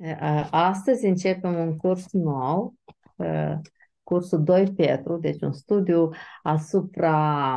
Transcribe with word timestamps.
Uh, 0.00 0.48
Astăzi 0.50 1.06
începem 1.06 1.54
un 1.54 1.76
curs 1.76 2.12
nou, 2.12 2.74
uh, 3.16 3.54
cursul 4.02 4.42
2 4.42 4.72
Petru, 4.72 5.16
deci 5.16 5.40
un 5.40 5.52
studiu 5.52 6.08
asupra 6.42 7.56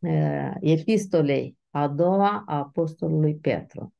uh, 0.00 0.50
epistolei 0.60 1.56
a 1.70 1.88
doua 1.88 2.44
a 2.46 2.56
Apostolului 2.56 3.34
Petru. 3.34 3.94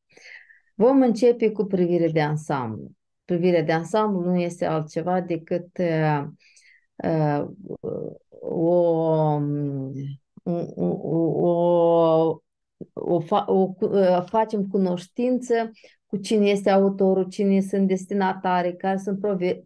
Vom 0.75 1.03
începe 1.03 1.51
cu 1.51 1.65
privire 1.65 2.09
de 2.09 2.21
ansamblu. 2.21 2.91
Privirea 3.25 3.63
de 3.63 3.73
ansamblu 3.73 4.21
nu 4.21 4.37
este 4.37 4.65
altceva 4.67 5.21
decât 5.21 5.79
o, 8.41 8.55
o, 8.55 9.41
o, 10.43 10.53
o, 12.95 13.23
o, 13.47 13.75
o 14.17 14.23
facem 14.27 14.67
cunoștință 14.67 15.71
cu 16.09 16.17
cine 16.17 16.47
este 16.49 16.71
autorul, 16.71 17.25
cine 17.25 17.61
sunt 17.61 17.87
destinatarii, 17.87 18.77
care 18.77 18.97
sunt 18.97 19.19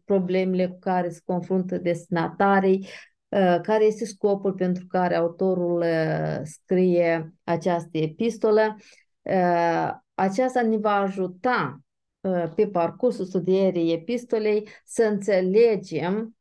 problemele 0.04 0.66
cu 0.66 0.78
care 0.78 1.08
se 1.08 1.20
confruntă 1.24 1.78
destinatarii, 1.78 2.86
uh, 3.28 3.58
care 3.62 3.84
este 3.84 4.04
scopul 4.04 4.52
pentru 4.52 4.86
care 4.86 5.14
autorul 5.14 5.78
uh, 5.78 6.40
scrie 6.42 7.34
această 7.44 7.98
epistolă. 7.98 8.76
Uh, 9.22 9.90
aceasta 10.14 10.62
ne 10.62 10.76
va 10.76 10.94
ajuta 10.94 11.80
pe 12.54 12.66
parcursul 12.66 13.24
studierii 13.24 13.92
epistolei 13.92 14.68
să 14.84 15.02
înțelegem 15.02 16.36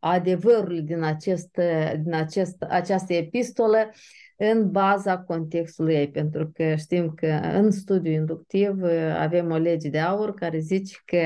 adevărul 0.00 0.84
din, 0.84 1.02
acest, 1.02 1.60
din 2.02 2.14
acest, 2.14 2.62
această 2.68 3.12
epistolă 3.12 3.90
în 4.36 4.70
baza 4.70 5.18
contextului 5.18 5.94
ei, 5.94 6.10
pentru 6.10 6.50
că 6.54 6.74
știm 6.74 7.10
că 7.14 7.26
în 7.52 7.70
studiu 7.70 8.12
inductiv 8.12 8.82
uh, 8.82 9.16
avem 9.18 9.50
o 9.50 9.56
lege 9.56 9.88
de 9.88 9.98
aur 9.98 10.34
care 10.34 10.58
zice 10.58 10.96
că 11.04 11.18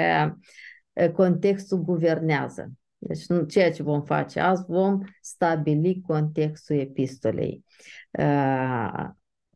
uh, 0.92 1.10
contextul 1.10 1.78
guvernează. 1.78 2.72
Deci 2.98 3.24
ceea 3.48 3.72
ce 3.72 3.82
vom 3.82 4.02
face 4.02 4.40
azi, 4.40 4.64
vom 4.68 4.98
stabili 5.20 6.02
contextul 6.06 6.76
epistolei. 6.76 7.64
Uh, 8.10 9.04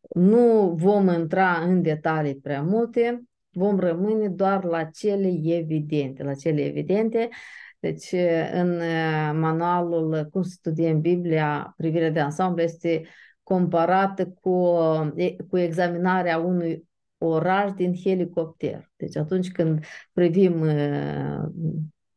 nu 0.09 0.73
vom 0.77 1.07
intra 1.07 1.51
în 1.51 1.81
detalii 1.81 2.35
prea 2.35 2.61
multe, 2.61 3.23
vom 3.51 3.79
rămâne 3.79 4.27
doar 4.27 4.63
la 4.63 4.83
cele 4.83 5.39
evidente, 5.43 6.23
la 6.23 6.33
cele 6.33 6.65
evidente. 6.65 7.29
Deci, 7.79 8.15
în 8.53 8.77
manualul 9.39 10.27
Cum 10.31 10.41
studiem 10.41 11.01
Biblia, 11.01 11.73
privirea 11.77 12.09
de 12.09 12.19
ansamblu 12.19 12.61
este 12.61 13.01
comparată 13.45 14.27
cu, 14.27 14.77
cu 15.49 15.57
examinarea 15.57 16.37
unui 16.37 16.87
oraș 17.17 17.71
din 17.71 17.93
helicopter. 18.03 18.91
Deci 18.95 19.17
atunci 19.17 19.51
când 19.51 19.85
privim 20.13 20.61
uh, 20.61 21.43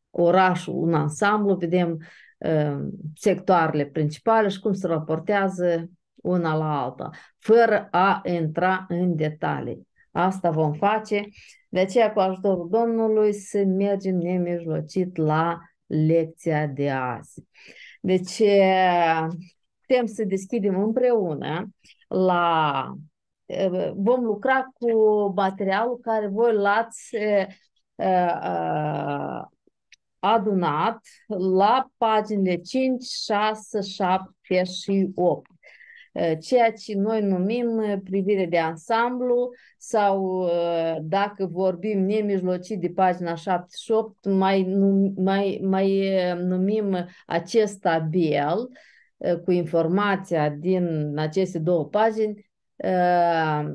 orașul, 0.09 0.73
un 0.75 0.93
ansamblu, 0.93 1.55
vedem 1.55 1.97
uh, 2.37 2.87
sectoarele 3.15 3.85
principale 3.85 4.47
și 4.47 4.59
cum 4.59 4.73
se 4.73 4.87
raportează 4.87 5.89
una 6.15 6.55
la 6.55 6.81
alta, 6.83 7.09
fără 7.37 7.87
a 7.91 8.21
intra 8.23 8.85
în 8.87 9.15
detalii. 9.15 9.87
Asta 10.11 10.49
vom 10.49 10.73
face. 10.73 11.27
De 11.69 11.79
aceea, 11.79 12.13
cu 12.13 12.19
ajutorul 12.19 12.67
Domnului, 12.69 13.33
să 13.33 13.63
mergem 13.65 14.15
nemijlocit 14.15 15.17
la 15.17 15.59
lecția 15.85 16.67
de 16.67 16.89
azi. 16.89 17.43
Deci, 18.01 18.41
putem 19.89 20.05
să 20.05 20.23
deschidem 20.23 20.81
împreună 20.81 21.69
la 22.07 22.93
vom 23.95 24.23
lucra 24.23 24.63
cu 24.73 24.91
materialul 25.35 25.99
care 26.01 26.27
voi 26.27 26.53
l-ați 26.53 27.17
adunat 30.19 30.99
la 31.27 31.89
paginile 31.97 32.55
5, 32.55 33.03
6, 33.03 33.81
7 33.81 34.63
și 34.63 35.11
8 35.15 35.51
ceea 36.39 36.71
ce 36.71 36.95
noi 36.95 37.21
numim 37.21 38.01
privire 38.03 38.45
de 38.45 38.59
ansamblu 38.59 39.49
sau 39.77 40.49
dacă 41.01 41.45
vorbim 41.45 41.99
nemijlocit 41.99 42.79
de 42.79 42.89
pagina 42.89 43.35
7 43.35 43.65
și 43.77 43.91
8, 43.91 44.25
mai, 44.25 44.63
mai, 45.15 45.59
mai 45.63 46.11
numim 46.35 47.07
acest 47.25 47.79
tabel 47.79 48.69
Uh, 48.69 48.77
cu 49.45 49.51
informația 49.51 50.49
din 50.49 51.13
aceste 51.17 51.59
două 51.59 51.85
pagini 51.85 52.49
uh, 52.75 53.69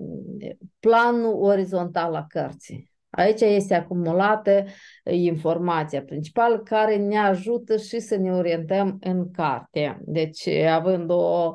planul 0.80 1.42
orizontal 1.42 2.14
a 2.14 2.26
cărții. 2.28 2.92
Aici 3.10 3.40
este 3.40 3.74
acumulată 3.74 4.64
informația 5.10 6.02
principală 6.02 6.58
care 6.58 6.96
ne 6.96 7.18
ajută 7.18 7.76
și 7.76 8.00
să 8.00 8.16
ne 8.16 8.32
orientăm 8.32 8.98
în 9.00 9.30
carte. 9.30 9.98
Deci, 10.00 10.46
având 10.48 11.10
o 11.10 11.54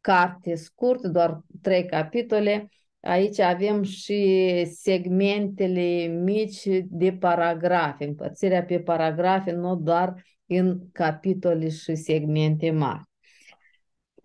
carte 0.00 0.54
scurtă, 0.54 1.08
doar 1.08 1.40
trei 1.62 1.86
capitole, 1.86 2.68
aici 3.00 3.38
avem 3.38 3.82
și 3.82 4.64
segmentele 4.64 6.06
mici 6.06 6.62
de 6.84 7.12
paragrafe, 7.12 8.04
împărțirea 8.04 8.64
pe 8.64 8.78
paragrafe, 8.78 9.52
nu 9.52 9.76
doar 9.76 10.24
în 10.46 10.80
capitole 10.92 11.68
și 11.68 11.94
segmente 11.94 12.70
mari. 12.70 13.05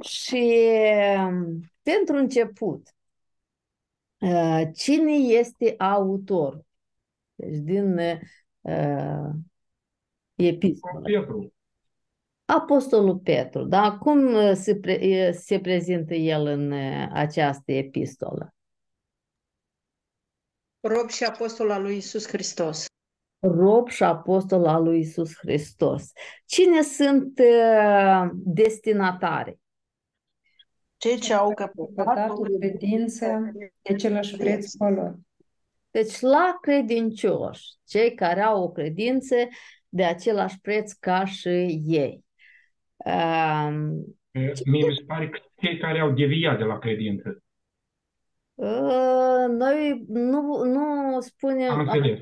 Și 0.02 0.60
um, 1.18 1.72
pentru 1.82 2.16
început, 2.16 2.88
uh, 4.20 4.62
cine 4.74 5.12
este 5.12 5.76
autor? 5.78 6.66
Deci 7.36 7.58
din 7.58 7.98
uh, 8.62 9.30
epistolă. 10.36 11.02
Petru. 11.04 11.54
Apostolul 12.46 13.18
Petru, 13.18 13.64
da? 13.64 13.98
Cum 13.98 14.34
uh, 14.34 14.52
se, 14.54 14.76
pre, 14.76 15.00
uh, 15.02 15.34
se 15.34 15.60
prezintă 15.60 16.14
el 16.14 16.46
în 16.46 16.72
această 17.14 17.72
epistolă? 17.72 18.54
Rob 20.80 21.10
și 21.10 21.24
apostol 21.24 21.72
al 21.72 21.82
lui 21.82 21.98
Isus 21.98 22.28
Hristos. 22.28 22.86
Rob 23.40 23.88
și 23.90 24.04
apostol 24.04 24.66
al 24.66 24.84
lui 24.84 25.00
Isus 25.00 25.38
Hristos. 25.38 26.12
Cine 26.46 26.82
sunt 26.82 27.40
uh, 27.40 28.30
destinatari? 28.34 29.61
Cei 31.02 31.20
ce 31.20 31.34
au 31.34 31.54
căpătatul 31.54 32.58
credință 32.60 33.52
de 33.82 33.94
același 33.94 34.38
preț 34.38 34.76
valori. 34.78 35.16
Deci 35.92 36.20
la 36.20 36.58
credincioși, 36.62 37.64
cei 37.88 38.14
care 38.14 38.42
au 38.42 38.64
o 38.64 38.72
credință 38.72 39.36
de 39.90 40.04
același 40.04 40.60
preț 40.60 40.92
ca 40.92 41.26
și 41.26 41.82
ei. 41.86 42.26
Um, 42.96 43.90
Mie 44.66 44.88
mi 44.88 44.96
se 44.96 45.04
pare 45.08 45.30
că 45.30 45.40
cei 45.56 45.78
care 45.78 46.00
au 46.00 46.12
deviat 46.12 46.58
de 46.58 46.64
la 46.64 46.80
credință. 46.80 47.44
Uh, 48.54 49.46
noi 49.50 50.04
nu, 50.08 50.64
nu 50.64 51.20
spunem... 51.20 51.72
Am 51.72 51.80
înțeles. 51.80 52.20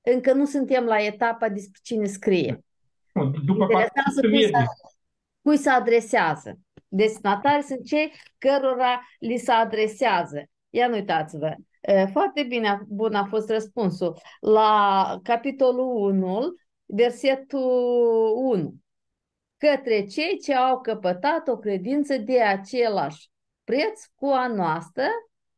Încă 0.00 0.32
nu 0.32 0.44
suntem 0.44 0.84
la 0.84 1.02
etapa 1.02 1.48
despre 1.48 1.80
cine 1.82 2.06
scrie. 2.06 2.64
După 3.44 3.66
cui 3.66 3.84
se, 4.14 4.52
cui 5.42 5.56
se 5.56 5.70
adresează. 5.70 6.58
Destinatari 6.92 7.62
sunt 7.62 7.84
cei 7.84 8.12
cărora 8.38 9.00
li 9.18 9.36
se 9.36 9.52
adresează. 9.52 10.42
Ia 10.70 10.88
nu 10.88 10.94
uitați-vă. 10.94 11.54
Foarte 12.12 12.42
bine, 12.42 12.80
bun 12.88 13.14
a 13.14 13.24
fost 13.24 13.50
răspunsul. 13.50 14.18
La 14.40 15.18
capitolul 15.22 15.96
1, 15.96 16.54
versetul 16.86 18.32
1. 18.36 18.74
Către 19.56 20.04
cei 20.04 20.38
ce 20.38 20.54
au 20.54 20.80
căpătat 20.80 21.48
o 21.48 21.56
credință 21.56 22.16
de 22.16 22.42
același 22.42 23.30
preț 23.64 24.04
cu 24.14 24.26
a 24.26 24.46
noastră 24.46 25.04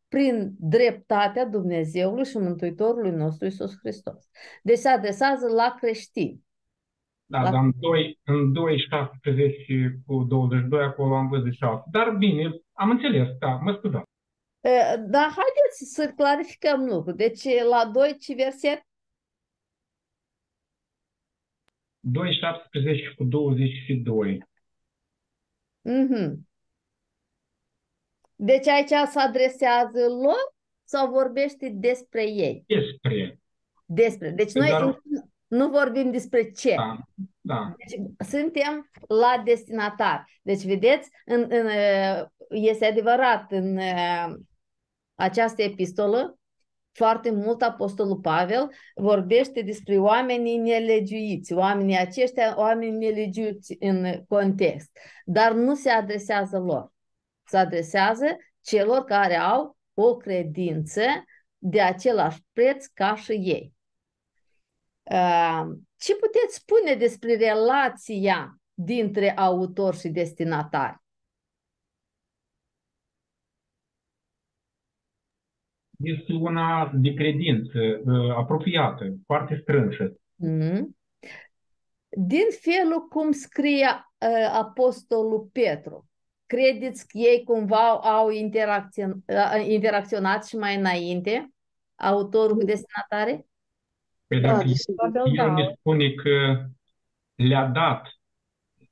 prin 0.08 0.54
dreptatea 0.58 1.46
Dumnezeului 1.46 2.24
și 2.24 2.38
Mântuitorului 2.38 3.10
nostru 3.10 3.46
Isus 3.46 3.72
Hristos. 3.78 4.28
Deci 4.62 4.78
se 4.78 4.88
adresează 4.88 5.46
la 5.46 5.74
creștini. 5.78 6.40
Da, 7.32 7.42
la... 7.42 7.50
dar 7.50 7.60
în 7.60 7.72
2, 7.76 8.18
în 8.24 8.52
2, 8.52 8.78
17 8.78 10.00
cu 10.06 10.22
22 10.22 10.82
acolo 10.82 11.14
am 11.14 11.28
văzut 11.28 11.52
6. 11.52 11.82
Dar 11.90 12.10
bine, 12.10 12.60
am 12.72 12.90
înțeles, 12.90 13.28
da, 13.38 13.48
mă 13.48 13.72
scuzați. 13.72 14.10
Da, 15.06 15.20
haideți 15.20 15.92
să 15.94 16.12
clarificăm 16.16 16.84
lucrul. 16.84 17.14
Deci 17.14 17.44
la 17.70 17.90
2 17.92 18.16
ce 18.18 18.34
verset? 18.34 18.86
2, 22.00 22.32
17 22.32 23.14
cu 23.16 23.24
22. 23.24 24.38
Mm-hmm. 25.88 26.32
Deci 28.34 28.68
aici 28.68 28.88
se 28.88 29.18
adresează 29.18 30.08
lor 30.08 30.54
sau 30.84 31.10
vorbește 31.10 31.68
despre 31.68 32.22
ei? 32.30 32.64
Despre. 32.66 33.40
Despre. 33.84 34.30
Deci 34.30 34.52
noi 34.52 34.68
Dar... 34.68 35.02
nu 35.52 35.68
vorbim 35.68 36.10
despre 36.10 36.50
ce. 36.50 36.74
Da. 36.74 36.98
Da. 37.40 37.74
Deci, 37.76 38.28
suntem 38.28 38.90
la 39.08 39.42
destinatar. 39.44 40.24
Deci, 40.42 40.64
vedeți, 40.64 41.10
în, 41.24 41.46
în, 41.48 41.66
este 42.48 42.86
adevărat, 42.86 43.52
în 43.52 43.78
această 45.14 45.62
epistolă 45.62 46.38
foarte 46.92 47.30
mult 47.30 47.62
Apostolul 47.62 48.16
Pavel 48.16 48.70
vorbește 48.94 49.62
despre 49.62 49.98
oamenii 49.98 50.56
nelegiuiți, 50.56 51.52
oamenii 51.52 51.98
aceștia, 51.98 52.54
oamenii 52.58 52.98
nelegiuiți 52.98 53.76
în 53.80 54.24
context, 54.28 54.90
dar 55.24 55.52
nu 55.52 55.74
se 55.74 55.90
adresează 55.90 56.58
lor. 56.58 56.92
Se 57.44 57.56
adresează 57.56 58.24
celor 58.60 59.04
care 59.04 59.36
au 59.36 59.76
o 59.94 60.16
credință 60.16 61.02
de 61.58 61.80
același 61.80 62.38
preț 62.52 62.86
ca 62.86 63.14
și 63.14 63.32
ei. 63.32 63.71
Uh, 65.02 65.62
ce 65.96 66.16
puteți 66.16 66.54
spune 66.54 66.94
despre 66.94 67.36
relația 67.36 68.60
dintre 68.74 69.36
autor 69.36 69.94
și 69.94 70.08
destinatari? 70.08 71.00
Este 75.98 76.32
una 76.32 76.90
de 76.94 77.14
credință 77.14 77.78
uh, 78.04 78.36
apropiată, 78.36 79.14
foarte 79.26 79.58
strânsă. 79.62 80.16
Mm-hmm. 80.46 80.82
Din 82.08 82.46
felul 82.60 83.08
cum 83.08 83.30
scrie 83.30 83.86
uh, 83.86 84.50
Apostolul 84.52 85.48
Petru, 85.52 86.08
credeți 86.46 87.06
că 87.06 87.18
ei 87.18 87.44
cumva 87.44 87.90
au 87.90 88.30
interacțion, 88.30 89.22
uh, 89.26 89.66
interacționat 89.66 90.46
și 90.46 90.56
mai 90.56 90.76
înainte, 90.76 91.52
autorul 91.94 92.56
cu 92.56 92.64
destinatare? 92.64 93.46
Păi 94.32 94.40
Da, 94.40 94.48
dacă 94.52 94.64
desigur. 94.66 95.10
el 95.14 95.32
da. 95.36 95.52
ne 95.52 95.74
spune 95.78 96.10
că 96.10 96.64
le-a 97.34 97.66
dat, 97.66 98.06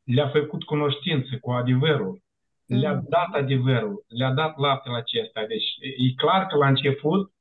le-a 0.04 0.28
făcut 0.28 0.62
cunoștință 0.64 1.38
cu 1.40 1.50
adevărul, 1.50 2.22
le-a 2.66 2.92
Mm. 2.94 3.06
dat 3.08 3.28
adevărul, 3.42 4.04
le-a 4.08 4.32
dat 4.32 4.58
laptele 4.58 4.96
acesta. 4.96 5.46
Deci 5.46 5.68
e 5.80 6.14
clar 6.16 6.46
că 6.46 6.56
la 6.56 6.68
început 6.68 7.32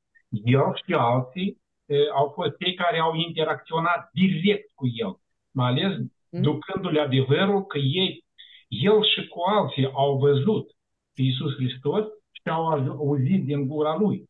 el 0.44 0.72
și 0.84 0.92
alții 0.94 1.60
e, 1.86 1.94
au 2.14 2.32
fost 2.34 2.56
cei 2.58 2.74
care 2.74 2.98
au 2.98 3.14
interacționat 3.14 4.10
direct 4.12 4.70
cu 4.74 4.86
el, 4.94 5.14
mai 5.50 5.66
ales 5.70 5.96
Mm. 6.32 6.42
ducându-le 6.42 7.00
adevărul 7.00 7.64
că 7.66 7.78
ei, 7.78 8.24
el 8.68 9.04
și 9.04 9.28
cu 9.28 9.40
alții 9.46 9.90
au 9.92 10.18
văzut 10.18 10.70
pe 11.14 11.22
Iisus 11.22 11.54
Hristos 11.54 12.04
și 12.32 12.42
au 12.50 12.66
auzit 12.90 13.44
din 13.44 13.66
gura 13.68 13.96
lui. 13.96 14.29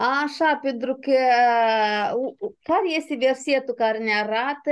Așa, 0.00 0.58
pentru 0.62 0.94
că 1.00 1.12
uh, 2.16 2.34
u- 2.38 2.56
care 2.62 2.94
este 2.96 3.14
versetul 3.14 3.74
care 3.74 3.98
ne 3.98 4.12
arată 4.14 4.70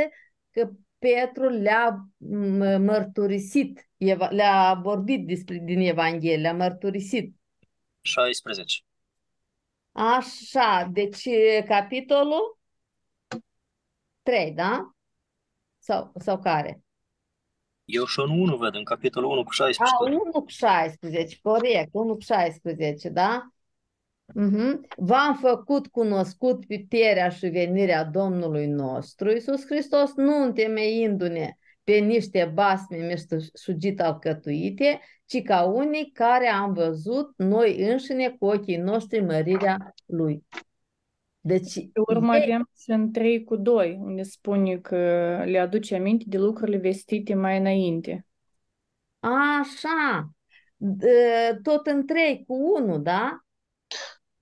că 0.51 0.71
Petru 0.99 1.49
le-a 1.49 2.09
m- 2.19 2.79
mărturisit, 2.79 3.89
eva- 3.97 4.29
le-a 4.31 4.75
vorbit 4.83 5.27
despre 5.27 5.61
din 5.65 5.81
Evanghelie, 5.81 6.37
le-a 6.37 6.55
mărturisit. 6.55 7.37
16. 8.01 8.81
Așa, 9.93 10.89
deci 10.93 11.25
e 11.25 11.65
capitolul 11.67 12.59
3, 14.23 14.53
da? 14.53 14.91
Sau, 15.79 16.13
sau 16.19 16.39
care? 16.39 16.83
Eu 17.85 18.05
și 18.05 18.21
în 18.21 18.41
1 18.41 18.57
văd, 18.57 18.75
în 18.75 18.85
capitolul 18.85 19.31
1 19.31 19.43
cu 19.43 19.49
A, 19.51 19.53
16. 19.55 19.95
1 20.05 20.19
cu 20.33 20.45
16, 20.47 21.39
corect, 21.43 21.89
1 21.93 22.15
cu 22.15 22.21
16, 22.21 23.09
da? 23.09 23.49
Mhm. 24.35 24.87
V-am 24.97 25.35
făcut 25.41 25.87
cunoscut 25.87 26.67
puterea 26.67 27.29
și 27.29 27.47
venirea 27.47 28.05
Domnului 28.05 28.67
nostru, 28.67 29.31
Iisus 29.31 29.67
Hristos, 29.67 30.15
nu 30.15 30.43
întemeindu-ne 30.43 31.57
pe 31.85 31.93
niște 31.99 32.51
basme 32.55 32.97
meșteșugit 32.97 34.01
alcătuite, 34.01 35.01
ci 35.27 35.43
ca 35.43 35.63
unii 35.65 36.11
care 36.13 36.47
am 36.47 36.73
văzut 36.73 37.33
noi 37.37 37.91
înșine 37.91 38.29
cu 38.39 38.47
ochii 38.47 38.77
noștri 38.77 39.21
mărirea 39.21 39.95
Lui. 40.07 40.45
Deci, 41.41 41.75
Pe 41.75 42.01
urmă 42.07 42.37
ei- 42.37 42.43
avem 42.43 42.71
și 42.79 42.91
în 42.91 43.13
3 43.13 43.45
cu 43.45 43.57
2, 43.57 43.99
unde 44.01 44.23
spune 44.23 44.77
că 44.79 44.97
le 45.47 45.59
aduce 45.59 45.95
aminte 45.95 46.25
de 46.27 46.39
lucrurile 46.39 46.77
vestite 46.77 47.35
mai 47.35 47.59
înainte. 47.59 48.27
așa, 49.21 50.31
D- 50.77 51.63
tot 51.63 51.87
în 51.87 52.07
3 52.07 52.45
cu 52.47 52.55
1, 52.81 52.99
da? 52.99 53.39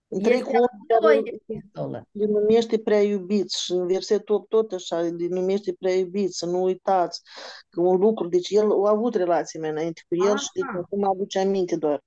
În 0.08 0.22
trei 0.22 0.36
Este 0.36 0.50
cu 0.50 0.56
a 0.56 0.98
doua 1.00 1.12
unu, 1.12 1.22
epistolă. 1.24 2.08
le 2.10 2.24
numește 2.26 2.78
prea 2.78 3.02
iubiți 3.02 3.64
și 3.64 3.72
în 3.72 3.86
versetul 3.86 4.34
8 4.34 4.48
tot 4.48 4.72
așa, 4.72 5.00
le 5.00 5.26
numește 5.28 5.72
prea 5.78 5.94
iubiți, 5.94 6.38
să 6.38 6.46
nu 6.46 6.62
uitați 6.62 7.20
că 7.68 7.80
un 7.80 7.96
lucru, 7.96 8.28
deci 8.28 8.50
el 8.50 8.70
a 8.84 8.90
avut 8.90 9.14
relații 9.14 9.60
mai 9.60 9.70
înainte 9.70 10.02
cu 10.08 10.14
el 10.26 10.36
și 10.38 10.48
deci 10.54 10.64
Aha. 10.68 10.78
acum 10.78 11.04
aduce 11.04 11.38
aminte 11.38 11.76
doar. 11.76 12.02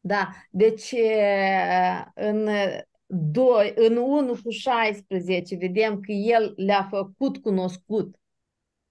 Da, 0.00 0.28
deci 0.50 0.90
e, 0.90 2.12
în 2.14 2.48
2, 3.06 3.72
în 3.76 3.96
1 3.96 4.36
cu 4.42 4.50
16 4.50 5.56
vedem 5.56 6.00
că 6.00 6.12
el 6.12 6.52
le-a 6.56 6.88
făcut 6.90 7.38
cunoscut 7.38 8.16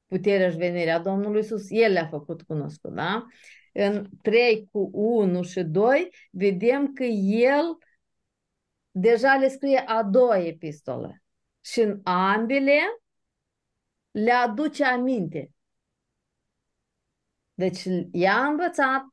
puterea 0.07 0.49
și 0.49 0.57
venirea 0.57 0.99
Domnului 0.99 1.39
Iisus, 1.39 1.65
el 1.69 1.91
le-a 1.91 2.07
făcut 2.07 2.41
cunoscut, 2.41 2.93
da? 2.93 3.25
În 3.73 4.09
3 4.21 4.67
cu 4.71 4.89
1 4.93 5.41
și 5.41 5.63
2 5.63 6.09
vedem 6.31 6.93
că 6.93 7.03
el 7.03 7.77
deja 8.97 9.35
le 9.35 9.47
scrie 9.47 9.77
a 9.85 10.03
doua 10.03 10.37
epistolă 10.37 11.21
și 11.61 11.79
în 11.81 11.99
ambele 12.03 12.79
le 14.11 14.31
aduce 14.31 14.83
aminte. 14.83 15.51
Deci 17.53 17.83
i-a 18.11 18.45
învățat, 18.45 19.05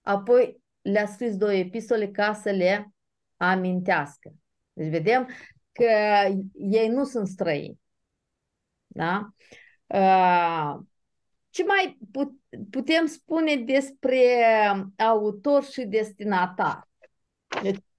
apoi 0.00 0.62
le-a 0.82 1.06
scris 1.06 1.36
două 1.36 1.52
epistole 1.52 2.10
ca 2.10 2.34
să 2.34 2.50
le 2.50 2.94
amintească. 3.36 4.34
Deci 4.72 4.90
vedem 4.90 5.28
că 5.72 5.90
ei 6.54 6.88
nu 6.88 7.04
sunt 7.04 7.28
străini. 7.28 7.80
Da? 8.86 9.34
Uh, 9.86 10.78
Ce 11.50 11.64
mai 11.64 11.98
put- 12.12 12.40
putem 12.70 13.06
spune 13.06 13.56
despre 13.56 14.44
autor 14.96 15.64
și 15.64 15.84
destinatar? 15.84 16.88
Deci, 17.62 17.76
uh, 17.76 17.89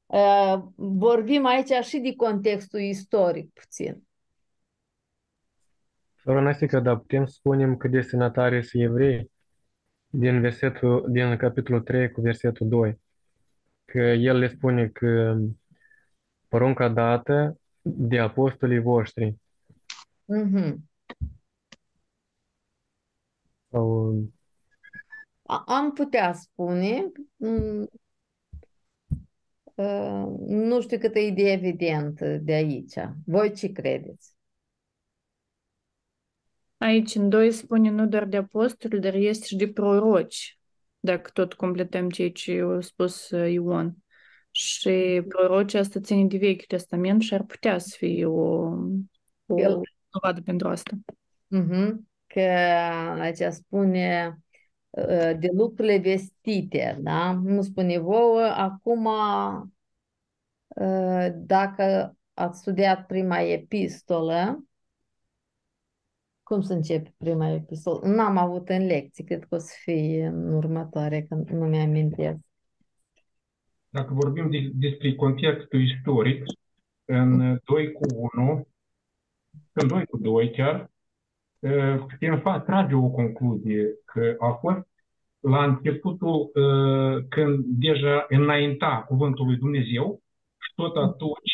vorbim 0.76 1.46
aici 1.46 1.86
și 1.86 1.98
de 1.98 2.16
contextul 2.16 2.80
istoric 2.80 3.54
puțin. 3.54 4.04
Sora 6.24 6.40
Nasica, 6.42 6.80
da, 6.80 6.98
putem 6.98 7.26
să 7.26 7.34
spunem 7.38 7.78
că 7.78 7.88
destinatarii 7.88 8.64
sunt 8.64 8.84
evrei 8.84 9.32
din 10.08 10.42
versetul, 10.42 11.06
din 11.10 11.38
capitolul 11.38 11.82
3 11.82 12.12
cu 12.12 12.22
versetul 12.22 12.68
2, 12.68 13.02
că 13.86 14.00
el 14.00 14.38
le 14.38 14.48
spune 14.48 14.88
că 14.88 15.38
porunca 16.48 16.90
dată 16.90 17.60
de 17.82 18.20
apostolii 18.20 18.80
voștri 18.80 19.36
Mhm. 20.26 20.90
sau 23.70 24.16
A- 25.44 25.64
Am 25.66 25.94
putea 25.94 26.34
spune, 26.34 27.12
mm, 27.36 27.80
uh, 27.82 27.88
nu 30.48 30.82
știu 30.82 30.98
cât 30.98 31.16
e 31.16 31.30
de 31.30 31.52
evident 31.52 32.22
de 32.22 32.54
aici. 32.54 32.94
Voi 33.26 33.54
ce 33.54 33.72
credeți? 33.72 34.30
Aici 36.78 37.16
în 37.16 37.30
2 37.30 37.52
spune 37.52 37.90
nu 37.90 38.08
doar 38.08 38.26
de 38.26 38.38
apostoli, 38.38 39.00
dar 39.00 39.14
este 39.14 39.46
și 39.46 39.56
de 39.56 39.68
proroci, 39.68 40.60
dacă 41.00 41.30
tot 41.34 41.54
completăm 41.54 42.10
ceea 42.10 42.32
ce 42.32 42.62
a 42.62 42.80
spus 42.80 43.30
uh, 43.30 43.52
Ion. 43.52 43.96
Și 44.52 45.22
prorocii 45.28 45.80
asta 45.80 46.00
ține 46.00 46.26
de 46.26 46.38
Vechiul 46.38 46.66
Testament 46.68 47.22
și 47.22 47.34
ar 47.34 47.44
putea 47.44 47.78
să 47.78 47.96
fie 47.98 48.26
o, 48.26 48.68
o 49.46 49.60
El- 49.60 49.82
dovadă 50.10 50.42
pentru 50.42 50.68
asta. 50.68 50.92
Mhm. 51.48 52.10
Că 52.28 52.40
aici 53.20 53.54
spune 53.54 54.28
uh, 54.28 54.51
de 55.40 55.50
lucrurile 55.54 55.98
vestite, 55.98 57.00
da? 57.02 57.34
Nu 57.34 57.62
spune 57.62 57.98
vouă. 57.98 58.42
Acum, 58.42 59.06
uh, 60.68 61.28
dacă 61.36 62.18
ați 62.34 62.60
studiat 62.60 63.06
prima 63.06 63.40
epistolă, 63.40 64.66
cum 66.44 66.62
să 66.62 66.74
începe 66.74 67.14
prima 67.18 67.50
epistolă? 67.50 68.08
N-am 68.08 68.38
avut 68.38 68.70
în 68.70 68.86
lecții, 68.86 69.24
cred 69.24 69.46
că 69.46 69.56
o 69.56 69.58
să 69.58 69.74
fie 69.84 70.26
în 70.26 70.54
următoare, 70.54 71.22
că 71.22 71.36
nu 71.36 71.66
mi-amintesc. 71.66 72.40
Dacă 73.90 74.14
vorbim 74.14 74.50
de, 74.50 74.72
despre 74.74 75.16
contextul 75.16 75.82
istoric, 75.82 76.44
în 77.06 77.60
2 77.66 77.92
cu 77.92 78.30
1, 78.36 78.68
în 79.72 79.88
2 79.88 80.06
cu 80.06 80.18
2 80.18 80.52
chiar, 80.52 80.76
eh, 80.76 80.86
putem 82.10 82.40
fa- 82.40 82.64
trage 82.66 82.96
o 82.96 83.10
concluzie 83.10 83.86
că 84.06 84.36
a 84.40 84.52
fost 84.52 84.88
la 85.40 85.64
începutul 85.64 86.52
eh, 86.54 87.26
când 87.30 87.64
deja 87.66 88.26
înainta 88.30 89.04
cuvântul 89.08 89.46
lui 89.46 89.58
Dumnezeu 89.58 90.22
și 90.60 90.72
tot 90.76 90.96
atunci 90.96 91.54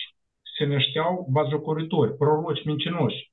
se 0.57 0.65
nășteau 0.65 1.27
bazocoritori, 1.31 2.15
proroci 2.17 2.65
mincinoși. 2.65 3.31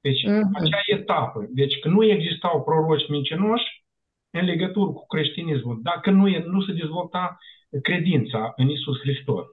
Deci 0.00 0.24
Mhm. 0.26 0.50
acea 0.54 0.80
etapă, 0.86 1.46
deci 1.50 1.78
că 1.80 1.88
nu 1.88 2.04
existau 2.04 2.62
proroci 2.64 3.08
mincinoși 3.08 3.84
în 4.30 4.44
legătură 4.44 4.90
cu 4.90 5.06
creștinismul, 5.06 5.78
dacă 5.82 6.10
nu, 6.10 6.28
e, 6.28 6.44
nu 6.46 6.62
se 6.62 6.72
dezvolta 6.72 7.38
credința 7.82 8.52
în 8.56 8.68
Isus 8.68 8.98
Hristos. 9.00 9.46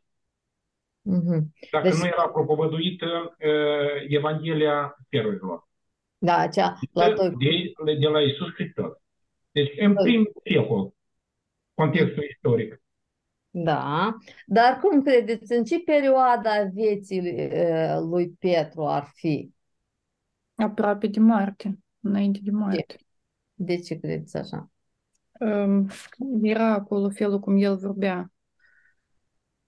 Mhm. 1.02 1.54
Dacă 1.72 1.88
Deci- 1.90 1.98
nu 1.98 2.06
era 2.06 2.28
propovăduită 2.28 3.36
uh, 3.40 4.04
Evanghelia 4.08 4.96
ferurilor. 5.10 5.70
Da, 6.24 6.38
acea, 6.38 6.80
la 6.94 7.08
de, 7.08 7.14
doi, 7.16 7.74
de, 7.86 7.94
de 8.00 8.08
la 8.08 8.22
Isus 8.22 8.54
Hristos. 8.54 8.92
Deci, 9.52 9.72
în 9.80 9.94
Doi. 9.94 10.04
prim 10.04 10.32
secol, 10.44 10.94
contextul 11.74 12.24
istoric. 12.24 12.82
da. 13.52 14.18
Dar 14.46 14.80
cum 14.80 15.02
credeți, 15.02 15.54
în 15.54 15.64
ce 15.64 15.80
perioada 15.80 16.64
vieții 16.74 17.20
uh, 17.20 18.00
lui 18.10 18.30
Petru 18.40 18.86
ar 18.86 19.12
fi? 19.14 19.52
Aproape 20.56 21.08
de 21.08 21.20
moarte, 21.20 21.80
înainte 22.00 22.40
de 22.44 22.52
moarte. 22.52 22.96
De 23.54 23.78
ce 23.78 23.96
credeți 24.00 24.38
așa? 24.38 24.72
Um, 25.40 25.88
era 26.42 26.74
acolo 26.74 27.10
felul 27.10 27.40
cum 27.40 27.58
el 27.58 27.78
vorbea. 27.78 28.32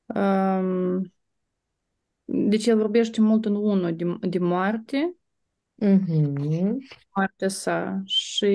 Um, 0.05 1.13
deci 2.25 2.65
el 2.65 2.77
vorbește 2.77 3.21
mult 3.21 3.45
în 3.45 3.55
unul 3.55 3.95
de, 3.95 4.27
de 4.27 4.39
moarte, 4.39 5.15
Mhm. 5.83 6.77
moartea 7.15 7.47
sa 7.47 8.01
și 8.05 8.45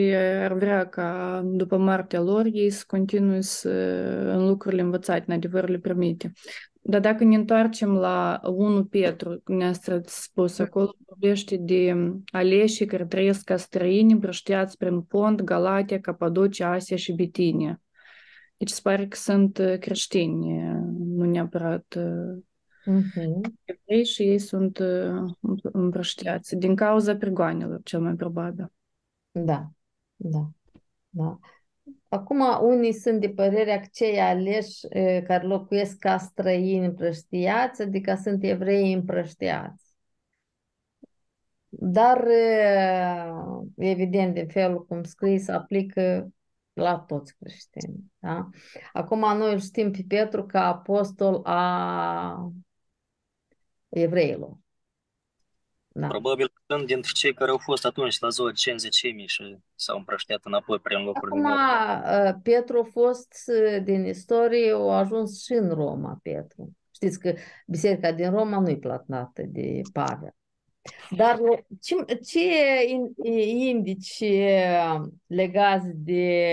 ar 0.45 0.53
vrea 0.53 0.89
ca 0.89 1.41
după 1.45 1.77
moartea 1.77 2.21
lor 2.21 2.45
ei 2.53 2.71
să 2.71 2.85
continue 2.87 3.41
să, 3.41 3.71
în 4.37 4.47
lucrurile 4.49 4.83
învățate, 4.83 5.25
în 5.27 5.35
adevărurile 5.35 5.79
primite. 5.79 6.33
Dar 6.73 7.01
dacă 7.01 7.25
ne 7.25 7.35
întoarcem 7.35 7.93
la 7.93 8.41
1 8.45 8.85
Petru, 8.85 9.43
ne-ați 9.47 9.91
spus 10.05 10.59
acolo, 10.59 10.95
vorbește 11.07 11.57
de 11.57 11.95
aleșii 12.33 12.87
care 12.87 13.07
trăiesc 13.07 13.45
ca 13.45 13.57
străini 13.57 14.13
împrăștiați 14.13 14.77
prin 14.77 15.03
Pont, 15.03 15.41
Galatia, 15.41 16.01
Capadocia, 16.01 16.73
Asia 16.73 16.97
și 16.97 17.13
Bitinia. 17.13 17.81
Deci 18.57 18.71
se 18.71 18.81
pare 18.83 19.07
că 19.07 19.17
sunt 19.17 19.59
uh, 19.59 19.79
creștini, 19.79 20.63
nu 20.99 21.25
neapărat 21.25 21.99
uh, 22.89 22.95
Mhm. 22.95 23.41
evrei 23.65 24.05
și 24.05 24.23
ei 24.23 24.39
sunt 24.39 24.79
uh, 24.79 25.31
împrăștiați 25.73 26.57
din 26.57 26.75
cauza 26.75 27.17
prigoanelor, 27.17 27.81
cel 27.83 28.01
mai 28.01 28.15
probabil. 28.15 28.73
Da, 29.31 29.71
da, 30.17 30.51
da. 31.09 31.39
Acum, 32.09 32.41
unii 32.61 32.93
sunt 32.93 33.21
de 33.21 33.29
părerea 33.29 33.81
că 33.81 33.87
cei 33.93 34.21
aleși 34.21 34.87
e, 34.89 35.23
care 35.27 35.47
locuiesc 35.47 35.99
ca 35.99 36.19
străini 36.19 36.87
împrăștiați, 36.87 37.83
adică 37.83 38.15
sunt 38.23 38.43
evrei 38.43 38.93
împrăștiați. 38.93 39.87
Dar, 41.69 42.27
e, 42.27 43.33
evident, 43.77 44.35
din 44.35 44.49
felul 44.49 44.87
cum 44.87 45.03
scris, 45.03 45.49
aplică 45.49 46.29
la 46.73 46.99
toți 46.99 47.37
creștinii. 47.39 48.13
Da? 48.19 48.49
Acum, 48.93 49.19
noi 49.19 49.53
îl 49.53 49.59
știm 49.59 49.91
pe 49.91 50.05
Petru 50.09 50.47
ca 50.47 50.67
apostol 50.67 51.41
a 51.45 52.53
evreilor. 53.89 54.57
Da. 55.89 56.07
Probabil 56.07 56.49
că 56.49 56.61
sunt 56.67 56.87
dintre 56.87 57.11
cei 57.15 57.35
care 57.35 57.51
au 57.51 57.59
fost 57.59 57.85
atunci 57.85 58.19
la 58.19 58.29
ziua 58.29 58.53
cincizecimii 58.53 59.27
și 59.27 59.59
s-au 59.75 59.97
împrăștiat 59.99 60.41
înapoi 60.45 60.79
prin 60.79 60.99
locuri 61.03 61.31
de 61.33 61.39
Acum, 61.39 61.51
moarte. 61.51 62.29
uh, 62.29 62.41
Petru 62.43 62.79
a 62.79 62.89
fost 62.93 63.35
uh, 63.47 63.83
din 63.83 64.05
istorie, 64.05 64.73
a 64.73 64.99
ajuns 64.99 65.45
și 65.45 65.53
în 65.53 65.71
Roma, 65.71 66.19
Petru. 66.23 66.77
Știți 66.95 67.19
că 67.19 67.35
biserica 67.67 68.13
din 68.13 68.31
Roma 68.31 68.61
nu-i 68.61 68.79
platnată 68.79 69.43
de 69.43 69.81
Pavel. 69.93 70.35
Dar 71.11 71.39
uh, 71.39 71.59
ce, 71.81 71.95
ce 72.15 72.41
in- 72.87 73.25
indici 73.67 74.19
uh, 74.21 75.01
legați 75.27 75.89
de, 75.95 76.53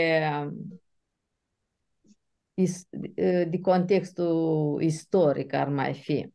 is- 2.54 2.88
uh, 2.92 3.44
de 3.50 3.60
contextul 3.62 4.82
istoric 4.82 5.54
ar 5.54 5.68
mai 5.70 5.94
fi? 5.94 6.30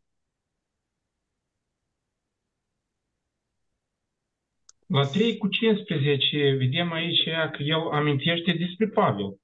La 4.92 5.06
3 5.06 5.36
cu 5.36 5.48
15 5.48 6.56
vedem 6.58 6.92
aici 6.92 7.24
că 7.24 7.62
el 7.62 7.88
amintește 7.90 8.52
despre 8.52 8.86
Pavel. 8.88 9.40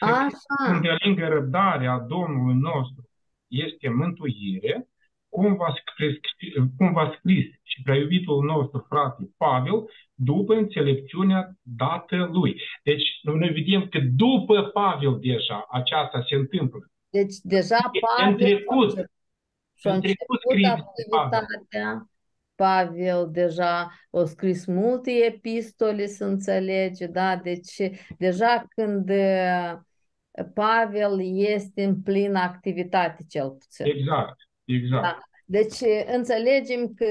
Așa. 0.00 0.72
Unde 0.72 0.96
lângă 1.04 1.26
răbdarea 1.26 1.98
Domnului 1.98 2.54
nostru 2.54 3.08
este 3.46 3.88
mântuire, 3.88 4.88
cum 5.28 5.56
v-a 5.56 5.74
scris, 5.80 6.16
cum 6.76 6.92
v-a 6.92 7.14
scris 7.18 7.44
și 7.62 7.82
prea 7.82 7.96
iubitul 7.96 8.44
nostru 8.44 8.86
frate 8.88 9.30
Pavel, 9.36 9.84
după 10.14 10.54
înțelepciunea 10.54 11.52
dată 11.62 12.28
lui. 12.32 12.60
Deci 12.82 13.08
noi 13.22 13.48
vedem 13.48 13.88
că 13.88 13.98
după 13.98 14.62
Pavel 14.62 15.18
deja 15.20 15.66
aceasta 15.70 16.24
se 16.28 16.34
întâmplă. 16.34 16.90
Deci 17.10 17.34
deja 17.42 17.90
În 17.92 18.00
Pavel 18.00 18.34
trecut, 18.34 18.90
și-a 19.78 19.92
în 19.94 20.00
trecut 20.00 20.28
început 20.28 20.40
scrie 20.40 20.74
despre 20.76 21.04
Pavel. 21.10 22.10
Activitatea. 22.62 22.86
Pavel 22.86 23.28
deja 23.30 23.92
a 24.10 24.24
scris 24.24 24.64
multe 24.64 25.10
epistole, 25.10 26.06
să 26.06 26.24
înțelege, 26.24 27.06
da? 27.06 27.36
Deci 27.36 27.76
deja 28.18 28.64
când 28.68 29.10
uh, 29.10 29.72
Pavel 30.54 31.36
este 31.36 31.84
în 31.84 32.02
plină 32.02 32.38
activitate, 32.38 33.24
cel 33.28 33.50
puțin. 33.50 33.86
Exact, 33.86 34.36
exact. 34.64 35.02
Da. 35.02 35.18
Deci 35.44 35.78
înțelegem 36.14 36.92
că 36.94 37.06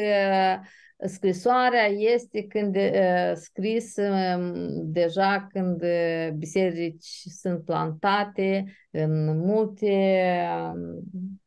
scrisoarea 1.07 1.85
este 1.85 2.47
când 2.47 2.75
uh, 2.75 3.31
scris 3.33 3.95
um, 3.95 4.53
deja 4.91 5.47
când 5.49 5.81
uh, 5.81 6.29
biserici 6.37 7.23
sunt 7.39 7.65
plantate 7.65 8.73
în 8.91 9.37
multe 9.37 10.15
um, 10.73 11.41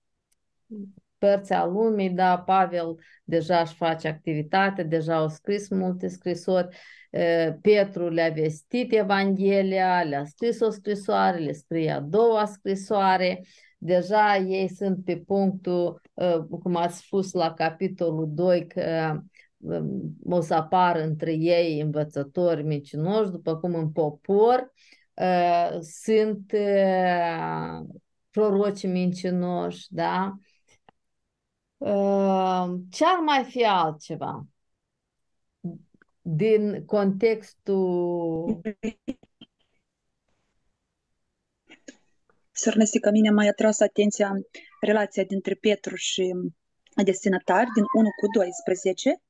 părți 1.25 1.53
a 1.53 1.65
lumii, 1.65 2.11
da, 2.11 2.39
Pavel 2.39 2.99
deja 3.25 3.61
își 3.61 3.75
face 3.75 4.09
activitate, 4.09 4.83
deja 4.83 5.17
au 5.17 5.29
scris 5.29 5.69
multe 5.69 6.09
scrisori, 6.09 6.77
uh, 7.11 7.55
Petru 7.61 8.09
le-a 8.09 8.31
vestit 8.31 8.93
Evanghelia, 8.93 10.03
le-a 10.03 10.25
scris 10.25 10.61
o 10.61 10.71
scrisoare, 10.71 11.39
le 11.39 11.53
scrie 11.53 11.91
a 11.91 12.01
doua 12.01 12.45
scrisoare, 12.45 13.41
deja 13.79 14.37
ei 14.37 14.69
sunt 14.69 15.05
pe 15.05 15.17
punctul, 15.17 16.01
uh, 16.15 16.59
cum 16.63 16.77
ați 16.77 16.99
spus 16.99 17.33
la 17.33 17.55
capitolul 17.55 18.29
2, 18.35 18.67
că 18.67 19.21
um, 19.57 20.17
o 20.25 20.41
să 20.41 20.55
apară 20.55 21.03
între 21.03 21.33
ei 21.33 21.81
învățători 21.81 22.63
mincinoși, 22.63 23.31
după 23.31 23.57
cum 23.57 23.75
în 23.75 23.91
popor 23.91 24.73
uh, 25.15 25.79
sunt 25.81 26.53
uh, 26.53 27.87
proroci 28.31 28.87
mincinoși, 28.87 29.87
da? 29.91 30.39
Uh, 31.85 32.81
ce 32.91 33.05
ar 33.05 33.19
mai 33.19 33.45
fi 33.45 33.65
altceva 33.65 34.47
din 36.21 36.85
contextul 36.85 38.61
Sărnăsică, 42.51 43.11
mine 43.11 43.31
m-a 43.31 43.47
atras 43.47 43.81
atenția 43.81 44.33
relația 44.81 45.25
dintre 45.25 45.55
Petru 45.55 45.95
și 45.95 46.33
destinatari 47.05 47.71
din 47.75 47.85
1 47.95 48.09
cu 48.21 48.27
12, 48.35 49.23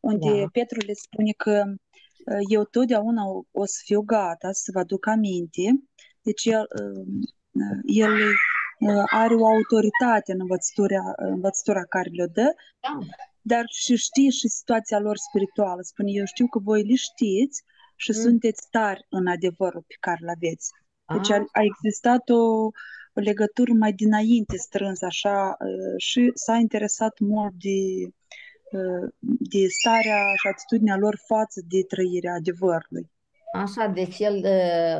unde 0.00 0.40
Da. 0.40 0.46
Petru 0.52 0.78
le 0.86 0.92
spune 0.92 1.32
că 1.36 1.64
uh, 1.66 2.38
eu 2.48 2.64
totdeauna 2.64 3.28
o, 3.28 3.42
o 3.50 3.64
să 3.64 3.80
fiu 3.84 4.00
gata 4.00 4.52
să 4.52 4.70
vă 4.72 4.78
aduc 4.78 5.06
aminte. 5.06 5.82
Deci 6.22 6.44
el, 6.44 6.66
uh, 6.82 7.06
el 7.84 8.12
uh, 8.12 8.34
are 9.10 9.34
o 9.34 9.46
autoritate 9.46 10.32
în 10.32 10.40
învățătura, 10.40 11.02
învățătura 11.16 11.82
care 11.84 12.08
le 12.12 12.26
dă, 12.26 12.48
Da. 12.80 12.98
dar 13.40 13.64
și 13.68 13.96
știe 13.96 14.30
și 14.30 14.48
situația 14.48 14.98
lor 14.98 15.16
spirituală. 15.16 15.80
Spune, 15.82 16.10
eu 16.12 16.24
știu 16.24 16.46
că 16.46 16.58
voi 16.58 16.82
le 16.82 16.94
știți 16.94 17.62
și 17.96 18.10
Mm. 18.14 18.20
sunteți 18.22 18.66
tari 18.70 19.06
în 19.08 19.26
adevărul 19.26 19.84
pe 19.86 19.96
care 20.00 20.18
îl 20.22 20.28
aveți. 20.28 20.70
Deci 21.14 21.30
a, 21.30 21.34
Ah, 21.36 21.44
a 21.52 21.62
existat 21.62 22.28
o, 22.28 22.42
o 23.16 23.20
legătură 23.30 23.72
mai 23.72 23.92
dinainte 23.92 24.56
strânsă 24.56 25.04
așa 25.04 25.56
uh, 25.60 25.94
și 25.96 26.30
s-a 26.34 26.56
interesat 26.56 27.18
mult 27.18 27.52
de, 27.66 27.78
uh, 28.78 29.08
de 29.52 29.66
starea 29.68 30.20
și 30.40 30.46
atitudinea 30.52 30.96
lor 30.96 31.18
față 31.26 31.60
de 31.68 31.80
trăirea 31.88 32.32
adevărului. 32.34 33.10
Așa, 33.54 33.86
deci 33.86 34.18
el 34.18 34.34
uh, 34.44 34.98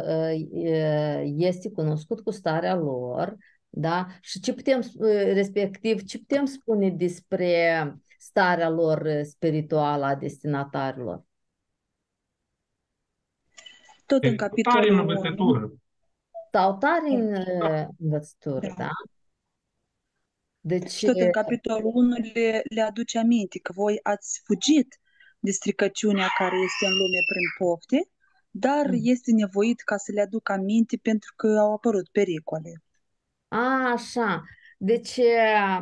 uh, 0.50 1.32
este 1.36 1.70
cunoscut 1.70 2.20
cu 2.20 2.30
starea 2.30 2.74
lor, 2.74 3.36
da? 3.78 4.06
Și 4.20 4.40
ce 4.40 4.54
putem, 4.54 4.78
uh, 4.78 5.32
respectiv, 5.32 6.02
ce 6.02 6.18
putem 6.18 6.44
spune 6.44 6.90
despre 6.90 7.94
starea 8.18 8.68
lor 8.68 9.00
uh, 9.00 9.20
spirituală 9.22 10.04
a 10.04 10.14
destinatarilor? 10.14 11.24
Tot 14.06 14.24
în 14.24 14.36
Deci, 14.36 14.38
tare 14.38 14.88
în 14.90 14.96
capitolul 14.96 14.98
1, 14.98 15.00
învățătură. 15.00 15.72
Sau 16.52 16.76
tare 16.78 17.08
în 17.08 17.34
uh, 17.34 17.86
învățătură, 17.98 18.66
Da. 18.66 18.74
da? 18.76 18.88
Deci, 20.60 20.90
și 20.90 21.06
tot 21.06 21.16
în 21.16 21.30
capitolul 21.30 21.90
1 21.94 22.14
le, 22.34 22.62
le 22.74 22.80
aduce 22.80 23.18
aminte 23.18 23.58
că 23.58 23.72
voi 23.72 23.98
ați 24.02 24.40
fugit 24.44 25.00
de 25.38 25.50
stricăciunea 25.50 26.26
care 26.38 26.56
este 26.56 26.86
în 26.86 26.92
lume 26.92 27.20
prin 27.26 27.48
pofte, 27.58 28.08
dar 28.50 28.86
Mm. 28.86 28.98
este 29.02 29.32
nevoit 29.32 29.80
ca 29.80 29.96
să 29.96 30.12
le 30.12 30.20
aduc 30.20 30.48
aminte 30.48 30.96
pentru 30.96 31.32
că 31.36 31.46
au 31.46 31.72
apărut 31.72 32.08
pericole. 32.08 32.82
A, 33.48 33.90
așa, 33.92 34.42
deci 34.78 35.16
uh, 35.16 35.80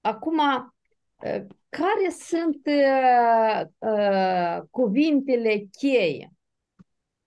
acum, 0.00 0.38
uh, 0.38 1.44
care 1.68 2.10
sunt 2.10 2.60
uh, 2.66 3.66
uh, 3.78 4.62
cuvintele 4.70 5.68
cheie 5.78 6.30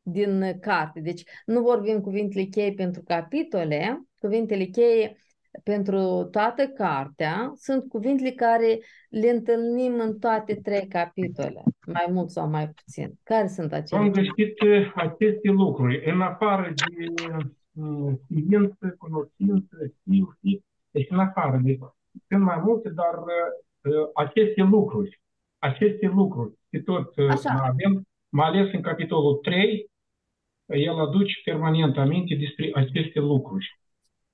din 0.02 0.60
carte? 0.60 1.00
Deci 1.00 1.24
nu 1.46 1.62
vorbim 1.62 2.02
cuvintele 2.02 2.44
cheie 2.44 2.74
pentru 2.74 3.02
capitole, 3.06 4.04
cuvintele 4.20 4.64
cheie 4.64 5.18
pentru 5.64 6.28
toată 6.32 6.68
cartea 6.68 7.52
sunt 7.56 7.90
cuvintele 7.90 8.32
care 8.32 8.80
le 9.10 9.30
întâlnim 9.30 10.00
în 10.00 10.20
toate 10.20 10.56
trei 10.56 10.88
capitole, 10.88 11.64
mai 11.86 12.06
mult 12.10 12.30
sau 12.30 12.50
mai 12.50 12.68
puțin. 12.68 13.14
Care 13.24 13.48
sunt 13.48 13.74
acele? 13.74 14.02
Am 14.02 14.12
găsit 14.12 14.62
uh, 14.62 14.92
aceste 14.96 15.50
lucruri, 15.50 16.12
în 16.12 16.22
afară 16.22 16.74
de 16.76 17.24
uh, 17.28 17.46
știință, 18.24 18.96
cunoștință, 18.98 19.78
știu, 20.00 20.32
știu, 20.38 20.64
deci 20.92 21.08
în 21.10 21.20
afară 21.20 21.60
de 21.64 21.78
sunt 22.28 22.44
mai 22.44 22.62
multe, 22.64 22.90
dar 22.90 23.16
uh, 23.18 24.10
aceste 24.14 24.62
lucruri, 24.62 25.22
aceste 25.58 26.08
lucruri, 26.08 26.54
și 26.72 26.82
tot 26.82 27.16
uh, 27.18 27.30
Așa. 27.30 27.54
mai 27.54 27.68
avem, 27.68 28.08
mai 28.30 28.48
ales 28.48 28.74
în 28.74 28.82
capitolul 28.82 29.36
3, 29.36 29.90
el 30.66 31.00
aduce 31.00 31.34
permanent 31.44 31.98
aminte 31.98 32.36
despre 32.36 32.72
aceste 32.74 33.20
lucruri. 33.20 33.80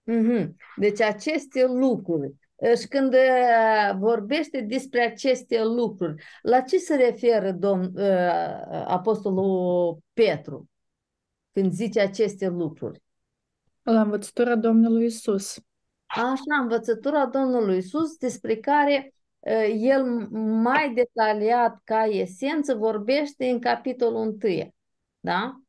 Mhm. 0.04 0.56
Deci 0.76 1.02
aceste 1.02 1.66
lucruri. 1.68 2.34
Și 2.82 2.88
când 2.88 3.14
uh, 3.14 3.96
vorbește 3.98 4.62
despre 4.62 5.02
aceste 5.02 5.64
lucruri, 5.64 6.24
la 6.42 6.62
ce 6.62 6.78
se 6.78 6.96
referă 6.96 7.52
domn, 7.52 7.92
uh, 7.96 8.84
Apostolul 8.86 9.98
Petru 10.14 10.70
când 11.52 11.72
zice 11.72 12.00
aceste 12.00 12.48
lucruri? 12.48 13.02
La 13.86 14.02
învățătura 14.02 14.56
Domnului 14.56 15.06
Isus. 15.06 15.60
Așa, 16.06 16.62
învățătura 16.62 17.26
Domnului 17.26 17.78
Isus, 17.78 18.18
despre 18.18 18.56
care 18.56 19.14
uh, 19.40 19.74
el 19.78 20.04
mai 20.62 20.94
detaliat 20.94 21.82
ca 21.84 22.04
esență 22.04 22.76
vorbește 22.76 23.46
în 23.46 23.60
capitolul 23.60 24.38
1. 24.44 24.74
Da? 25.20 25.60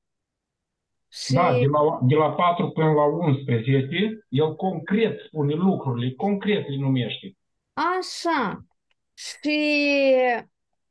Și 1.09 1.33
Da, 1.33 1.53
de 1.53 1.67
la, 1.67 1.99
de 2.03 2.15
la 2.15 2.31
4 2.33 2.71
până 2.71 2.93
la 2.93 3.05
11, 3.05 4.27
el 4.29 4.55
concret 4.55 5.21
spune 5.27 5.55
lucrurile, 5.55 6.15
concret 6.15 6.69
le 6.69 6.77
numește. 6.77 7.37
așa. 7.73 8.65
Și 9.15 9.59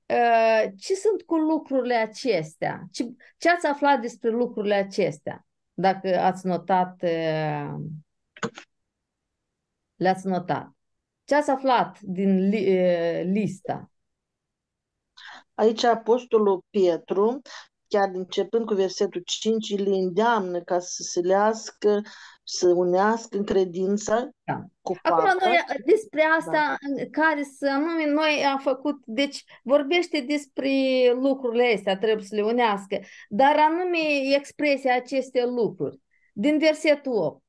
uh, 0.05 0.71
ce 0.77 0.93
sunt 0.93 1.21
cu 1.21 1.35
lucrurile 1.35 1.95
acestea? 1.95 2.81
Ce, 2.91 3.03
ce 3.37 3.49
ați 3.49 3.67
aflat 3.67 4.01
despre 4.01 4.29
lucrurile 4.29 4.75
acestea? 4.75 5.45
Dacă 5.77 6.19
ați 6.19 6.47
notat, 6.47 7.01
uh, 7.01 7.75
le-ați 9.95 10.27
notat. 10.27 10.71
Ce 11.23 11.35
ați 11.35 11.49
aflat 11.49 11.99
din 11.99 12.49
li, 12.49 12.79
uh, 12.79 13.23
lista? 13.23 13.89
Aici 15.53 15.83
Apostolul 15.83 16.63
Petru, 16.69 17.41
chiar 17.87 18.09
începând 18.13 18.65
cu 18.65 18.73
versetul 18.73 19.21
5, 19.25 19.69
îl 19.69 19.87
îndeamnă 19.87 20.61
ca 20.61 20.79
să 20.79 21.01
se 21.03 21.19
lească, 21.19 22.01
să 22.43 22.67
unească 22.67 23.37
în 23.37 23.43
credință 23.43 24.35
Da. 24.43 24.63
cu 24.81 24.95
Acum 25.01 25.25
fapta. 25.25 25.45
noi 25.45 25.57
despre 25.85 26.21
asta 26.37 26.77
care 27.11 27.43
să 27.43 27.69
anume 27.71 28.05
noi 28.11 28.45
am 28.45 28.59
făcut, 28.59 29.01
deci 29.05 29.43
vorbește 29.63 30.19
despre 30.19 30.69
lucrurile 31.13 31.73
astea, 31.75 31.97
trebuie 31.97 32.25
să 32.25 32.35
le 32.35 32.43
unească, 32.43 32.99
dar 33.29 33.55
anume 33.57 33.97
expresia 34.35 34.95
aceste 34.95 35.45
lucruri. 35.45 35.99
Din 36.33 36.57
versetul 36.57 37.13
8. 37.13 37.43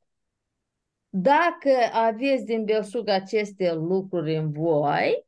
Dacă 1.08 1.70
aveți 1.92 2.44
din 2.44 2.64
belșug 2.64 3.08
aceste 3.08 3.72
lucruri 3.72 4.36
în 4.36 4.52
voi, 4.52 5.26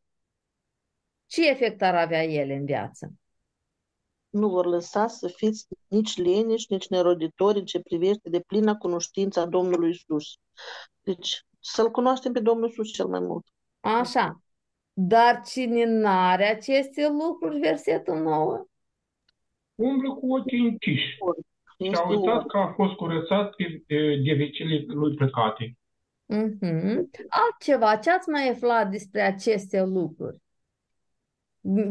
ce 1.27 1.49
efect 1.49 1.83
ar 1.83 1.95
avea 1.95 2.25
ele 2.25 2.55
în 2.55 2.65
viață? 2.65 3.13
Nu 4.39 4.49
vor 4.49 4.67
lăsa 4.67 5.07
să 5.07 5.29
fiți 5.29 5.67
nici 5.89 6.17
leniși, 6.17 6.67
nici 6.73 6.89
neroditori 6.89 7.59
în 7.59 7.65
ce 7.65 7.81
privește 7.81 8.29
de 8.29 8.41
plină 8.41 8.77
cunoștință 8.77 9.41
a 9.41 9.47
Domnului 9.47 9.91
Isus. 9.91 10.25
Deci, 11.03 11.43
să-L 11.61 11.91
cunoaștem 11.91 12.33
pe 12.33 12.41
Domnul 12.41 12.69
Isus 12.69 12.93
cel 12.93 13.07
mai 13.07 13.21
mult. 13.21 13.47
Așa. 13.81 14.43
Dar 14.93 15.41
cine 15.47 15.85
n-are 15.85 16.45
aceste 16.45 17.09
lucruri, 17.09 17.59
versetul 17.59 18.17
9, 18.17 18.67
Umblă 19.75 20.15
cu 20.15 20.35
ochii 20.35 20.59
închiși 20.69 21.05
și 21.77 21.85
Este 21.85 21.97
a 21.97 22.09
uitat 22.09 22.35
urmă. 22.37 22.47
că 22.47 22.59
a 22.59 22.73
fost 22.73 22.95
curățat 22.95 23.55
de, 23.57 23.85
de 24.25 24.33
vecile 24.33 24.85
lui 24.87 25.15
păcate. 25.15 25.77
Mhm. 26.27 27.11
Altceva, 27.29 27.97
ce 27.97 28.11
ați 28.11 28.29
mai 28.29 28.49
aflat 28.49 28.91
despre 28.91 29.21
aceste 29.21 29.83
lucruri? 29.83 30.43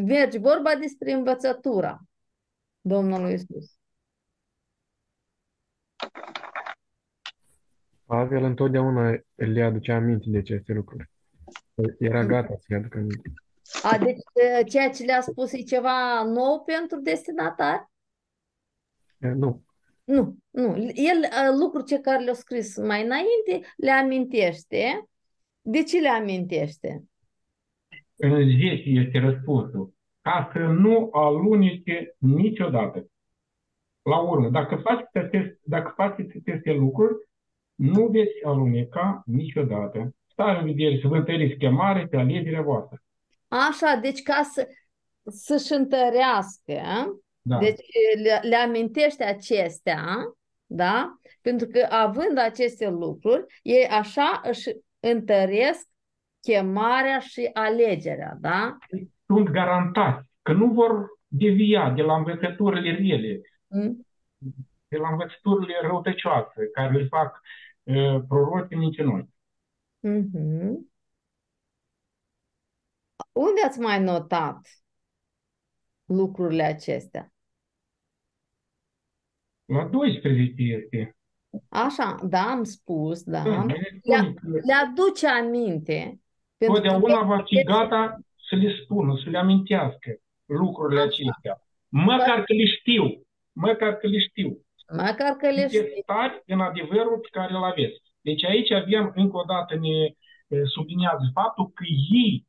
Mergi 0.05 0.37
vorba 0.37 0.75
despre 0.75 1.11
învățătura 1.11 1.99
Domnului 2.87 3.33
Isus. 3.33 3.77
Pavel 8.05 8.43
întotdeauna 8.43 9.19
le 9.35 9.63
aducea 9.63 9.95
aminte 9.95 10.29
de 10.29 10.37
aceste 10.37 10.73
lucruri. 10.73 11.09
Era 11.99 12.25
gata 12.25 12.55
să 12.57 12.65
le 12.67 12.75
aducă 12.75 12.97
aminte. 12.97 13.33
A, 13.83 13.97
deci 13.97 14.17
e, 14.59 14.63
ceea 14.63 14.89
ce 14.89 15.03
le-a 15.03 15.21
spus 15.21 15.51
e 15.51 15.61
ceva 15.61 16.23
nou 16.23 16.63
pentru 16.63 16.99
destinatari? 17.01 17.89
E, 19.17 19.27
Nu, 19.27 19.63
Nu, 20.03 20.37
nu. 20.49 20.75
El, 20.93 21.23
e, 21.23 21.55
lucruri 21.59 21.85
ce 21.85 21.99
care 21.99 22.23
le-a 22.23 22.33
scris 22.33 22.77
mai 22.77 23.03
înainte, 23.03 23.73
le 23.77 23.91
amintește. 23.91 25.09
De 25.61 25.83
ce 25.83 25.99
le 25.99 26.09
amintește? 26.09 27.03
În 28.15 28.29
10 28.29 28.89
este 28.89 29.19
răspunsul. 29.19 29.96
Ca 30.27 30.49
să 30.53 30.59
nu 30.59 31.09
alunece 31.11 32.15
niciodată. 32.17 33.05
La 34.01 34.19
urmă, 34.19 34.49
dacă 34.49 34.75
faceți 34.75 35.17
aceste, 35.17 35.59
dacă 35.63 35.93
faceți 35.95 36.37
aceste 36.37 36.71
lucruri, 36.71 37.27
nu 37.75 38.07
veți 38.07 38.43
aluneca 38.43 39.23
niciodată. 39.25 40.15
Stai 40.31 40.59
în 40.59 40.65
vedere 40.65 40.99
să 41.01 41.07
vă 41.07 41.15
întăriți 41.15 41.57
chemare 41.57 42.07
pe 42.07 42.17
alegerea 42.17 42.61
voastră. 42.61 43.01
Așa, 43.47 43.99
deci 44.01 44.21
ca 44.21 44.41
să, 44.53 44.67
să-și 45.23 45.73
întărească, 45.73 46.81
Da. 47.41 47.57
deci 47.57 47.79
le, 48.23 48.39
le 48.49 48.55
amintește 48.55 49.23
acestea, 49.23 50.05
da? 50.65 51.17
Pentru 51.41 51.67
că 51.67 51.87
având 51.89 52.37
aceste 52.37 52.89
lucruri, 52.89 53.45
ei 53.61 53.87
așa 53.87 54.41
își 54.43 54.69
întăresc 54.99 55.87
chemarea 56.41 57.19
și 57.19 57.49
alegerea, 57.53 58.37
da? 58.39 58.77
Sunt 59.27 59.49
garantați 59.49 60.27
că 60.41 60.53
nu 60.53 60.67
vor 60.67 61.09
devia 61.27 61.89
de 61.89 62.01
la 62.01 62.15
învățăturile 62.15 62.91
rele, 62.91 63.41
Mm? 63.69 64.07
de 64.87 64.97
la 64.97 65.09
învățăturile 65.09 65.73
răutăcioase 65.81 66.69
care 66.73 66.97
le 66.97 67.07
fac 67.07 67.41
uh, 67.83 68.21
prorocii 68.27 68.77
mincinoși. 68.77 69.25
Mhm. 69.99 70.91
Unde 73.31 73.61
ați 73.65 73.79
mai 73.79 74.03
notat 74.03 74.67
lucrurile 76.05 76.63
acestea? 76.63 77.31
La 79.65 79.83
12 79.83 80.53
este. 80.63 81.17
Așa, 81.69 82.15
da, 82.23 82.41
am 82.41 82.63
spus, 82.63 83.23
da. 83.23 83.41
Da, 83.43 83.63
ne 83.63 83.73
Le, 83.73 83.99
spune 83.99 84.33
că 84.33 84.47
le 84.47 84.73
aduce 84.73 85.27
aminte. 85.27 86.19
Pentru 86.57 86.81
că 86.81 86.87
totdeauna 86.89 87.23
va 87.23 87.43
fi 87.45 87.63
gata 87.63 88.19
să 88.49 88.55
le 88.55 88.75
spună, 88.83 89.13
să 89.23 89.29
le 89.29 89.37
amintească 89.37 90.09
lucrurile 90.45 91.01
acestea. 91.01 91.61
Măcar 91.89 92.43
că 92.43 92.53
le 92.53 92.65
știu. 92.65 93.03
Măcar 93.51 93.93
că 93.97 94.07
le 94.07 94.19
știu. 94.19 94.65
măcar 94.91 95.31
că 95.31 95.47
le 95.49 95.67
știi. 95.67 95.77
Sunteți 95.77 96.01
tari 96.05 96.41
în 96.45 96.59
adevărul 96.59 97.19
pe 97.19 97.27
care 97.31 97.53
îl 97.53 97.63
aveți. 97.63 98.01
Deci 98.21 98.43
aici 98.45 98.71
avem, 98.71 99.11
încă 99.15 99.37
o 99.37 99.43
dată, 99.43 99.75
ne 99.75 99.87
e, 99.87 100.65
subliniază 100.65 101.31
faptul 101.33 101.71
că 101.73 101.83
ei, 102.23 102.45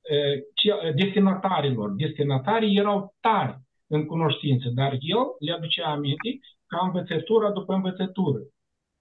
e, 0.00 0.42
ce- 0.54 0.92
destinatarilor, 0.96 1.90
destinatarii 1.96 2.76
erau 2.78 3.14
tari 3.20 3.58
în 3.86 4.06
cunoștință, 4.06 4.68
dar 4.74 4.92
el 4.92 5.24
le 5.38 5.52
aducea 5.52 5.86
aminte 5.86 6.38
ca 6.66 6.78
învățătura 6.84 7.50
după 7.50 7.74
învățătură. 7.74 8.38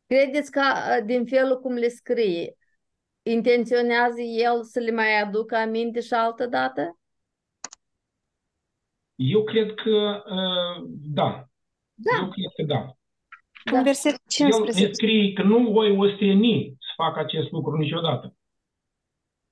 Credeți 0.07 0.51
că 0.51 0.61
uh, 0.61 1.05
din 1.05 1.25
felul 1.25 1.59
cum 1.59 1.73
le 1.73 1.87
scrie, 1.87 2.53
intenționează 3.23 4.21
el 4.21 4.63
să 4.63 4.79
le 4.79 4.91
mai 4.91 5.21
aducă 5.21 5.55
aminte 5.55 5.99
și 6.01 6.13
altă 6.13 6.45
dată? 6.45 6.99
Eu 9.15 9.43
cred 9.43 9.73
că 9.73 10.23
uh, 10.25 10.89
da. 11.13 11.47
Da. 11.93 12.17
Eu 12.17 12.29
cred 12.29 12.51
că 12.55 12.63
da. 12.73 12.93
Da. 13.71 13.77
În 13.77 13.83
versetul 13.83 14.19
El 14.37 14.45
ne 14.45 14.51
15. 14.51 14.93
scrie 14.93 15.33
că 15.33 15.43
nu 15.43 15.71
voi 15.71 15.97
osteni 15.97 16.75
să 16.79 16.91
facă 16.95 17.19
acest 17.19 17.51
lucru 17.51 17.77
niciodată. 17.77 18.33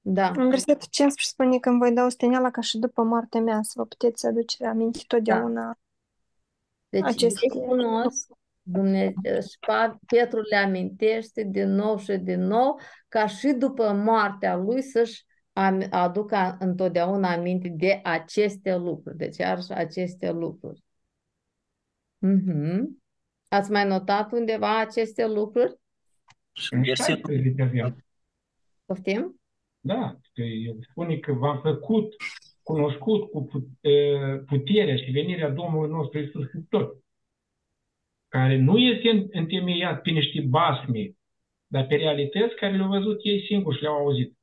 Da. 0.02 0.28
În 0.28 0.50
versetul 0.50 0.88
15 0.90 1.14
spune 1.28 1.60
că 1.60 1.70
îmi 1.70 1.78
voi 1.80 1.94
da 1.94 2.06
osteneala 2.06 2.52
ca 2.52 2.62
și 2.62 2.78
după 2.78 3.04
moartea 3.04 3.42
mea 3.42 3.60
să 3.62 3.74
vă 3.76 3.86
puteți 3.86 4.28
aduce 4.28 4.66
aminte 4.66 5.00
totdeauna. 5.08 5.78
Deci 6.90 7.04
Aceste- 7.04 7.40
ei 7.54 7.66
cunosc 7.68 8.32
Dumnezeu 8.70 9.40
și 9.42 9.58
Pa- 9.68 9.98
Petru 10.06 10.40
le 10.50 10.56
amintește 10.56 11.44
din 11.44 11.70
nou 11.70 11.98
și 11.98 12.18
din 12.18 12.42
nou 12.42 12.80
ca 13.08 13.28
și 13.28 13.48
după 13.48 13.92
moartea 13.92 14.56
lui 14.56 14.82
să-și 14.82 15.26
am, 15.54 15.88
aduc 15.90 16.32
a, 16.32 16.58
întotdeauna 16.60 17.32
aminte 17.32 17.68
de 17.68 18.00
aceste 18.04 18.76
lucruri. 18.76 19.18
Deci, 19.18 19.38
iarăși, 19.38 19.72
aceste 19.72 20.32
lucruri. 20.32 20.84
Mhm. 22.18 23.02
Ați 23.50 23.72
mai 23.72 23.88
notat 23.88 24.32
undeva 24.32 24.80
aceste 24.80 25.28
lucruri? 25.28 25.76
Și 26.52 26.74
În 26.74 26.84
versetul 26.84 27.34
16 27.34 27.62
avem. 27.62 28.06
Poftim? 28.86 29.42
Da, 29.80 30.18
că 30.34 30.42
el 30.42 30.78
spune 30.90 31.18
că 31.18 31.32
v-am 31.32 31.60
făcut 31.62 32.16
cunoscut 32.64 33.32
cu 33.32 33.44
pu- 33.46 33.90
e, 33.90 34.18
puterea 34.46 34.96
și 34.96 35.12
venirea 35.12 35.50
Domnului 35.50 35.90
nostru 35.90 36.20
Iisus 36.20 36.48
Hristos, 36.48 36.88
care 38.28 38.58
nu 38.58 38.78
este 38.78 39.10
în- 39.10 39.28
întemeiat 39.32 40.02
pe 40.02 40.10
niște 40.10 40.42
basme, 40.50 41.12
dar 41.68 41.88
pe 41.88 41.96
realități 41.96 42.56
care 42.56 42.76
le-au 42.78 42.90
văzut 42.90 43.20
ei 43.24 43.46
singuri 43.48 43.76
și 43.78 43.82
le-au 43.82 43.96
auzit. 43.96 44.38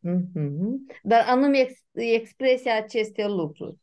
Mhm. 0.00 0.86
Dar 1.02 1.24
anume 1.26 1.58
ex, 1.58 1.72
expresia 1.92 2.76
aceste 2.76 3.26
lucruri. 3.26 3.76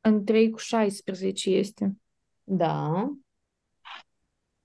În 0.00 0.24
3 0.24 0.50
cu 0.50 0.58
16 0.58 1.50
este 1.50 1.96
Da. 2.44 3.10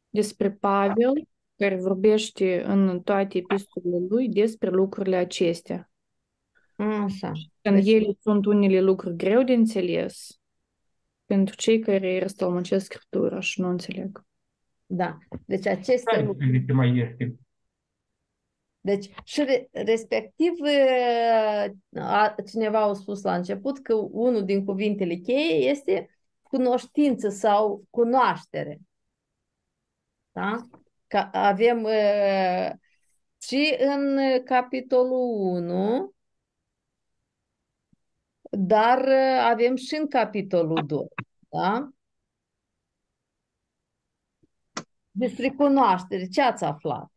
despre 0.09 0.51
Pavel, 0.51 1.27
care 1.57 1.75
vorbește 1.75 2.63
în 2.63 3.01
toate 3.01 3.37
epistolele 3.37 4.05
lui 4.09 4.29
despre 4.29 4.69
lucrurile 4.69 5.15
acestea. 5.15 5.89
Așa. 6.75 7.31
Când 7.61 7.75
Deci- 7.83 7.93
ele 7.93 8.13
sunt 8.21 8.45
unele 8.45 8.81
lucruri 8.81 9.15
greu 9.15 9.43
de 9.43 9.53
înțeles 9.53 10.39
pentru 11.25 11.55
cei 11.55 11.79
care 11.79 12.19
răstălmăcesc 12.19 12.85
Scriptura 12.85 13.39
și 13.39 13.61
nu 13.61 13.67
înțeleg. 13.69 14.23
Da. 14.85 15.17
Deci 15.45 15.65
aceste 15.67 16.21
lucruri. 16.21 16.45
16 16.45 16.73
mai 16.73 16.97
este. 16.97 17.35
Deci, 18.79 19.09
și 19.23 19.43
re- 19.43 19.69
respectiv, 19.71 20.51
uh, 20.59 21.65
a, 22.01 22.35
cineva 22.51 22.79
a 22.81 22.93
spus 22.93 23.21
la 23.23 23.35
început 23.35 23.79
că 23.79 23.93
unul 23.95 24.45
din 24.45 24.65
cuvintele 24.65 25.15
cheie 25.15 25.69
este 25.69 26.17
cunoștință 26.41 27.29
sau 27.29 27.85
cunoaștere. 27.89 28.79
Da? 30.31 30.61
Că 31.07 31.29
avem 31.31 31.83
uh, 31.83 32.71
și 33.41 33.75
în 33.79 34.19
capitolul 34.43 35.29
1, 35.39 36.14
dar 38.57 38.99
uh, 38.99 39.39
avem 39.51 39.75
și 39.75 39.95
în 39.95 40.07
capitolul 40.07 40.85
2. 40.85 41.07
Da? 41.49 41.89
Despre 45.11 45.49
cunoaștere, 45.49 46.25
ce 46.25 46.41
ați 46.41 46.63
aflat? 46.63 47.11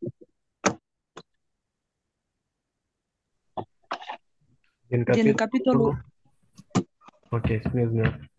Din 4.86 5.04
Din 5.04 5.34
capitolul, 5.34 6.06
Ok, 7.30 7.44
spuneți 7.44 7.88
dumneavoastră. 7.88 8.30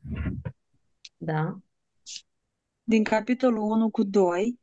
Da? 1.17 1.59
din 2.89 3.03
capitolul 3.03 3.61
1 3.61 3.89
cu 3.89 4.03
2, 4.03 4.59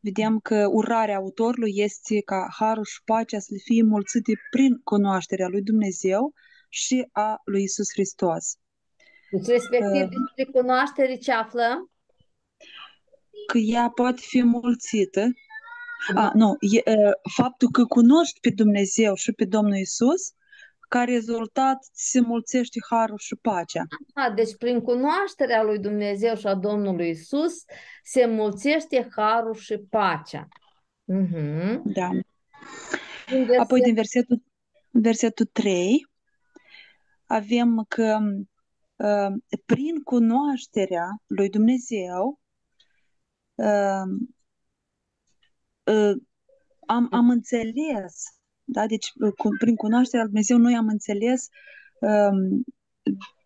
vedem 0.00 0.38
că 0.38 0.68
urarea 0.72 1.16
autorului 1.16 1.72
este 1.74 2.20
ca 2.20 2.48
harul 2.50 2.84
și 2.84 3.02
pacea 3.04 3.38
să 3.38 3.48
le 3.50 3.58
fie 3.64 3.82
mulțite 3.82 4.32
prin 4.50 4.80
cunoașterea 4.84 5.48
lui 5.48 5.62
Dumnezeu 5.62 6.32
și 6.72 7.08
a 7.12 7.40
lui 7.44 7.62
Isus 7.62 7.86
Hristos. 7.92 8.56
Deci, 9.30 9.46
respectiv, 9.46 10.02
Uh. 10.02 10.08
despre 10.08 10.60
cunoaștere 10.60 11.14
ce 11.16 11.32
aflăm? 11.32 11.90
Că 13.46 13.58
ea 13.58 13.88
poate 13.94 14.20
fi 14.24 14.42
mulțită. 14.42 15.26
A, 16.14 16.30
nu, 16.34 16.56
e, 16.60 16.90
e, 16.90 16.94
faptul 17.36 17.68
că 17.70 17.84
cunoști 17.84 18.40
pe 18.40 18.50
Dumnezeu 18.50 19.14
și 19.14 19.32
pe 19.32 19.44
Domnul 19.44 19.76
Isus, 19.76 20.32
ca 20.88 21.04
rezultat 21.04 21.88
se 21.92 22.20
mulțește 22.20 22.78
harul 22.90 23.18
și 23.18 23.36
pacea. 23.36 23.82
A, 24.14 24.30
deci 24.30 24.56
prin 24.56 24.80
cunoașterea 24.80 25.62
lui 25.62 25.78
Dumnezeu 25.78 26.34
și 26.36 26.46
a 26.46 26.54
Domnului 26.54 27.08
Isus 27.08 27.52
se 28.02 28.26
mulțește 28.26 29.08
harul 29.16 29.54
și 29.54 29.76
pacea. 29.90 30.48
Mhm. 31.04 31.82
Da. 31.92 32.08
Din 33.28 33.42
Apoi 33.58 33.80
verset- 33.80 33.84
din 33.84 33.94
versetul, 33.94 34.42
versetul 34.90 35.46
3 35.52 36.06
avem 37.32 37.84
că 37.88 38.18
uh, 38.96 39.58
prin 39.66 40.02
cunoașterea 40.02 41.06
lui 41.26 41.48
Dumnezeu 41.48 42.40
uh, 43.54 44.08
uh, 45.84 46.16
am, 46.86 47.08
am 47.10 47.30
înțeles, 47.30 48.24
da? 48.64 48.86
deci 48.86 49.10
uh, 49.14 49.32
cu, 49.36 49.48
prin 49.58 49.74
cunoașterea 49.74 50.24
lui 50.24 50.32
Dumnezeu 50.32 50.58
noi 50.58 50.74
am 50.74 50.88
înțeles 50.88 51.48
um, 52.00 52.64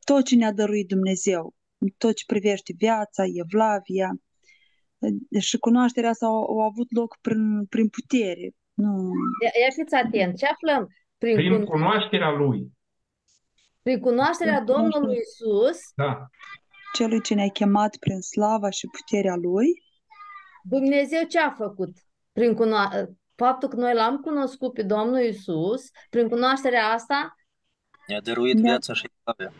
tot 0.05 0.25
ce 0.25 0.37
ne-a 0.37 0.53
dăruit 0.53 0.89
Dumnezeu, 0.89 1.55
tot 1.97 2.15
ce 2.15 2.25
privește 2.27 2.73
viața, 2.77 3.25
evlavia, 3.35 4.11
uh, 4.99 5.41
și 5.41 5.59
cunoașterea 5.59 6.11
asta 6.11 6.27
a, 6.27 6.61
a 6.61 6.65
avut 6.65 6.93
loc 6.93 7.19
prin, 7.21 7.65
prin 7.65 7.89
putere. 7.89 8.51
Nu, 8.75 9.11
Ia, 9.43 9.51
ia 9.63 9.71
fiți 9.75 9.95
atent, 9.95 10.37
ce 10.37 10.47
aflăm? 10.47 10.89
Prin, 11.19 11.35
Prin 11.35 11.61
cun- 11.61 11.65
cunoașterea 11.65 12.31
lui. 12.31 12.76
Prin 13.87 14.01
cunoașterea 14.01 14.53
Prin 14.55 14.65
cunoașterea- 14.65 15.01
Domnului 15.01 15.17
Isus, 15.23 15.79
Da. 15.95 16.27
celui 16.93 17.21
ce 17.23 17.35
ne-a 17.35 17.49
chemat 17.49 17.97
prin 17.97 18.21
slava 18.21 18.71
și 18.71 18.87
puterea 18.87 19.35
Lui, 19.37 19.69
Dumnezeu 20.63 21.23
ce 21.23 21.39
a 21.39 21.51
făcut? 21.51 21.97
Prin 22.33 22.55
cuno- 22.55 23.09
faptul 23.35 23.69
că 23.69 23.77
noi 23.77 23.95
l-am 23.95 24.17
cunoscut 24.21 24.73
pe 24.73 24.83
Domnul 24.83 25.21
Isus, 25.21 25.91
prin 26.11 26.29
cunoașterea 26.29 26.87
asta, 26.87 27.35
ne-a 28.07 28.21
dăruit 28.21 28.55
Ne-a- 28.55 28.63
viața 28.71 28.93
și 28.93 29.11
avea. 29.25 29.53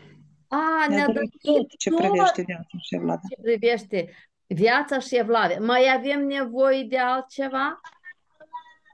a, 0.49 0.87
ne-a 0.89 0.97
ne-a 0.97 1.07
dăruit 1.07 1.33
dăruit 1.43 1.69
tot 1.69 1.79
ce 1.79 1.91
tot 1.91 1.99
privește 1.99 2.43
viața 2.43 2.79
și 2.81 2.95
evlavia. 2.95 3.29
ce 3.29 3.43
privește 3.43 4.15
viața 4.47 4.99
și 4.99 5.17
evlavia. 5.17 5.59
Mai 5.61 5.95
avem 5.97 6.27
nevoie 6.27 6.83
de 6.83 6.99
altceva? 6.99 7.81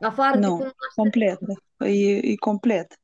Afară 0.01 0.39
de 0.39 0.47
Nu, 0.47 0.53
cunoaștere? 0.53 0.93
complet. 0.95 1.39
E, 1.79 2.17
e 2.33 2.35
complet. 2.35 2.97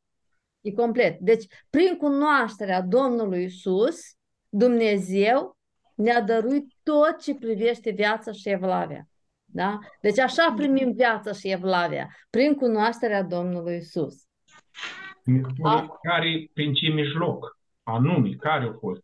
E 0.69 0.73
complet. 0.73 1.19
Deci, 1.19 1.45
prin 1.71 1.97
cunoașterea 1.97 2.81
Domnului 2.83 3.45
Isus, 3.45 3.97
Dumnezeu 4.49 5.57
ne-a 5.95 6.23
dăruit 6.23 6.73
tot 6.83 7.21
ce 7.23 7.35
privește 7.35 7.91
viața 7.91 8.33
și 8.33 8.49
evlavia. 8.49 9.09
Da? 9.45 9.79
Deci 10.01 10.19
așa 10.19 10.53
primim 10.57 10.93
viața 10.93 11.33
și 11.33 11.51
evlavia, 11.51 12.09
prin 12.31 12.55
cunoașterea 12.55 13.23
Domnului 13.23 13.77
Isus. 13.77 14.15
Ne 15.25 15.41
spune 15.43 15.69
A- 15.75 15.99
care, 16.03 16.51
prin 16.53 16.73
ce 16.75 16.89
mijloc, 16.89 17.59
anume, 17.83 18.31
care 18.39 18.65
au 18.65 18.77
fost. 18.81 19.03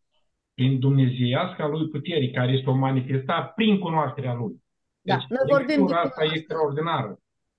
Prin 0.54 0.78
dumnezeiasca 0.78 1.66
lui 1.66 1.88
puterii, 1.88 2.30
care 2.32 2.60
s-o 2.64 2.72
manifestat 2.72 3.54
prin 3.54 3.78
cunoașterea 3.78 4.32
lui. 4.34 4.62
Da, 5.00 5.14
Deci, 5.16 5.24
noi 5.28 5.40
vorbim 5.48 5.66
de 5.66 5.74
lectura 5.74 6.00
asta 6.00 6.08
e 6.08 6.10
cunoaștere. 6.14 6.38
extraordinară. 6.38 7.18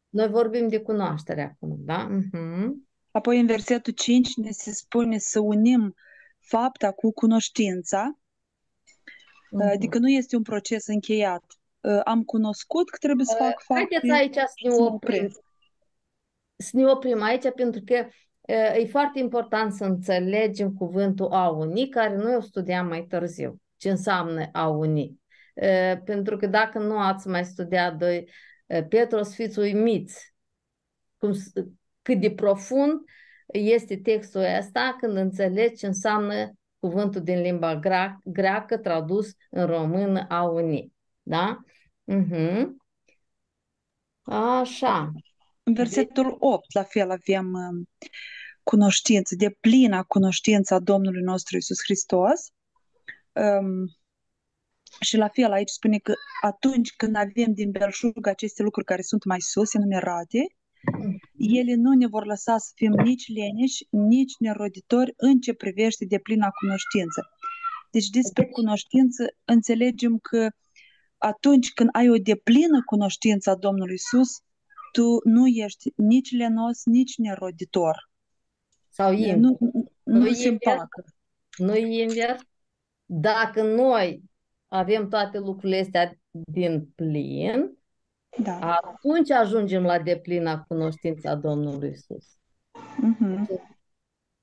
Noi 0.10 0.28
vorbim 0.28 0.68
de 0.68 0.80
cunoaștere 0.82 1.41
acum, 1.41 1.76
da? 1.80 1.98
Mhm. 2.10 2.85
Apoi 3.15 3.39
în 3.39 3.45
versetul 3.45 3.93
5 3.93 4.36
ne 4.36 4.51
se 4.51 4.71
spune 4.71 5.17
să 5.17 5.39
unim 5.39 5.95
fapta 6.39 6.91
cu 6.91 7.12
cunoștința, 7.12 8.17
Mhm. 9.51 9.62
adică 9.67 9.97
nu 9.97 10.10
este 10.10 10.36
un 10.36 10.41
proces 10.41 10.88
încheiat. 10.88 11.43
Uh, 11.82 11.99
Am 12.04 12.23
cunoscut 12.23 12.89
că 12.89 12.97
trebuie 12.99 13.25
să 13.25 13.36
fac 13.38 13.63
Haideți 13.67 13.93
fapte 14.08 14.12
aici 14.12 14.34
să 14.34 14.54
ne 14.63 14.71
să 14.71 14.80
mă 14.82 14.86
oprim. 14.86 15.15
opresc. 15.23 15.39
Să 16.56 16.69
ne 16.73 16.86
oprim 16.86 17.21
aici 17.21 17.51
pentru 17.56 17.82
că 17.86 18.08
uh, 18.41 18.75
e 18.82 18.86
foarte 18.86 19.19
important 19.19 19.73
să 19.73 19.84
înțelegem 19.84 20.73
cuvântul 20.73 21.32
a 21.32 21.49
uni, 21.49 21.89
care 21.89 22.15
noi 22.15 22.36
o 22.36 22.41
studiam 22.41 22.88
mai 22.88 23.06
târziu. 23.06 23.62
Ce 23.78 23.89
înseamnă 23.89 24.49
a 24.51 24.67
uni? 24.67 25.19
Uh, 25.54 26.01
Pentru 26.04 26.38
că 26.38 26.47
dacă 26.47 26.80
nu 26.80 26.97
ați 26.99 27.28
mai 27.28 27.45
studiat 27.45 27.97
doi 27.97 28.30
uh, 28.65 28.88
Petru, 28.88 29.17
o 29.17 29.23
să 29.23 29.34
fiți 29.34 29.60
uimiți 29.60 30.34
cum, 31.17 31.34
s- 31.34 31.51
cât 32.06 32.20
de 32.20 32.32
profund 32.32 33.02
este 33.46 33.98
textul 33.98 34.41
ăsta 34.60 34.96
când 35.00 35.18
înțelegi 35.18 35.76
ce 35.76 35.86
înseamnă 35.86 36.54
cuvântul 36.80 37.22
din 37.22 37.41
limba 37.41 37.80
gra- 37.80 38.20
greacă 38.24 38.78
tradus 38.78 39.30
în 39.50 39.65
română 39.65 40.26
a 40.30 40.44
uni. 40.44 40.94
Da? 41.22 41.63
Mhm. 42.04 42.78
Așa. 44.22 45.12
În 45.63 45.74
versetul 45.74 46.36
8, 46.39 46.74
la 46.74 46.84
fel, 46.84 47.10
avem 47.12 47.54
um, 47.54 47.89
cunoștință, 48.63 49.36
de 49.36 49.50
plină 49.60 50.04
cunoștința 50.08 50.80
Domnului 50.80 51.22
nostru 51.22 51.58
Isus 51.58 51.78
Hristos. 51.84 52.52
Um, 53.32 53.98
și 55.00 55.18
la 55.18 55.28
fel, 55.28 55.52
aici 55.52 55.70
spune 55.70 55.98
că 55.98 56.13
atunci 56.41 56.96
când 56.96 57.15
avem 57.15 57.54
din 57.54 57.72
belșug 57.72 58.28
aceste 58.28 58.63
lucruri 58.63 58.86
care 58.86 59.02
sunt 59.02 59.24
mai 59.24 59.41
sus, 59.41 59.74
enumerate, 59.74 60.48
ele 61.38 61.74
nu 61.76 61.93
ne 61.93 62.08
vor 62.08 62.26
lăsa 62.26 62.58
să 62.58 62.71
fim 62.76 62.91
nici 62.91 63.28
leneși, 63.28 63.88
nici 63.89 64.34
neroditori 64.39 65.13
în 65.17 65.39
ce 65.39 65.54
privește 65.54 66.06
de 66.06 66.17
plina 66.19 66.50
cunoștință. 66.50 67.30
Deci 67.91 68.08
despre 68.08 68.45
cunoștință 68.45 69.26
înțelegem 69.45 70.17
că 70.17 70.50
atunci 71.17 71.74
când 71.74 71.89
ai 71.91 72.10
o 72.10 72.15
deplină 72.15 72.82
cunoștință 72.86 73.50
a 73.50 73.56
Domnului 73.56 73.93
Isus, 73.93 74.30
tu 74.91 75.19
nu 75.24 75.48
ești 75.48 75.91
nici 75.95 76.32
lenos, 76.32 76.82
nici 76.86 77.17
neroditor. 77.17 78.10
Sau 78.89 79.13
invers. 79.13 79.39
Nu, 79.39 79.58
nu, 79.60 79.91
Nu 80.04 80.19
nu 80.19 80.32
se 80.32 80.43
invers. 80.43 80.48
împacă. 80.48 81.04
nu 81.58 81.76
invers. 81.76 82.41
Dacă 83.06 83.63
noi 83.63 84.24
avem 84.67 85.10
toate 85.10 85.38
lucrurile 85.38 85.80
astea 85.80 86.19
din 86.30 86.89
plin, 86.95 87.78
Da. 88.38 88.60
atunci 88.60 89.32
ajungem 89.32 89.84
la 89.84 90.00
deplina 90.00 90.63
cunoștința 90.67 91.36
Domnului 91.36 91.89
Isus. 91.89 92.26
Mhm. 92.98 93.50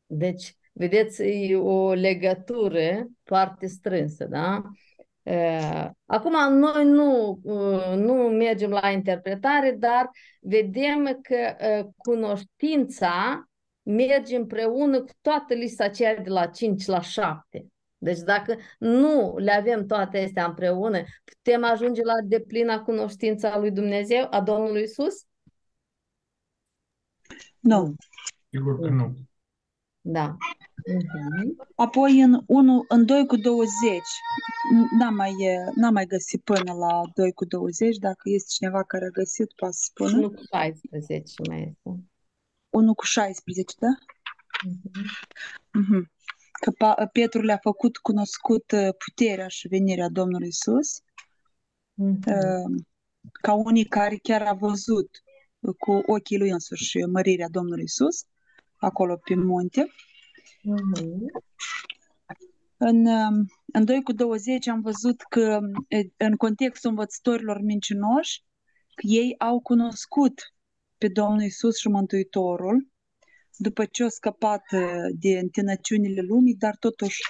Deci, 0.06 0.56
vedeți, 0.72 1.22
e 1.22 1.56
o 1.56 1.92
legătură 1.92 3.06
foarte 3.24 3.66
strânsă, 3.66 4.24
da? 4.24 4.62
Uh, 5.22 5.90
Acum, 6.06 6.58
noi 6.58 6.84
nu, 6.84 7.40
uh, 7.42 7.94
nu 7.96 8.12
mergem 8.14 8.70
la 8.70 8.90
interpretare, 8.90 9.76
dar 9.78 10.10
vedem 10.40 11.18
că 11.22 11.56
uh, 11.60 11.88
cunoștința 11.96 13.44
merge 13.82 14.36
împreună 14.36 15.00
cu 15.00 15.12
toată 15.20 15.54
lista 15.54 15.84
aceea 15.84 16.16
de 16.16 16.30
la 16.30 16.46
5 16.46 16.86
la 16.86 17.00
7. 17.00 17.66
Deci 18.02 18.18
dacă 18.18 18.56
nu 18.78 19.36
le 19.36 19.52
avem 19.52 19.86
toate 19.86 20.24
astea 20.24 20.46
împreună, 20.46 21.02
putem 21.24 21.64
ajunge 21.64 22.02
la 22.02 22.14
deplina 22.24 22.82
cunoștința 22.82 23.58
lui 23.58 23.70
Dumnezeu, 23.70 24.26
a 24.30 24.40
Domnului 24.40 24.82
Isus? 24.82 25.26
Nu. 27.60 27.94
Sigur 28.50 28.80
că 28.80 28.88
nu. 28.88 29.14
Da. 30.00 30.36
Mhm. 30.86 31.68
Apoi 31.76 32.20
în 32.20 32.42
1, 32.46 32.84
în 32.88 33.06
2 33.06 33.26
cu 33.26 33.36
20, 33.36 34.00
n-am 34.98 35.14
mai, 35.14 35.34
n-am 35.74 35.92
mai 35.92 36.06
găsit 36.06 36.42
până 36.42 36.72
la 36.72 37.00
2 37.14 37.32
cu 37.32 37.44
20, 37.44 37.96
dacă 37.96 38.22
este 38.22 38.48
cineva 38.52 38.82
care 38.82 39.04
a 39.04 39.08
găsit, 39.08 39.52
poate 39.52 39.74
să 39.74 39.82
spună. 39.84 40.16
1 40.16 40.30
cu 40.30 40.42
16 40.50 41.32
mai 41.48 41.60
este. 41.60 42.04
1 42.70 42.94
cu 42.94 43.04
16, 43.04 43.74
da? 43.78 43.88
Mhm. 44.64 45.04
Mhm. 45.72 46.10
Că 46.62 46.70
Pa- 46.70 47.08
Petru 47.12 47.40
le-a 47.42 47.58
făcut 47.62 47.96
cunoscut 47.96 48.70
uh, 48.72 48.88
puterea 49.04 49.48
și 49.48 49.68
venirea 49.68 50.08
Domnului 50.08 50.48
Isus, 50.48 51.00
Mhm. 51.94 52.22
uh, 52.26 52.82
ca 53.40 53.52
unii 53.52 53.84
care 53.84 54.16
chiar 54.22 54.42
a 54.42 54.52
văzut 54.52 55.08
cu 55.78 56.02
ochii 56.06 56.38
lui 56.38 56.50
însuși 56.50 56.98
mărirea 56.98 57.48
Domnului 57.48 57.82
Isus, 57.82 58.24
acolo 58.76 59.16
pe 59.24 59.34
munte. 59.34 59.86
Mhm. 60.62 61.24
În, 62.76 63.06
um, 63.06 63.46
în 63.72 63.84
2 63.84 64.02
cu 64.02 64.12
20 64.12 64.68
am 64.68 64.80
văzut 64.80 65.20
că 65.22 65.58
e, 65.88 65.98
în 66.16 66.36
contextul 66.36 66.90
învățătorilor 66.90 67.60
mincinoși, 67.60 68.44
că 68.94 69.06
ei 69.06 69.34
au 69.38 69.60
cunoscut 69.60 70.54
pe 70.98 71.08
Domnul 71.08 71.42
Isus 71.42 71.78
și 71.78 71.88
Mântuitorul 71.88 72.91
după 73.56 73.84
ce 73.84 74.02
au 74.02 74.08
scăpat 74.08 74.62
uh, 74.72 74.80
de 75.20 75.38
întinăciunile 75.38 76.20
lumii, 76.20 76.54
dar 76.54 76.76
totuși 76.76 77.20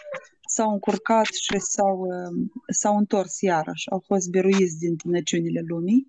s-au 0.48 0.72
încurcat 0.72 1.26
și 1.26 1.58
s-au, 1.58 1.98
um, 2.00 2.52
s-au 2.66 2.96
întors 2.96 3.40
iarăși, 3.40 3.90
au 3.90 4.02
fost 4.06 4.30
biruiți 4.30 4.78
din 4.78 4.90
întinăciunile 4.90 5.61
lumii. 5.66 6.06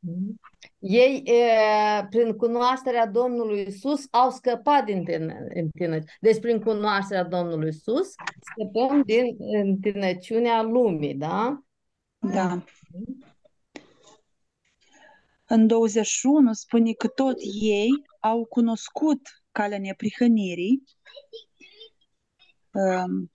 Mhm. 0.00 0.40
Ei, 0.78 1.22
e, 1.24 2.06
prin 2.10 2.32
cunoașterea 2.32 3.06
Domnului 3.06 3.66
Isus, 3.68 4.06
au 4.10 4.30
scăpat 4.30 4.84
din 4.84 4.96
întinăciune. 5.54 6.04
Deci, 6.20 6.40
prin 6.40 6.60
cunoașterea 6.60 7.24
Domnului 7.24 7.68
Isus, 7.68 8.14
scăpăm 8.40 9.02
din 9.02 9.36
întinăciunea 9.38 10.62
lumii, 10.62 11.14
da? 11.14 11.62
Da. 12.18 12.64
În 15.50 15.66
21 15.66 16.52
spune 16.52 16.92
că 16.92 17.08
tot 17.08 17.36
ei 17.60 17.88
au 18.20 18.44
cunoscut 18.44 19.20
calea 19.52 19.78
neprihănirii, 19.78 20.82
um, 22.72 23.30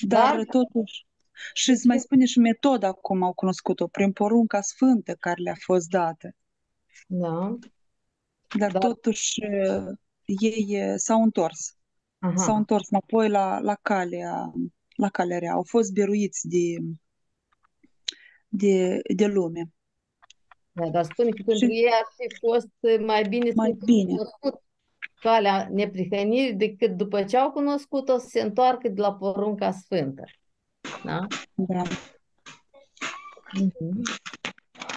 dar 0.00 0.34
Dar- 0.34 0.44
totuși 0.44 1.06
și 1.52 1.70
îți 1.70 1.86
mai 1.86 1.98
spune 1.98 2.24
și 2.24 2.38
metoda 2.38 2.92
cum 2.92 3.22
au 3.22 3.32
cunoscut-o, 3.32 3.86
prin 3.86 4.12
porunca 4.12 4.60
sfântă 4.60 5.14
care 5.14 5.42
le-a 5.42 5.56
fost 5.64 5.88
dată. 5.88 6.34
Da. 7.06 7.58
Dar 8.58 8.70
Dar- 8.70 8.82
totuși 8.82 9.40
uh, 9.44 9.96
ei 10.24 10.90
uh, 10.90 10.94
s-au 10.96 11.22
întors. 11.22 11.76
S-au 12.20 12.30
Aha. 12.30 12.56
întors 12.56 12.88
înapoi 12.90 13.28
la, 13.28 13.58
la 13.58 13.74
calea, 13.74 14.52
la 14.96 15.08
calea 15.08 15.38
rea. 15.38 15.52
Au 15.52 15.62
fost 15.62 15.92
biruiți 15.92 16.48
de, 16.48 16.76
de, 18.48 19.00
de 19.14 19.26
lume. 19.26 19.70
Da, 20.78 20.88
dar 20.88 21.04
spune 21.04 21.28
că 21.30 21.42
pentru 21.46 21.66
ei 21.72 21.88
ar 21.92 22.06
fi 22.16 22.36
fost 22.46 23.02
mai 23.06 23.22
bine 23.28 23.50
Mai 23.54 23.74
să 23.78 23.84
bine. 23.84 24.08
cunoscut 24.08 24.62
calea 25.20 25.68
neprihănirii 25.72 26.54
decât 26.54 26.90
după 26.96 27.24
ce 27.24 27.36
au 27.36 27.50
cunoscut-o 27.50 28.18
să 28.18 28.26
se 28.28 28.40
întoarcă 28.40 28.88
de 28.88 29.00
la 29.00 29.14
porunca 29.14 29.70
sfântă. 29.72 30.22
Da? 31.04 31.26
Da. 31.54 31.82
Mhm. 33.52 34.02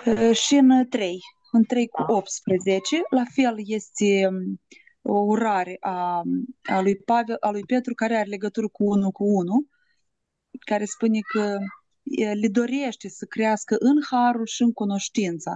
Uh, 0.05 0.35
Și 0.35 0.55
în 0.55 0.87
3, 0.89 1.19
în 1.51 1.63
3 1.63 1.87
cu 1.87 2.01
Da. 2.07 2.13
18, 2.13 3.01
la 3.09 3.23
fel 3.33 3.55
este 3.57 4.27
um, 4.27 4.61
o 5.01 5.19
urare 5.19 5.77
a, 5.79 6.23
a 6.63 6.81
lui 6.81 6.95
Pavel, 6.95 7.37
a 7.39 7.49
lui 7.51 7.63
Petru 7.63 7.93
care 7.93 8.15
are 8.15 8.29
legătură 8.29 8.67
cu 8.67 8.83
1 8.89 9.11
cu 9.11 9.23
1, 9.23 9.65
care 10.59 10.85
spune 10.85 11.19
că 11.33 11.57
e, 12.03 12.31
le 12.33 12.47
dorește 12.47 13.09
să 13.09 13.25
crească 13.25 13.75
în 13.79 13.95
harul 14.09 14.45
și 14.45 14.61
în 14.61 14.71
cunoștința. 14.73 15.53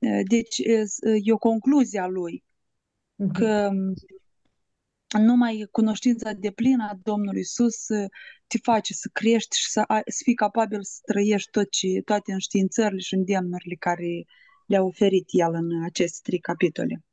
Uh, 0.00 0.20
Deci 0.28 0.58
e, 0.58 0.84
e 1.22 1.32
o 1.32 1.38
concluzie 1.38 2.00
a 2.00 2.06
lui 2.06 2.44
Mhm. 3.22 3.32
că 3.32 3.70
um, 3.72 3.94
numai 5.22 5.68
cunoștința 5.70 6.32
deplină 6.32 6.88
a 6.90 6.98
Domnului 7.02 7.40
Isus 7.40 7.88
uh, 7.88 8.08
te 8.46 8.58
face 8.62 8.92
să 8.92 9.08
crești 9.12 9.56
și 9.58 9.70
să, 9.70 9.80
ai, 9.80 10.02
să 10.06 10.20
fii 10.24 10.34
capabil 10.34 10.82
să 10.82 10.98
trăiești 11.04 11.50
tot 11.50 11.70
ce, 11.70 12.00
toate 12.04 12.32
înștiințările 12.32 13.00
și 13.00 13.14
îndemnurile 13.14 13.74
care 13.74 14.24
le-a 14.66 14.82
oferit 14.82 15.24
El 15.30 15.54
în 15.54 15.84
aceste 15.84 16.18
trei 16.22 16.38
capitole. 16.38 17.04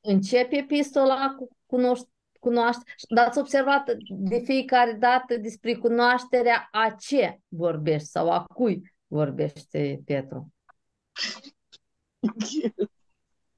Începe 0.00 0.56
epistola 0.56 1.34
cu 1.38 1.48
cunoș- 1.66 2.10
cunoaște, 2.40 2.82
dar 3.14 3.26
ați 3.26 3.38
observat 3.38 3.84
de 4.08 4.38
fiecare 4.44 4.92
dată 4.92 5.36
despre 5.36 5.74
cunoașterea 5.74 6.68
a 6.70 6.96
ce 6.98 7.40
vorbește 7.48 8.08
sau 8.08 8.30
a 8.30 8.44
cui 8.44 8.94
vorbește 9.06 10.00
Petru. 10.04 10.52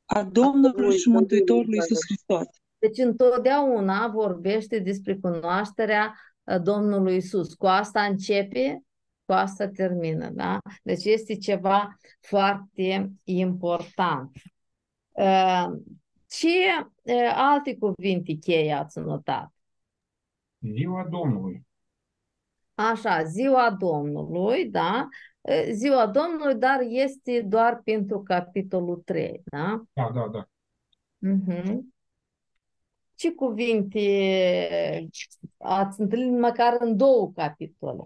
A 0.04 0.22
Domnului 0.22 0.96
și 0.96 1.08
Mântuitorului 1.08 1.78
Isus 1.78 1.98
Hristos. 2.04 2.46
Deci 2.78 2.98
întotdeauna 2.98 4.08
vorbește 4.08 4.78
despre 4.78 5.16
cunoașterea 5.16 6.14
uh, 6.44 6.60
Domnului 6.62 7.16
Isus. 7.16 7.54
Cu 7.54 7.66
asta 7.66 8.02
începe, 8.02 8.82
cu 9.24 9.32
asta 9.32 9.68
termină, 9.68 10.30
da? 10.30 10.58
Deci 10.82 11.04
este 11.04 11.36
ceva 11.36 11.96
foarte 12.20 13.12
important. 13.24 14.30
Uh, 15.10 15.66
Ce 16.26 16.48
uh, 17.02 17.32
alte 17.34 17.76
cuvinte 17.76 18.32
cheie 18.32 18.72
ați 18.72 18.98
notat? 18.98 19.52
Ziua 20.60 21.06
Domnului. 21.10 21.66
Așa, 22.74 23.22
ziua 23.24 23.76
Domnului, 23.78 24.70
da? 24.70 25.08
Uh, 25.48 25.68
Ziua 25.72 26.06
Domnului, 26.06 26.54
dar 26.54 26.80
este 26.80 27.42
doar 27.42 27.80
pentru 27.84 28.22
capitolul 28.22 29.02
3, 29.04 29.42
da? 29.44 29.82
Da, 29.92 30.10
da, 30.14 30.28
da. 30.28 30.48
Mhm. 31.18 31.94
Ce 33.14 33.32
cuvinte 33.32 35.08
ați 35.56 36.00
întâlnit 36.00 36.38
măcar 36.38 36.76
în 36.80 36.96
două 36.96 37.32
capitole? 37.34 38.04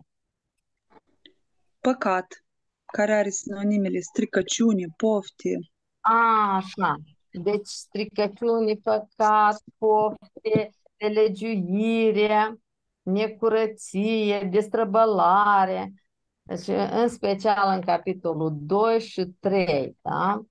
Păcat, 1.80 2.26
care 2.84 3.14
are 3.14 3.30
sinonimele 3.30 4.00
stricăciune, 4.00 4.86
pofte. 4.96 5.58
A, 6.00 6.54
așa. 6.56 6.96
Deci 7.30 7.66
stricăciune, 7.66 8.74
păcat, 8.74 9.62
pofte, 9.78 10.70
nelegiuire, 10.96 12.54
necurăție, 13.02 14.48
destrăbălare. 14.52 15.92
Deci, 16.54 16.76
în 16.90 17.08
special 17.08 17.74
în 17.74 17.80
capitolul 17.80 18.52
2 18.60 19.00
și 19.00 19.24
3, 19.40 19.96
da? 20.02 20.42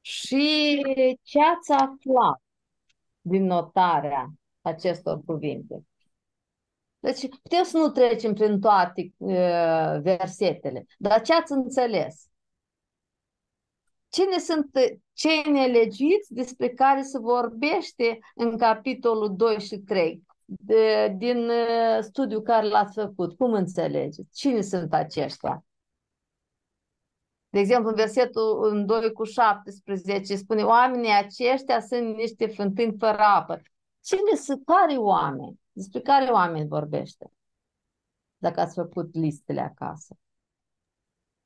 Și 0.00 0.80
ce 1.22 1.38
ați 1.42 1.72
aflat 1.72 2.42
din 3.20 3.44
notarea 3.44 4.32
acestor 4.60 5.24
cuvinte? 5.24 5.84
Deci 6.98 7.28
putem 7.42 7.62
să 7.64 7.76
nu 7.76 7.90
trecem 7.90 8.34
prin 8.34 8.60
toate 8.60 9.12
uh, 9.16 10.00
versetele, 10.00 10.86
dar 10.98 11.20
ce 11.22 11.34
ați 11.34 11.52
înțeles? 11.52 12.28
Cine 14.08 14.38
sunt 14.38 14.70
cei 15.12 15.42
nelegiuiți 15.50 16.34
despre 16.34 16.68
care 16.68 17.02
se 17.02 17.18
vorbește 17.18 18.18
în 18.34 18.58
capitolul 18.58 19.36
2 19.36 19.60
și 19.60 19.76
3? 19.76 20.22
De, 20.50 21.14
din 21.16 21.48
uh, 21.48 21.98
studiul 22.00 22.42
care 22.42 22.66
l-ați 22.66 23.00
făcut, 23.00 23.36
cum 23.36 23.52
înțelegeți? 23.52 24.32
Cine 24.32 24.60
sunt 24.60 24.92
aceștia? 24.92 25.64
De 27.48 27.58
exemplu, 27.58 27.88
în 27.88 27.94
versetul 27.94 28.68
în 28.70 28.86
2 28.86 29.12
cu 29.12 29.24
17 29.24 30.36
spune 30.36 30.62
oamenii 30.62 31.10
aceștia 31.10 31.80
sunt 31.80 32.14
niște 32.16 32.46
fântâni 32.46 32.96
fără 32.98 33.18
apă. 33.18 33.62
Cine 34.00 34.34
sunt? 34.42 34.64
Care 34.64 34.96
oameni? 34.96 35.60
Despre 35.72 36.00
care 36.00 36.30
oameni 36.30 36.68
vorbește? 36.68 37.32
Dacă 38.36 38.60
ați 38.60 38.74
făcut 38.74 39.14
listele 39.14 39.60
acasă. 39.60 40.16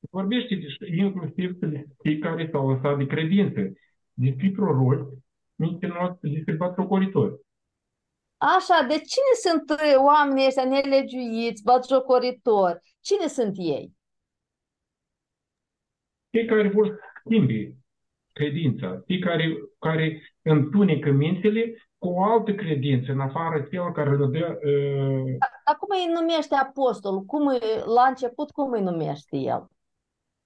Vorbește 0.09 0.55
de- 0.55 0.95
inclusiv 0.95 1.51
de 1.51 1.85
cei 2.03 2.19
care 2.19 2.49
s-au 2.51 2.69
lăsat 2.69 2.97
de 2.97 3.05
credință, 3.05 3.59
despre 4.13 4.51
proroci, 4.51 5.13
mincinoși, 5.55 6.17
despre 6.21 6.53
batjocoritori. 6.53 7.39
Așa, 8.37 8.85
de 8.87 8.93
cine 8.93 9.33
sunt 9.41 9.69
uh, 9.69 9.95
oamenii 9.97 10.45
ăștia 10.45 10.65
nelegiuiți, 10.65 11.63
batjocoritori? 11.63 12.79
Cine 13.01 13.27
sunt 13.27 13.53
ei? 13.57 13.91
Cei 16.29 16.45
care 16.45 16.69
vor 16.69 16.87
să 16.87 16.93
schimbi 17.19 17.73
credința, 18.31 19.03
cei 19.07 19.19
care, 19.19 19.57
care 19.79 20.35
întunecă 20.41 21.09
mințile 21.11 21.87
cu 21.97 22.07
o 22.07 22.23
altă 22.23 22.53
credință, 22.53 23.11
în 23.11 23.19
afară 23.19 23.67
celor 23.71 23.91
care 23.91 24.09
le 24.09 24.25
dă 24.25 24.59
uh, 24.67 25.37
Dar 25.65 25.75
cum 25.79 25.89
îi 25.89 26.13
numește 26.13 26.55
apostolul? 26.55 27.21
Cum 27.21 27.47
îi, 27.47 27.59
la 27.95 28.03
început, 28.07 28.51
cum 28.51 28.71
îi 28.71 28.81
numește 28.81 29.37
el? 29.37 29.67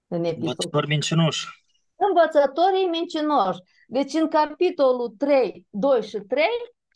În 0.08 0.24
epistolă. 0.24 0.50
Învățători 0.50 0.88
mincinoși. 0.88 1.48
Învățătorii 1.96 2.86
mincinoși. 2.86 3.60
Deci 3.88 4.14
în 4.14 4.28
capitolul 4.28 5.10
3, 5.18 5.66
2 5.70 6.02
și 6.02 6.18
3, 6.18 6.46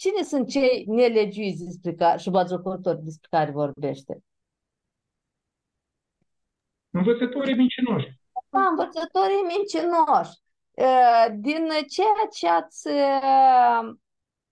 cine 0.01 0.23
sunt 0.23 0.49
cei 0.49 0.85
nelegiuiți 0.87 1.63
despre 1.63 1.93
care, 1.93 2.17
și 2.17 2.29
batjocoritori 2.29 3.03
despre 3.03 3.27
care 3.29 3.51
vorbește? 3.51 4.23
învățătorii 6.89 7.55
mincinoși. 7.55 8.19
Da, 8.49 8.59
învățătorii 8.59 9.41
mincinoși. 9.57 10.39
Uh, 10.71 11.25
Din 11.35 11.67
ceea 11.89 12.27
ce 12.31 12.47
ați 12.47 12.87
uh, 12.87 13.93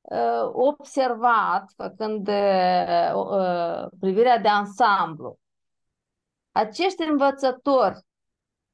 uh, 0.01 0.49
observat, 0.51 1.71
făcând 1.75 2.27
uh, 2.27 3.13
uh, 3.13 3.87
privirea 3.99 4.37
de 4.37 4.47
ansamblu, 4.47 5.39
acești 6.51 7.03
învățători 7.03 7.99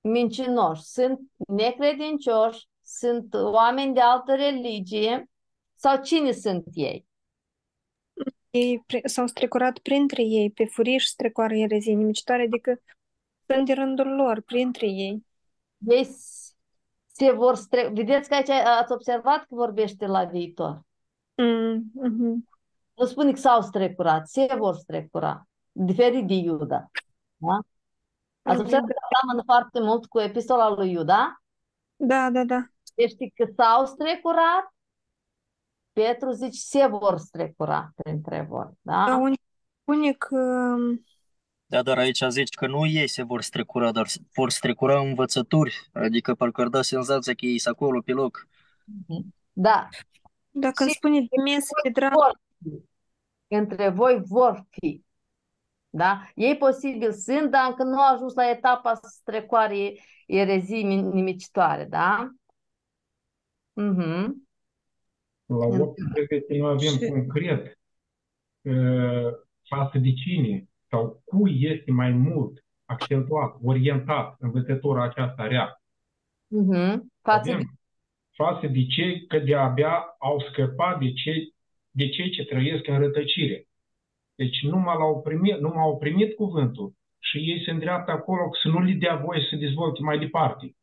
mincinoși 0.01 0.83
sunt 0.83 1.19
necredincioși, 1.47 2.67
sunt 2.81 3.33
oameni 3.33 3.93
de 3.93 4.01
altă 4.01 4.35
religie 4.35 5.29
sau 5.85 6.01
cine 6.01 6.31
sunt 6.31 6.63
ei? 6.73 7.05
Ei 8.49 8.83
pri- 8.87 9.01
s-au 9.03 9.27
strecurat 9.27 9.77
printre 9.77 10.23
ei, 10.23 10.51
pe 10.51 10.65
furiș 10.65 11.05
strecoară 11.05 11.53
erezii 11.55 11.95
nimicitoare, 11.95 12.41
adică 12.41 12.81
sunt 13.47 13.65
de 13.65 13.73
rândul 13.73 14.07
lor, 14.15 14.41
printre 14.41 14.87
ei. 14.87 15.25
Ei 15.87 16.03
s- 16.03 16.55
se 17.11 17.31
vor 17.31 17.55
stre... 17.55 17.87
Vedeți 17.93 18.29
că 18.29 18.35
aici 18.35 18.49
ați 18.49 18.91
observat 18.91 19.39
că 19.39 19.55
vorbește 19.55 20.05
la 20.05 20.23
viitor. 20.23 20.81
Mm, 21.35 21.91
mhm. 21.93 22.47
Nu 22.93 23.05
spune 23.05 23.31
că 23.31 23.37
s-au 23.39 23.61
strecurat, 23.61 24.27
se 24.27 24.47
vor 24.57 24.75
strecura. 24.75 25.47
Diferit 25.71 26.27
de 26.27 26.33
Iuda. 26.33 26.91
Da? 27.37 27.59
Ați 28.41 28.55
Mhm. 28.57 28.59
observat 28.59 28.87
că 28.87 28.93
seamănă 29.19 29.43
foarte 29.45 29.79
mult 29.79 30.05
cu 30.05 30.19
epistola 30.19 30.69
lui 30.69 30.91
Iuda? 30.91 31.41
Da, 31.95 32.29
da, 32.29 32.43
da. 32.43 32.59
Știi 33.07 33.33
că 33.35 33.45
s-au 33.55 33.85
strecurat, 33.85 34.74
Petru 35.95 36.31
zice 36.31 36.59
se 36.59 36.87
vor 36.87 37.17
strecura 37.17 37.91
printre 37.95 38.45
voi. 38.49 38.67
Dar 38.81 39.07
Da? 39.07 39.15
unii 39.15 39.39
spune 39.81 40.11
că 40.13 40.37
Da, 41.65 41.81
dar 41.81 41.97
aici 41.97 42.23
zici 42.29 42.53
că 42.55 42.67
nu 42.67 42.85
ei 42.85 43.07
se 43.07 43.23
vor 43.23 43.41
strecura, 43.41 43.91
dar 43.91 44.07
se- 44.07 44.19
vor 44.33 44.49
strecura 44.51 44.99
învățători. 44.99 45.89
Adică 45.93 46.35
parcă 46.35 46.61
ar 46.61 46.67
da 46.67 46.81
senzația 46.81 47.33
că 47.33 47.45
ei 47.45 47.57
sunt 47.57 47.75
acolo 47.75 48.01
pe 48.01 48.11
loc. 48.11 48.47
Da. 49.53 49.87
dacă 50.51 50.83
îmi 50.83 50.91
Și 50.91 50.95
spune 50.97 51.19
de 51.19 51.41
mese 51.43 51.69
de 51.83 51.89
drag, 51.89 52.13
vor 52.13 52.39
fi. 52.63 52.83
Între 53.47 53.89
voi 53.89 54.21
vor 54.25 54.65
fi. 54.69 55.03
Da? 55.89 56.21
Ei 56.35 56.57
posibil 56.57 57.13
sunt, 57.13 57.51
dar 57.51 57.67
încă 57.69 57.83
nu 57.83 57.99
au 57.99 58.13
ajuns 58.15 58.33
la 58.33 58.49
etapa 58.49 58.93
să 58.95 59.07
strecoare 59.19 59.93
erezii 60.27 60.83
min- 60.83 61.11
nimicitoare. 61.13 61.85
Da? 61.85 62.29
Mhm. 63.73 64.44
La 65.45 65.65
18 65.65 66.57
noi 66.57 66.69
avem 66.69 66.97
Și- 66.97 67.07
concret 67.09 67.79
uh, 68.61 69.31
față 69.67 69.97
de 69.97 70.13
cine 70.13 70.67
sau 70.89 71.21
cui 71.25 71.57
este 71.61 71.91
mai 71.91 72.11
mult 72.11 72.63
accentuat, 72.85 73.55
orientat 73.63 74.35
învățătura 74.39 75.03
aceasta 75.03 75.47
rea. 75.47 75.81
Mhm. 76.47 77.11
Față 77.21 77.47
de 77.47 77.53
Avem 77.53 77.79
față 78.35 78.67
de 78.67 78.85
cei 78.85 79.25
că 79.27 79.39
de-abia 79.39 80.15
au 80.19 80.39
scăpat 80.39 80.99
de 80.99 81.11
cei, 81.13 81.55
de 81.91 82.09
cei 82.09 82.29
ce 82.29 82.45
trăiesc 82.45 82.87
în 82.87 82.99
rătăcire. 82.99 83.67
Deci 84.35 84.61
numai 84.63 84.95
l-au 84.97 85.21
primit, 85.21 85.59
numai 85.59 85.83
au 85.83 85.97
primit 85.97 86.35
cuvântul 86.35 86.93
și 87.19 87.37
ei 87.37 87.63
se 87.65 87.71
îndreaptă 87.71 88.11
acolo 88.11 88.49
să 88.61 88.67
nu 88.67 88.79
li 88.79 88.93
dea 88.93 89.15
voie 89.15 89.39
să 89.41 89.47
se 89.49 89.55
dezvolte 89.55 90.01
mai 90.01 90.19
departe. 90.19 90.75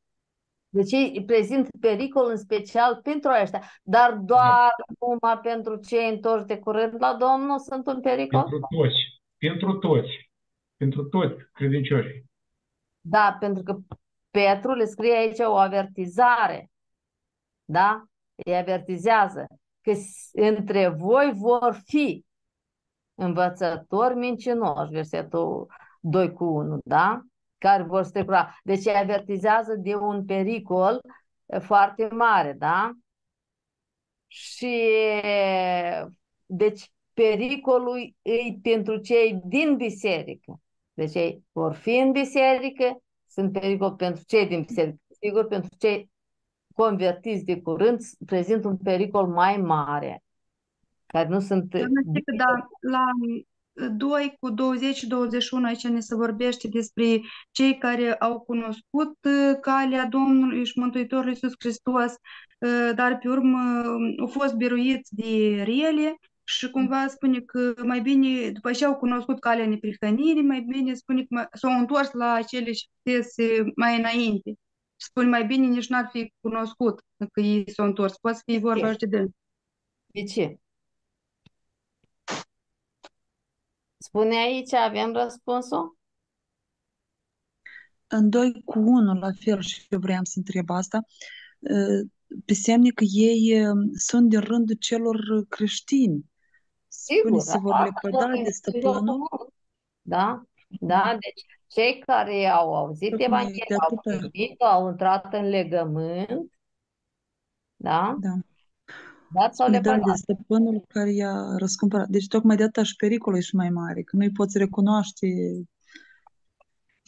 Deci 0.75 0.93
ei 0.93 1.25
prezintă 1.27 1.69
pericol 1.81 2.31
în 2.31 2.37
special 2.37 3.01
pentru 3.03 3.31
ăștia, 3.43 3.63
dar 3.83 4.13
doar 4.13 4.71
numai 5.01 5.39
pentru 5.43 5.77
cei 5.77 6.09
întorși 6.11 6.47
de 6.47 6.59
curând 6.59 6.95
la 6.99 7.15
Domnul 7.15 7.59
sunt 7.59 7.87
un 7.87 8.01
pericol? 8.01 8.41
Pentru 8.43 8.59
toți, 8.77 8.97
pentru 9.39 9.73
toți, 9.79 10.31
pentru 10.77 11.03
toți 11.05 11.35
credincioșii. 11.53 12.25
Da, 13.01 13.37
pentru 13.41 13.63
că 13.63 13.77
Petru 14.31 14.73
le 14.75 14.85
scrie 14.85 15.17
aici 15.17 15.39
o 15.39 15.57
avertizare, 15.57 16.71
da? 17.65 18.05
Îi 18.45 18.57
avertizează 18.57 19.47
că 19.81 19.93
s- 19.93 20.31
între 20.33 20.89
voi 20.89 21.33
vor 21.35 21.81
fi 21.85 22.25
învățători 23.15 24.15
mincinoși, 24.15 24.93
versetul 24.93 25.67
2 26.01 26.33
cu 26.33 26.45
1, 26.45 26.79
da? 26.85 27.21
Care 27.63 27.83
vor 27.83 28.03
strecura. 28.03 28.61
Deci 28.65 28.87
îi 28.87 28.95
avertizează 28.95 29.75
de 29.75 29.95
un 29.95 30.25
pericol 30.25 31.01
eh, 31.47 31.61
foarte 31.61 32.09
mare, 32.09 32.53
da? 32.53 32.93
Și 34.27 34.91
deci 36.47 36.91
pericolul 37.13 38.15
e 38.23 38.33
pentru 38.63 38.97
cei 38.97 39.41
din 39.45 39.77
biserică. 39.77 40.61
Deci 40.93 41.15
ei 41.15 41.45
vor 41.53 41.75
fi 41.75 41.97
în 41.97 42.13
biserică, 42.13 43.03
sunt 43.29 43.53
pericol 43.53 43.93
pentru 43.93 44.23
cei 44.27 44.47
din 44.47 44.63
biserică. 44.63 45.03
Sigur, 45.21 45.47
pentru 45.47 45.77
cei 45.79 46.11
convertiți 46.75 47.45
de 47.45 47.61
curând 47.61 48.01
prezintă 48.27 48.69
un 48.69 48.77
pericol 48.77 49.27
mai 49.27 49.57
mare, 49.57 50.23
care 51.07 51.29
nu 51.29 51.41
sunt 51.41 51.71
Doamna 51.71 52.01
Stică, 52.11 52.33
da, 52.37 52.69
la 52.81 53.05
2 53.97 54.37
cu 54.41 54.51
20 54.51 54.97
și 54.97 55.07
21 55.07 55.67
aici 55.67 55.87
ne 55.87 56.01
se 56.01 56.15
vorbește 56.15 56.69
despre 56.69 57.21
cei 57.51 57.79
care 57.79 58.15
au 58.15 58.41
cunoscut 58.41 59.17
uh, 59.23 59.59
calea 59.61 60.07
Domnului 60.07 60.65
și 60.65 60.79
Mântuitorului 60.79 61.33
Iisus 61.33 61.53
Hristos, 61.59 62.13
uh, 62.13 62.91
dar 62.95 63.19
pe 63.19 63.29
urmă 63.29 63.81
uh, 63.81 64.15
au 64.21 64.27
fost 64.27 64.55
biruiți 64.55 65.15
de 65.15 65.63
rele 65.63 66.17
și 66.45 66.71
cumva 66.71 67.07
spune 67.07 67.41
că 67.41 67.75
mai 67.85 68.01
bine, 68.01 68.51
după 68.51 68.73
ce 68.73 68.85
au 68.85 68.97
cunoscut 68.97 69.41
calea 69.41 69.67
neprihănirii, 69.67 70.43
mai 70.43 70.61
bine 70.61 70.95
spune 70.95 71.21
că 71.21 71.27
mai- 71.29 71.49
s-au 71.53 71.79
întors 71.79 72.13
la 72.13 72.43
cele 72.43 72.71
ce 72.71 72.87
fusese 73.03 73.65
mai 73.77 73.99
înainte. 73.99 74.55
Spune 74.97 75.29
mai 75.29 75.45
bine 75.47 75.67
nici 75.67 75.89
n-ar 75.89 76.09
fi 76.13 76.33
cunoscut 76.41 77.01
că 77.33 77.41
ei 77.41 77.71
s-au 77.71 77.87
întors. 77.87 78.17
Poate 78.19 78.37
să 78.37 78.43
fie 78.47 78.59
vorba 78.59 78.91
și 78.91 78.97
de 78.99 79.07
dâns. 79.07 79.31
De 80.07 80.23
ce? 80.23 80.57
Spune 84.15 84.37
aici, 84.37 84.73
avem 84.73 85.13
răspunsul? 85.13 85.97
În 88.07 88.29
2 88.29 88.63
cu 88.65 88.79
1, 88.79 89.15
la 89.15 89.31
fel, 89.41 89.61
și 89.61 89.87
eu 89.89 89.99
vreau 89.99 90.21
să 90.23 90.33
întreb 90.37 90.71
asta, 90.71 91.01
uh, 91.59 92.09
pe 92.45 92.55
semne 92.55 92.91
că 92.91 93.05
ei 93.05 93.67
uh, 93.67 93.77
sunt 93.95 94.29
din 94.29 94.41
rândul 94.41 94.75
celor 94.75 95.47
creștini. 95.49 96.25
Spune, 96.89 97.39
se 97.39 97.59
vor 97.59 97.73
asta 97.73 97.85
lepăda 97.85 98.19
vorbim 98.19 98.43
de 98.43 98.49
despre 98.49 98.71
stăpânul. 98.71 99.05
Domnul. 99.05 99.53
Da? 100.03 100.43
Da, 100.81 101.17
deci 101.21 101.47
cei 101.67 101.99
care 102.07 102.47
au 102.47 102.75
auzit 102.75 103.11
Tocmai 103.11 103.27
Evanghelia, 103.27 103.65
de 103.69 103.75
au 103.75 103.99
atâta. 103.99 104.29
primit, 104.29 104.61
au 104.61 104.89
intrat 104.89 105.33
în 105.35 105.49
legământ, 105.49 106.53
da? 107.77 108.17
Da. 108.21 108.35
Da, 109.35 109.49
sau 109.51 109.67
Spune, 109.67 109.81
da, 109.81 109.91
de 109.91 109.91
lepădat. 109.91 110.17
stăpânul 110.17 110.85
care 110.89 111.13
i-a 111.13 111.57
răscumpărat. 111.57 112.09
Deci 112.09 112.27
tocmai 112.27 112.57
de 112.57 112.63
atâta 112.63 112.83
și 112.83 112.97
pericolul 112.97 113.39
e 113.39 113.43
și 113.43 113.55
mai 113.55 113.71
mare, 113.71 114.03
că 114.03 114.17
nu-i 114.17 114.31
poți 114.33 114.59
recunoaște 114.59 115.27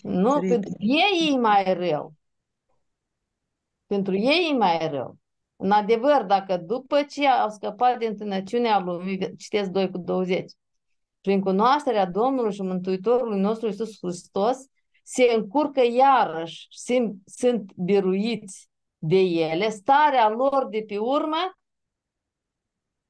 Nu, 0.03 0.35
repede. 0.35 0.49
pentru 0.49 0.73
ei 0.79 1.33
e 1.33 1.39
mai 1.39 1.75
rău. 1.75 2.13
Pentru 3.87 4.15
ei 4.17 4.49
e 4.53 4.57
mai 4.57 4.89
rău. 4.91 5.17
În 5.57 5.71
adevăr, 5.71 6.23
dacă 6.23 6.57
după 6.57 7.03
ce 7.03 7.27
au 7.27 7.49
scăpat 7.51 7.99
din 7.99 8.17
tânăciunea 8.17 8.79
lumii, 8.79 9.37
citesc 9.37 9.71
2 9.71 9.91
cu 9.91 9.99
20, 9.99 10.53
prin 11.21 11.41
cunoașterea 11.41 12.07
Domnului 12.07 12.53
și 12.53 12.63
Mântuitorului 12.63 13.41
nostru 13.41 13.67
Iisus 13.67 13.97
Hristos, 14.01 14.57
se 15.03 15.33
încurcă 15.37 15.81
iarăși, 15.93 16.67
sunt, 16.71 17.17
sunt 17.25 17.73
biruiți 17.75 18.69
de 18.99 19.17
ele, 19.21 19.69
starea 19.69 20.29
lor 20.29 20.67
de 20.71 20.85
pe 20.87 20.99
urmă, 20.99 21.37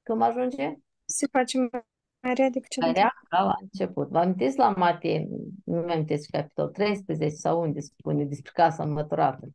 cum 0.04 0.22
ajunge? 0.22 0.74
Se 1.04 1.26
face 1.26 1.58
mai 1.58 2.34
rea 2.34 2.50
decât 2.50 2.70
cel 2.70 2.92
Rea 2.92 3.14
ca 3.28 3.42
la 3.42 3.54
început. 3.60 4.08
Vă 4.08 4.18
amintiți 4.18 4.58
la 4.58 4.70
Matei, 4.70 5.28
nu 5.64 5.80
mi 5.80 5.92
amintiți 5.92 6.30
capitol 6.30 6.68
13 6.68 7.36
sau 7.36 7.60
unde 7.60 7.80
spune 7.80 8.24
despre 8.24 8.50
casa 8.54 8.84
măturată? 8.84 9.48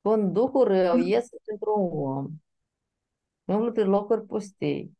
Când 0.00 0.32
Duhul 0.32 0.64
rău 0.64 0.96
iese 0.96 1.36
pentru 1.44 1.74
un 1.78 2.16
om, 2.16 2.26
umblă 3.44 3.72
pe 3.72 3.82
locuri 3.82 4.26
pustii, 4.26 4.98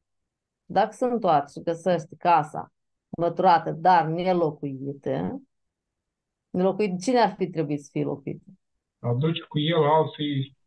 dacă 0.65 0.93
se 0.93 1.05
întoarce 1.05 1.53
și 1.53 1.65
găsește 1.65 2.17
casa 2.19 2.73
măturată, 3.09 3.71
dar 3.71 4.07
nelocuită, 4.07 5.43
nelocuită, 6.51 6.97
cine 7.01 7.19
ar 7.19 7.35
fi 7.37 7.51
trebuit 7.51 7.83
să 7.83 7.89
fie 7.93 8.05
locuită? 8.05 8.45
Aduce 8.99 9.43
cu 9.49 9.59
el 9.59 9.85
alții 9.85 10.58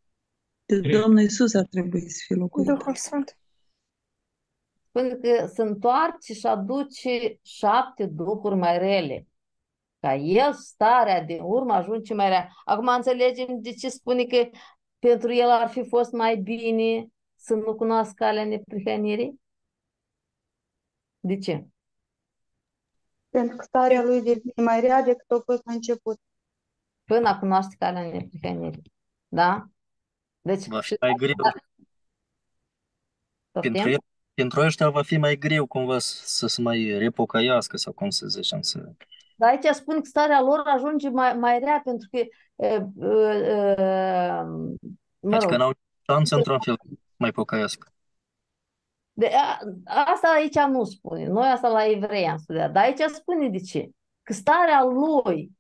Domnul 0.80 1.20
Iisus 1.20 1.54
ar 1.54 1.66
trebui 1.66 2.10
să 2.10 2.24
fie 2.26 2.36
locuit. 2.36 2.68
Duhul 2.68 2.96
Sfânt. 2.96 3.38
Spune 4.88 5.16
că 5.16 5.46
se 5.46 5.62
întoarce 5.62 6.34
și 6.34 6.46
aduce 6.46 7.40
șapte 7.42 8.06
duhuri 8.06 8.56
mai 8.56 8.78
rele. 8.78 9.28
Ca 10.00 10.16
el, 10.16 10.54
starea 10.54 11.24
din 11.24 11.40
urmă, 11.42 11.74
ajunge 11.74 12.14
mai 12.14 12.30
rea. 12.30 12.50
Acum 12.66 12.88
înțelegem 12.88 13.62
de 13.62 13.74
ce 13.74 13.90
spune 13.90 14.24
că 14.24 14.50
pentru 15.00 15.34
el 15.34 15.50
ar 15.50 15.70
fi 15.70 15.88
fost 15.88 16.12
mai 16.12 16.36
bine 16.38 17.08
să 17.36 17.54
nu 17.54 17.76
cunoască 17.76 18.14
calea 18.18 18.46
neprihănirii? 18.46 19.42
De 21.20 21.38
ce? 21.38 21.66
Pentru 23.30 23.56
că 23.56 23.64
starea 23.64 24.04
lui 24.04 24.22
devine 24.22 24.64
mai 24.64 24.80
rea 24.80 25.02
decât 25.02 25.32
a 25.32 25.42
fost 25.46 25.62
la 25.66 25.74
început. 25.74 26.20
Până 27.04 27.30
a 27.30 27.40
cunoaște 27.40 27.76
calea 27.80 28.12
neprihănirii. 28.12 28.92
Da? 29.28 29.71
Deci, 30.42 30.66
Va 30.68 30.80
fi 30.82 30.88
și 30.88 30.98
mai 31.00 31.14
greu. 31.14 31.36
Pentru 33.60 33.82
Poftim? 33.82 33.94
el, 33.94 34.00
pentru 34.34 34.62
ăștia 34.62 34.90
va 34.90 35.02
fi 35.02 35.18
mai 35.18 35.36
greu 35.36 35.66
cumva 35.66 36.00
să, 36.00 36.22
să 36.26 36.48
se 36.48 36.62
mai 36.62 36.98
repocăiască 36.98 37.78
sau 37.78 37.94
cum 37.94 38.10
să 38.10 38.28
zicem, 38.28 38.62
să... 38.62 38.92
Dar 39.36 39.50
aici 39.50 39.76
spun 39.76 39.96
că 39.96 40.02
starea 40.04 40.42
lor 40.42 40.62
ajunge 40.66 41.10
mai, 41.10 41.34
mai 41.34 41.60
rea 41.60 41.82
pentru 41.84 42.08
că, 42.12 42.18
e, 42.18 42.30
e, 42.66 42.86
e, 42.98 44.46
mă 45.20 45.30
Deci 45.30 45.44
că 45.44 45.56
rog, 45.56 45.58
n-au 45.58 45.74
șansă 46.10 46.36
într-un 46.36 46.60
fel 46.60 46.78
să 46.82 46.90
mai 47.18 47.32
pocăiască. 47.32 47.94
de, 49.14 49.28
a, 49.36 49.60
asta 50.14 50.28
aici 50.28 50.60
nu 50.60 50.84
spune. 50.84 51.28
Noi 51.28 51.48
asta 51.48 51.68
la 51.68 51.86
evrei 51.86 52.28
am 52.28 52.38
studiat. 52.38 52.72
Dar 52.72 52.84
aici 52.84 53.00
spune 53.14 53.50
de 53.50 53.60
ce. 53.60 53.90
Că 54.24 54.34
starea 54.34 54.84
lui 54.84 55.52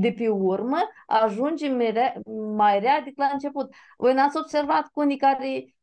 de 0.00 0.12
pe 0.12 0.28
urmă 0.28 0.78
ajunge 1.06 1.68
mai 1.68 1.90
rea, 1.90 2.14
mai 2.56 2.80
rea 2.80 3.00
decât 3.00 3.18
la 3.18 3.30
început. 3.32 3.74
Voi 3.96 4.14
n-ați 4.14 4.36
observat 4.36 4.88
cu 4.92 5.00
unii 5.00 5.16
care 5.16 5.74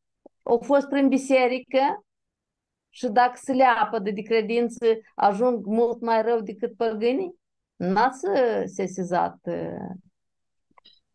au 0.43 0.59
fost 0.63 0.87
prin 0.87 1.07
biserică 1.07 2.05
și 2.89 3.07
dacă 3.07 3.33
se 3.35 3.53
leapă 3.53 3.99
de 3.99 4.21
credință 4.21 4.85
ajung 5.15 5.65
mult 5.65 6.01
mai 6.01 6.21
rău 6.21 6.39
decât 6.39 6.75
păgânii? 6.75 7.35
N-ați 7.75 8.25
uh, 8.29 8.63
sesizat 8.65 9.37
uh, 9.43 9.95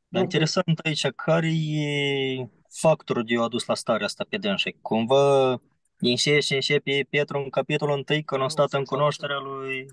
Dar 0.09 0.22
lucrul 0.22 0.22
interesant 0.22 0.78
aici, 0.78 1.07
care 1.07 1.48
e 1.48 2.48
factorul 2.68 3.24
de 3.24 3.34
a 3.38 3.42
adus 3.42 3.66
la 3.66 3.74
starea 3.74 4.07
asta 4.07 4.26
pe 4.28 4.36
dânsii? 4.36 4.78
Cumva 4.82 5.61
înșe 5.98 6.40
și 6.40 6.55
începe 6.55 7.07
Petru 7.11 7.38
în 7.38 7.51
capitolul 7.51 8.05
1 8.09 8.22
când 8.22 8.42
a 8.42 8.48
stat 8.48 8.72
în 8.72 8.84
cunoașterea 8.84 9.38
lui 9.38 9.86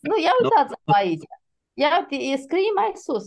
Nu, 0.00 0.14
ia 0.22 0.30
uitați 0.42 0.74
aici. 0.84 1.24
Ia 1.80 1.90
uite, 1.98 2.16
e 2.32 2.36
scrie 2.36 2.72
mai 2.76 2.92
sus. 3.04 3.26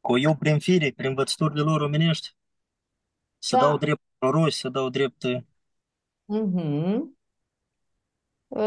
cu 0.00 0.18
eu 0.18 0.36
prin 0.36 0.58
fire, 0.58 0.92
prin 0.96 1.08
învățăturile 1.08 1.60
lor 1.62 1.80
omenești, 1.80 2.34
să 3.38 3.56
Da. 3.56 3.60
dau 3.60 3.78
drept 3.78 4.02
proroși, 4.18 4.56
să 4.58 4.68
dau 4.68 4.88
drept... 4.88 5.24
Mhm. 6.28 7.16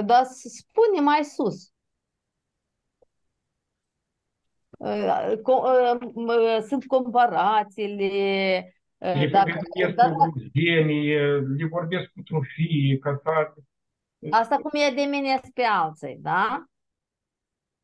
Dar 0.06 0.26
se 0.26 0.50
spune 0.50 1.02
mai 1.02 1.24
sus. 1.26 1.72
Uh, 4.80 5.36
co- 5.44 5.64
uh, 5.64 5.98
m- 6.16 6.62
Sunt 6.68 6.86
comparațiile. 6.88 8.74
uh, 8.98 9.14
le 9.20 9.28
Dacă, 9.32 9.60
vorbesc 9.78 9.96
dar, 9.96 10.12
cu 10.16 10.34
genii, 10.54 11.14
le 11.58 11.66
vorbesc 11.70 12.10
cu 12.12 12.22
trufii, 12.22 12.98
ca 13.00 13.20
să... 13.24 13.54
asta 14.30 14.58
cum 14.58 14.72
e 14.74 14.94
de 14.96 15.02
mine 15.02 15.40
pe 15.54 15.64
alții, 15.64 16.18
da? 16.22 16.69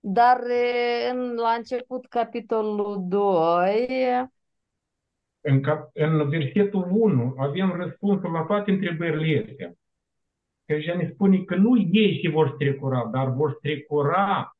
Dar 0.07 0.39
uh, 0.39 1.09
în, 1.11 1.35
la 1.35 1.49
început, 1.49 2.05
capitolul 2.05 3.05
2, 3.07 3.87
În, 5.41 5.61
cap, 5.61 5.89
în 5.93 6.29
versetul 6.29 6.87
1 6.91 7.35
avem 7.37 7.71
răspunsul 7.71 8.31
la 8.31 8.41
toate 8.41 8.71
întrebările 8.71 9.45
astea. 9.49 9.67
Că 10.65 10.73
deja 10.73 10.95
ne 10.95 11.09
spune 11.13 11.43
că 11.43 11.55
nu 11.55 11.77
ei 11.91 12.19
se 12.23 12.29
vor 12.29 12.51
strecura, 12.53 13.09
dar 13.11 13.29
vor 13.29 13.55
strecura 13.57 14.57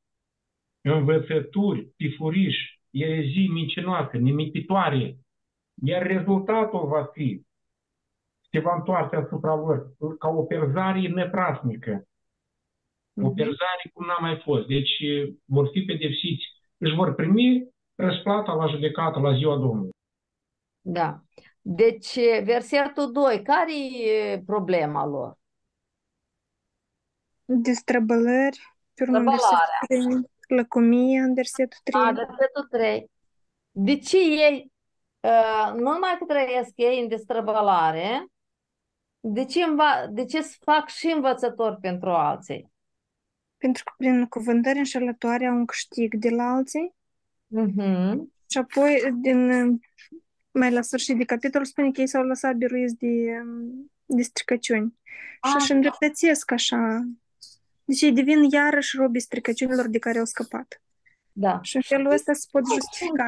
învățături, 0.82 1.88
pifuriși, 1.96 2.80
erezii 2.90 3.48
mincinoase, 3.48 4.18
nimicitoare. 4.18 5.18
Iar 5.84 6.08
rezultatul 6.08 6.88
va 6.88 7.04
fi, 7.04 7.42
se 8.52 8.60
va 8.60 8.76
întoarce 8.76 9.16
asupra 9.16 9.56
lor, 9.56 9.92
ca 10.20 10.28
o 10.28 10.44
perzare 10.44 11.08
neprasnică. 11.08 12.08
O 13.18 13.22
Mhm. 13.28 13.36
perzare 13.36 13.90
cum 13.94 14.06
n-a 14.06 14.18
mai 14.22 14.42
fost. 14.44 14.68
Deci 14.68 14.94
vor 15.46 15.70
fi 15.72 15.82
pedepsiți. 15.82 16.44
Își 16.78 16.96
vor 16.96 17.16
primi 17.16 17.70
răsplata 17.96 18.54
la 18.54 18.68
judecată, 18.68 19.20
la 19.20 19.36
ziua 19.36 19.58
Domnului. 19.58 19.94
da. 20.82 21.20
Deci, 21.62 22.16
versetul 22.44 23.12
2, 23.12 23.42
care 23.42 23.72
e 24.08 24.42
problema 24.46 25.06
lor? 25.06 25.38
Destrăbălări, 27.46 28.60
pe 28.94 29.04
urmă 29.04 29.18
în 29.18 29.38
Străbălarea. 29.38 29.80
versetul 29.90 30.30
3, 30.48 30.58
lăcomia 30.58 31.24
în 31.24 31.34
versetul 31.34 31.78
3. 31.84 32.02
A, 32.02 32.12
versetul 32.12 32.64
3. 32.70 33.12
De 33.72 33.98
ce 33.98 34.18
ei, 34.18 34.72
uh, 35.20 35.72
nu 35.74 35.92
numai 35.92 36.16
că 36.20 36.26
trăiesc 36.28 36.72
ei 36.76 37.00
în 37.02 37.08
destrăbălare, 37.08 38.26
de 39.20 39.46
ce, 39.46 39.64
înva- 39.64 40.08
de 40.10 40.26
ce 40.26 40.42
să 40.42 40.58
fac 40.62 40.88
și 40.88 41.08
învățători 41.16 41.78
pentru 41.82 42.10
alții? 42.10 42.72
Pentru 43.66 43.84
că 43.84 43.92
prin 43.98 44.26
cuvântări 44.26 44.78
înșelătoare 44.78 45.46
au 45.46 45.56
un 45.56 45.66
câștig 45.66 46.16
de 46.16 46.30
la 46.30 46.44
alții 46.44 46.94
Mhm. 47.48 48.34
și 48.50 48.58
apoi 48.58 49.02
din, 49.22 49.50
mai 50.52 50.72
la 50.72 50.82
sfârșit 50.82 51.18
de 51.18 51.24
capitol 51.24 51.66
spune 51.66 51.92
că 51.92 52.02
ei 52.02 52.08
s-au 52.08 52.24
lăsat 52.24 52.56
biruiți 52.56 52.96
de, 52.98 53.42
de 54.06 54.22
stricăciuni 54.22 54.94
și 55.48 55.54
își 55.56 55.66
Ah, 55.72 55.76
îndreptățesc 55.76 56.52
așa. 56.52 57.02
Deci 57.86 58.02
ei 58.02 58.12
devin 58.12 58.44
iarăși 58.44 58.98
robii 58.98 59.22
stricăciunilor 59.22 59.88
de 59.88 60.00
care 60.00 60.20
au 60.20 60.26
scăpat. 60.26 60.82
da. 61.32 61.60
Și 61.62 61.76
în 61.76 61.82
felul 61.82 62.12
ăsta 62.12 62.34
se 62.34 62.48
pot 62.52 62.64
justifica. 62.74 63.26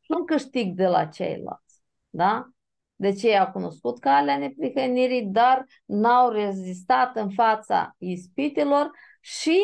Și 0.00 0.10
un 0.18 0.24
câștig 0.24 0.74
de 0.74 0.86
la 0.86 1.04
ceilalți. 1.06 1.80
Da? 2.10 2.48
Deci 2.96 3.22
ei 3.22 3.38
au 3.38 3.50
cunoscut 3.52 3.98
calea 4.00 4.38
neprihănirii, 4.38 5.26
dar 5.26 5.66
n-au 5.84 6.30
rezistat 6.30 7.16
în 7.16 7.30
fața 7.30 7.94
ispitelor 7.98 8.90
și 9.20 9.60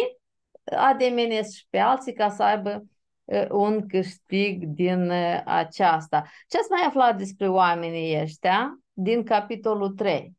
ademenesc 0.65 1.57
și 1.57 1.67
pe 1.71 1.79
alții 1.79 2.13
ca 2.13 2.29
să 2.29 2.43
aibă 2.43 2.85
uh, 3.25 3.47
un 3.51 3.87
câștig 3.87 4.65
din 4.65 5.11
uh, 5.11 5.41
aceasta. 5.45 6.25
Ce 6.49 6.59
ați 6.59 6.71
mai 6.71 6.83
aflat 6.87 7.17
despre 7.19 7.49
oamenii 7.49 8.21
ăștia 8.21 8.79
din 8.93 9.25
capitolul 9.25 9.91
3? 9.91 10.33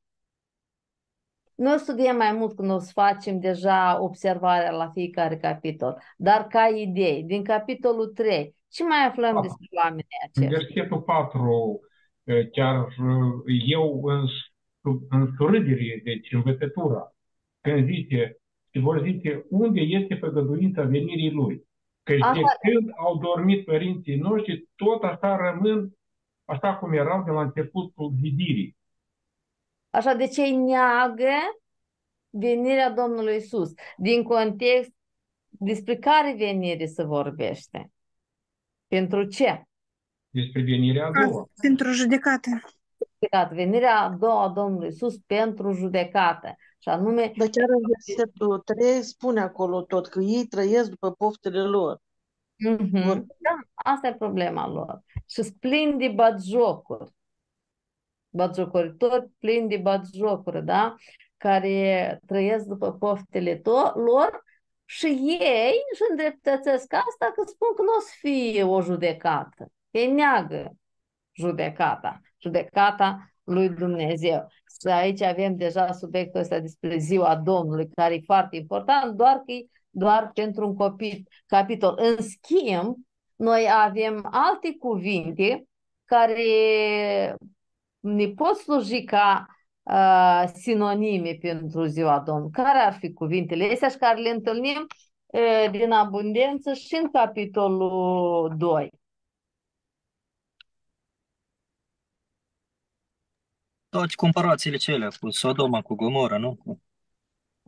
Noi 1.56 1.78
studiem 1.80 2.16
mai 2.16 2.32
mult 2.32 2.56
când 2.56 2.72
o 2.72 2.80
să 2.80 2.92
facem 2.94 3.40
deja 3.40 4.02
observarea 4.02 4.72
la 4.72 4.90
fiecare 4.90 5.38
capitol, 5.38 6.02
dar 6.18 6.48
ca 6.48 6.68
idei, 6.68 7.24
din 7.24 7.44
capitolul 7.44 8.08
3, 8.08 8.56
ce 8.70 8.84
mai 8.84 9.06
aflăm 9.08 9.34
Da. 9.34 9.42
despre 9.42 9.68
oamenii 9.84 10.06
În 10.34 10.44
aceștia? 10.44 10.58
versetul 10.68 11.02
4, 11.02 11.80
eh, 12.24 12.50
chiar 12.52 12.76
eh, 13.48 13.64
eu 13.68 14.02
în, 14.04 14.26
su- 14.82 15.08
în 15.10 15.34
surâdere, 15.38 16.02
deci 16.04 16.32
învățătura, 16.32 17.16
când 17.62 17.86
zice, 17.86 18.38
și 18.72 18.80
vor 18.80 19.02
zice, 19.04 19.46
unde 19.50 19.82
este 19.82 20.16
făgăduința 20.16 20.82
venirii 20.84 21.32
Lui? 21.32 21.66
Că 22.04 22.14
de 22.14 22.20
Asta, 22.22 22.58
când 22.62 22.90
au 22.98 23.18
dormit 23.18 23.66
părinții 23.66 24.16
noștri, 24.16 24.70
tot 24.76 25.04
așa 25.04 25.36
rămân 25.36 25.98
așa 26.46 26.76
cum 26.76 26.94
erau 26.94 27.24
de 27.24 27.32
la 27.32 27.42
începutul 27.42 28.14
zidirii. 28.22 28.78
așa 29.90 30.14
de 30.14 30.28
ce 30.28 30.50
neagă 30.50 31.34
venirea 32.30 32.92
Domnului 32.92 33.36
Isus? 33.36 33.74
Din 33.98 34.24
context, 34.24 34.92
despre 35.48 35.96
care 35.96 36.36
venire 36.38 36.86
se 36.86 37.04
vorbește? 37.04 37.92
Pentru 38.88 39.24
ce? 39.24 39.62
Despre 40.30 40.62
venirea 40.62 41.06
a 41.06 41.12
doua. 41.12 41.50
Pentru 41.62 41.92
judecată. 41.92 42.50
Judecat. 43.20 43.54
Venirea 43.54 44.00
a 44.00 44.10
doua 44.10 44.44
a 44.44 44.50
Domnului 44.50 44.88
Isus 44.88 45.18
pentru 45.18 45.72
judecată. 45.72 46.56
Și 46.80 46.90
anume 46.90 47.32
Dar 47.38 47.48
chiar 47.48 47.70
în 47.70 47.82
versetul 47.88 48.60
3 48.60 49.04
spune 49.04 49.40
acolo 49.40 49.82
tot 49.82 50.08
că 50.08 50.20
ei 50.20 50.46
trăiesc 50.46 50.90
după 50.90 51.12
poftele 51.12 51.62
lor. 51.62 52.02
Mhm. 52.56 53.02
Vor- 53.06 53.26
Da, 53.40 53.60
asta 53.74 54.08
e 54.08 54.14
problema 54.16 54.68
lor. 54.68 55.02
Și 55.26 55.42
sunt 55.44 55.56
plini 55.60 55.98
de 56.00 56.08
batjocuri. 56.08 57.12
Batjocoritori 58.30 59.30
plini 59.40 59.70
de 59.70 59.78
batjocuri, 59.78 60.66
da? 60.66 60.96
Care 61.38 62.20
trăiesc 62.26 62.66
după 62.66 62.94
poftele 62.94 63.56
to- 63.58 63.94
lor 63.94 64.44
și 64.86 65.06
ei 65.40 65.74
își 65.92 66.02
îndreptățesc 66.10 66.94
asta 66.94 67.32
că 67.36 67.44
spun 67.46 67.68
că 67.76 67.82
nu 67.82 67.94
o 67.98 68.00
să 68.00 68.12
fie 68.20 68.64
o 68.64 68.82
judecată. 68.82 69.72
Ei 69.92 70.12
neagă 70.12 70.72
judecata, 71.32 72.22
judecata 72.38 73.32
lui 73.48 73.70
Dumnezeu. 73.70 74.48
Și 74.82 74.88
aici 74.88 75.22
avem 75.22 75.56
deja 75.56 75.92
subiectul 75.92 76.40
ăsta 76.40 76.60
despre 76.60 76.98
ziua 76.98 77.36
Domnului, 77.36 77.90
care 77.94 78.14
e 78.14 78.22
foarte 78.26 78.56
important, 78.56 79.16
doar 79.16 79.42
că 79.46 79.52
e 79.52 79.66
doar 79.90 80.32
pentru 80.34 80.68
un 80.68 80.76
copil, 80.76 81.28
capitol. 81.46 82.00
În 82.02 82.18
schimb, 82.22 82.96
noi 83.36 83.68
avem 83.86 84.28
alte 84.32 84.76
cuvinte 84.80 85.66
care 86.06 87.36
ne 88.00 88.28
pot 88.28 88.56
sluji 88.56 89.04
ca 89.04 89.46
uh, 89.84 90.50
sinonime 90.54 91.38
pentru 91.42 91.86
ziua 91.86 92.20
Domnului. 92.20 92.52
Care 92.52 92.78
ar 92.78 92.94
fi 92.94 93.14
cuvintele 93.14 93.72
astea 93.72 93.90
și 93.90 93.98
care 93.98 94.22
le 94.22 94.30
întâlnim 94.30 94.86
uh, 95.26 95.72
din 95.72 95.92
abundență 95.92 96.74
și 96.74 96.96
în 97.02 97.12
capitolul 97.12 98.54
2? 98.58 98.90
Toate 103.98 104.16
comparațiile 104.16 104.78
cele 104.78 105.08
cu 105.20 105.30
Sodoma, 105.30 105.82
cu 105.82 105.96
Gomora, 105.96 106.38
nu? 106.38 106.56
Cu- 106.56 106.82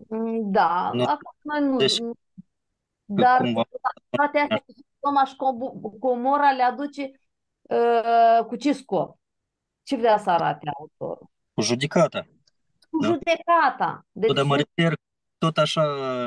Mm, 0.09 0.51
Da, 0.51 0.91
Nu. 0.93 1.03
acum 1.03 1.31
noi 1.41 1.59
nu, 1.69 1.77
Deci, 1.77 1.99
nu- 1.99 2.13
dar 3.05 3.37
cumva- 3.41 3.67
toate 4.09 4.37
astea 4.37 4.57
cu 4.65 4.73
Sodoma 4.99 5.25
și 5.25 5.35
Cobu- 5.35 5.95
Gomora 5.99 6.51
le 6.51 6.63
aduce 6.63 7.11
uh, 7.61 8.45
cu 8.47 8.55
ce 8.55 8.73
scop? 8.73 9.19
Ce 9.83 9.95
vrea 9.95 10.17
să 10.17 10.29
arate 10.29 10.69
autorul? 10.79 11.29
Cu 11.53 11.61
judecata. 11.61 12.27
Cu 12.89 12.99
Da. 13.01 13.07
judecata. 13.07 14.05
Deci, 14.11 14.27
Tot, 14.27 14.35
dar 14.35 14.45
mă 14.45 14.55
refer 14.55 14.93
tot 15.37 15.57
așa, 15.57 15.81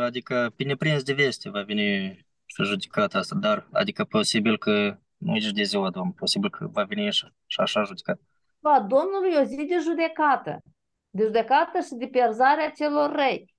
adică 0.05 0.53
pe 0.57 0.65
neprins 0.65 1.03
de 1.03 1.13
veste 1.13 1.51
va 1.51 1.63
veni 1.63 2.09
și 2.47 2.63
judecata 2.65 3.19
asta, 3.19 3.37
dar 3.41 3.69
adică 3.73 4.05
posibil 4.05 4.59
că 4.59 4.99
nu 5.17 5.35
ești 5.35 5.53
de 5.53 5.63
ziua 5.63 5.91
Domnului, 5.91 6.19
posibil 6.19 6.51
că 6.51 6.67
va 6.67 6.85
veni 6.85 7.13
și, 7.13 7.27
și 7.47 7.61
așa 7.61 7.83
judecat. 7.83 8.21
Ziua 8.63 8.81
Domnului 8.81 9.33
e 9.33 9.39
o 9.39 9.45
zi 9.45 9.57
de 9.57 9.79
judecată. 9.81 10.63
De 11.11 11.23
judecată 11.23 11.81
și 11.81 11.95
de 11.95 12.07
pierzarea 12.07 12.71
celor 12.71 13.13
răi. 13.13 13.55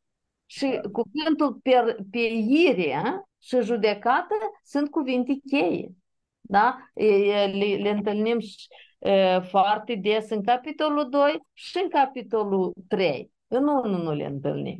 Și 0.46 0.82
cuvântul 0.92 1.60
per, 1.64 1.96
peire 2.12 2.94
a, 2.94 3.24
și 3.42 3.62
judecată 3.62 4.36
sunt 4.64 4.90
cuvinte 4.90 5.34
cheie. 5.48 5.90
Da? 6.42 6.78
E- 6.94 7.06
e- 7.06 7.46
Le, 7.46 7.76
le 7.76 7.90
întâlnim 7.90 8.40
și, 8.40 8.68
e, 9.00 9.40
foarte 9.40 9.96
des 9.96 10.30
în 10.30 10.44
capitolul 10.44 11.10
2 11.10 11.40
și 11.54 11.80
în 11.84 11.90
capitolul 11.90 12.74
3. 12.88 13.32
În 13.48 13.68
1 13.68 13.98
nu 13.98 14.12
le 14.12 14.26
întâlnim. 14.26 14.78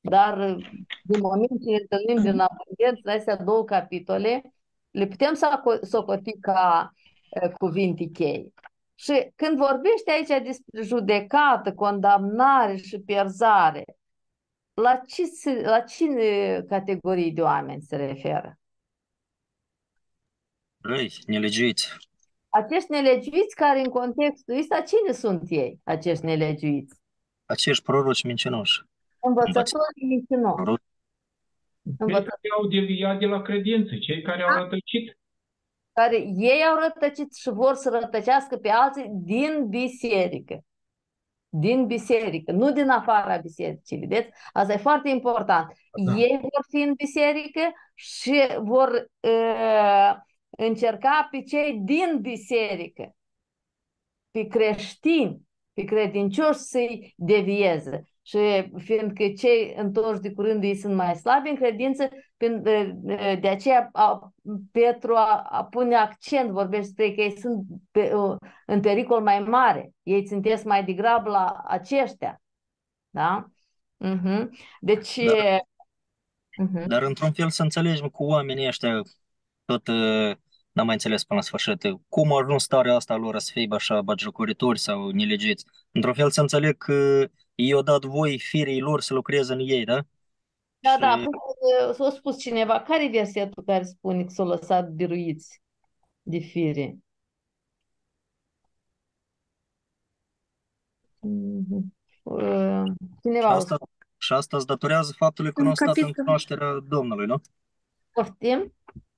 Dar 0.00 0.56
din 1.02 1.20
moment 1.20 1.62
ce 1.64 1.70
le 1.70 1.78
întâlnim 1.80 2.22
din 2.22 2.40
abundență, 2.40 3.10
astea 3.10 3.36
două 3.36 3.64
capitole, 3.64 4.42
le 4.90 5.06
putem 5.06 5.34
să 5.34 5.62
socoti 5.82 6.38
ca 6.40 6.90
e, 7.30 7.48
cuvinte 7.48 8.04
cheie. 8.04 8.52
Și 8.98 9.30
când 9.36 9.56
vorbește 9.56 10.10
aici 10.10 10.44
despre 10.44 10.82
judecată, 10.82 11.74
condamnare 11.74 12.76
și 12.76 12.98
pierzare, 13.00 13.84
la 14.74 14.96
ce, 15.06 15.24
se- 15.24 15.60
la 15.64 15.80
cine 15.80 16.60
categorii 16.68 17.32
de 17.32 17.42
oameni 17.42 17.82
se 17.82 17.96
referă? 17.96 18.58
Răi, 20.80 21.12
nelegiuiți. 21.26 21.96
Acești 22.48 22.90
nelegiuiți 22.90 23.54
care 23.54 23.78
în 23.78 23.88
contextul 23.88 24.58
ăsta, 24.58 24.80
cine 24.80 25.12
sunt 25.12 25.42
ei, 25.48 25.80
acești 25.84 26.24
nelegiuiți? 26.24 27.00
Acești 27.44 27.82
proroci 27.84 28.22
mincinoși. 28.22 28.82
Învățătorii 29.20 30.06
mincinoși. 30.06 30.54
Proroci. 30.54 30.80
Cei 31.82 31.94
Învățători 31.98 32.40
care 32.40 32.54
au 32.58 32.66
deviat 32.66 33.18
de 33.18 33.26
la 33.26 33.42
credință, 33.42 33.96
cei 33.98 34.22
care 34.22 34.42
au 34.42 34.62
rătăcit. 34.62 35.18
Care 36.00 36.16
ei 36.36 36.62
au 36.70 36.76
rătăcit 36.78 37.34
și 37.34 37.50
vor 37.50 37.74
să 37.74 37.88
rătăcească 37.88 38.56
pe 38.56 38.68
alții 38.68 39.08
din 39.10 39.68
biserică. 39.68 40.64
Din 41.48 41.86
biserică, 41.86 42.52
nu 42.52 42.72
din 42.72 42.88
afara 42.88 43.36
bisericii, 43.36 43.98
vedeți? 43.98 44.28
Asta 44.52 44.72
e 44.72 44.76
foarte 44.76 45.08
important. 45.08 45.72
Da. 46.04 46.12
Ei 46.12 46.38
vor 46.40 46.64
fi 46.68 46.76
în 46.76 46.92
biserică 46.92 47.60
și 47.94 48.42
vor 48.58 49.10
uh, 49.20 50.14
încerca 50.50 51.28
pe 51.30 51.42
cei 51.42 51.80
din 51.84 52.18
biserică, 52.20 53.16
pe 54.30 54.46
creștini, 54.46 55.40
pe 55.72 55.84
credincioși 55.84 56.58
să-i 56.58 57.14
devieze. 57.16 58.08
Și 58.26 58.38
fiindcă 58.76 59.28
cei 59.36 59.74
întorși 59.76 60.20
de 60.20 60.32
curând 60.32 60.62
ei 60.62 60.76
sunt 60.76 60.94
mai 60.94 61.14
slabi 61.14 61.48
în 61.48 61.56
credință, 61.56 62.08
prin- 62.36 62.62
de 63.40 63.48
aceea 63.48 63.88
a- 63.92 64.32
Petru 64.72 65.14
a, 65.14 65.42
a 65.50 65.64
pune 65.64 65.94
accent, 65.94 66.50
vorbește 66.50 66.86
despre 66.86 67.14
că 67.14 67.20
ei 67.20 67.38
sunt 67.38 67.64
pe, 67.90 68.12
în 68.66 68.80
pericol 68.80 69.22
mai 69.22 69.38
mare. 69.40 69.90
Ei 70.02 70.24
țintesc 70.24 70.64
mai 70.64 70.84
degrabă 70.84 71.30
la 71.30 71.62
aceștia. 71.66 72.40
Da? 73.10 73.46
Mhm. 73.96 74.50
Deci... 74.80 75.18
Da. 75.24 75.58
mhm. 76.56 76.86
Dar 76.86 77.02
într-un 77.02 77.32
fel 77.32 77.50
să 77.50 77.62
înțelegem 77.62 78.08
cu 78.08 78.24
oamenii 78.24 78.66
ăștia, 78.66 79.02
tot 79.64 79.88
uh, 79.88 80.36
n-am 80.72 80.86
mai 80.86 80.94
înțeles 80.94 81.24
până 81.24 81.38
la 81.38 81.46
sfârșit, 81.46 81.82
uh, 81.82 81.98
cum 82.08 82.32
a 82.32 82.40
ajuns 82.42 82.62
starea 82.62 82.94
asta 82.94 83.14
a 83.14 83.16
lor 83.16 83.38
să 83.38 83.50
fie 83.52 83.66
așa 83.70 84.02
batjocoritori 84.02 84.78
sau 84.78 85.08
nelegiți. 85.10 85.64
Într-un 85.92 86.14
fel 86.14 86.30
să 86.30 86.40
înțeleg 86.40 86.76
că 86.76 87.26
ei 87.56 87.72
au 87.72 87.82
dat 87.82 88.04
voi 88.04 88.38
firii 88.38 88.80
lor 88.80 89.00
să 89.00 89.14
lucreze 89.14 89.52
în 89.52 89.58
ei, 89.58 89.84
da? 89.84 90.04
Da, 90.78 90.96
da, 91.00 91.16
Și- 91.18 91.24
păi, 91.24 91.94
s-a 91.94 92.10
spus 92.10 92.38
cineva, 92.38 92.80
care 92.80 93.04
e 93.04 93.08
versetul 93.08 93.62
care 93.64 93.84
spune 93.84 94.22
că 94.24 94.28
s-au 94.30 94.46
lăsat 94.46 94.88
biruiți 94.90 95.62
de 96.22 96.38
fire? 96.38 96.96
Mhm. 101.20 101.94
Uh, 102.22 102.84
Și 102.86 103.18
Cineva 103.22 103.52
o 103.52 103.56
asta, 103.56 103.76
și 104.18 104.32
asta 104.32 104.56
îți 104.56 104.66
datorează 104.66 105.12
faptului 105.16 105.52
că 105.52 105.62
nu 105.62 105.64
În 105.64 105.70
au 105.70 105.74
stat 105.74 105.96
în 105.96 106.02
capitol. 106.02 106.24
cunoașterea 106.24 106.72
Domnului, 106.88 107.26
nu? 107.26 107.40
poftim? 108.12 108.72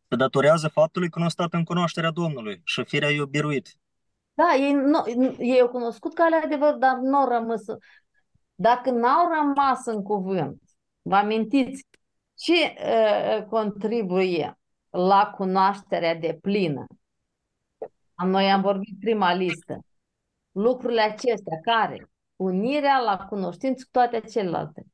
Se 0.08 0.16
datorează 0.16 0.68
faptului 0.68 1.08
că 1.10 1.18
nu 1.18 1.24
au 1.24 1.30
stat 1.30 1.52
în 1.52 1.64
cunoașterea 1.64 2.10
Domnului 2.10 2.60
și 2.64 2.84
firea 2.84 3.10
i-a 3.10 3.24
biruit. 3.24 3.76
Da, 4.34 4.54
ei, 4.54 4.72
nu, 4.72 5.04
ei 5.38 5.60
au 5.60 5.68
cunoscut 5.68 6.14
calea 6.14 6.42
adevăr, 6.44 6.74
dar 6.74 6.96
nu 6.96 7.16
au 7.16 7.28
rămas. 7.28 7.62
Dacă 8.60 8.90
n-au 8.90 9.28
rămas 9.28 9.86
în 9.86 10.02
cuvânt, 10.02 10.62
vă 11.02 11.14
amintiți 11.14 11.86
ce 12.34 12.52
uh, 12.52 13.44
contribuie 13.44 14.58
la 14.90 15.30
cunoașterea 15.36 16.14
de 16.14 16.38
plină? 16.42 16.86
Noi 18.24 18.50
am 18.50 18.60
vorbit 18.60 18.98
prima 19.00 19.34
listă. 19.34 19.78
Lucrurile 20.50 21.00
acestea 21.00 21.58
care? 21.62 22.10
Unirea 22.36 22.98
la 22.98 23.16
cunoștință 23.16 23.84
cu 23.84 23.90
toate 23.90 24.20
celelalte. 24.20 24.86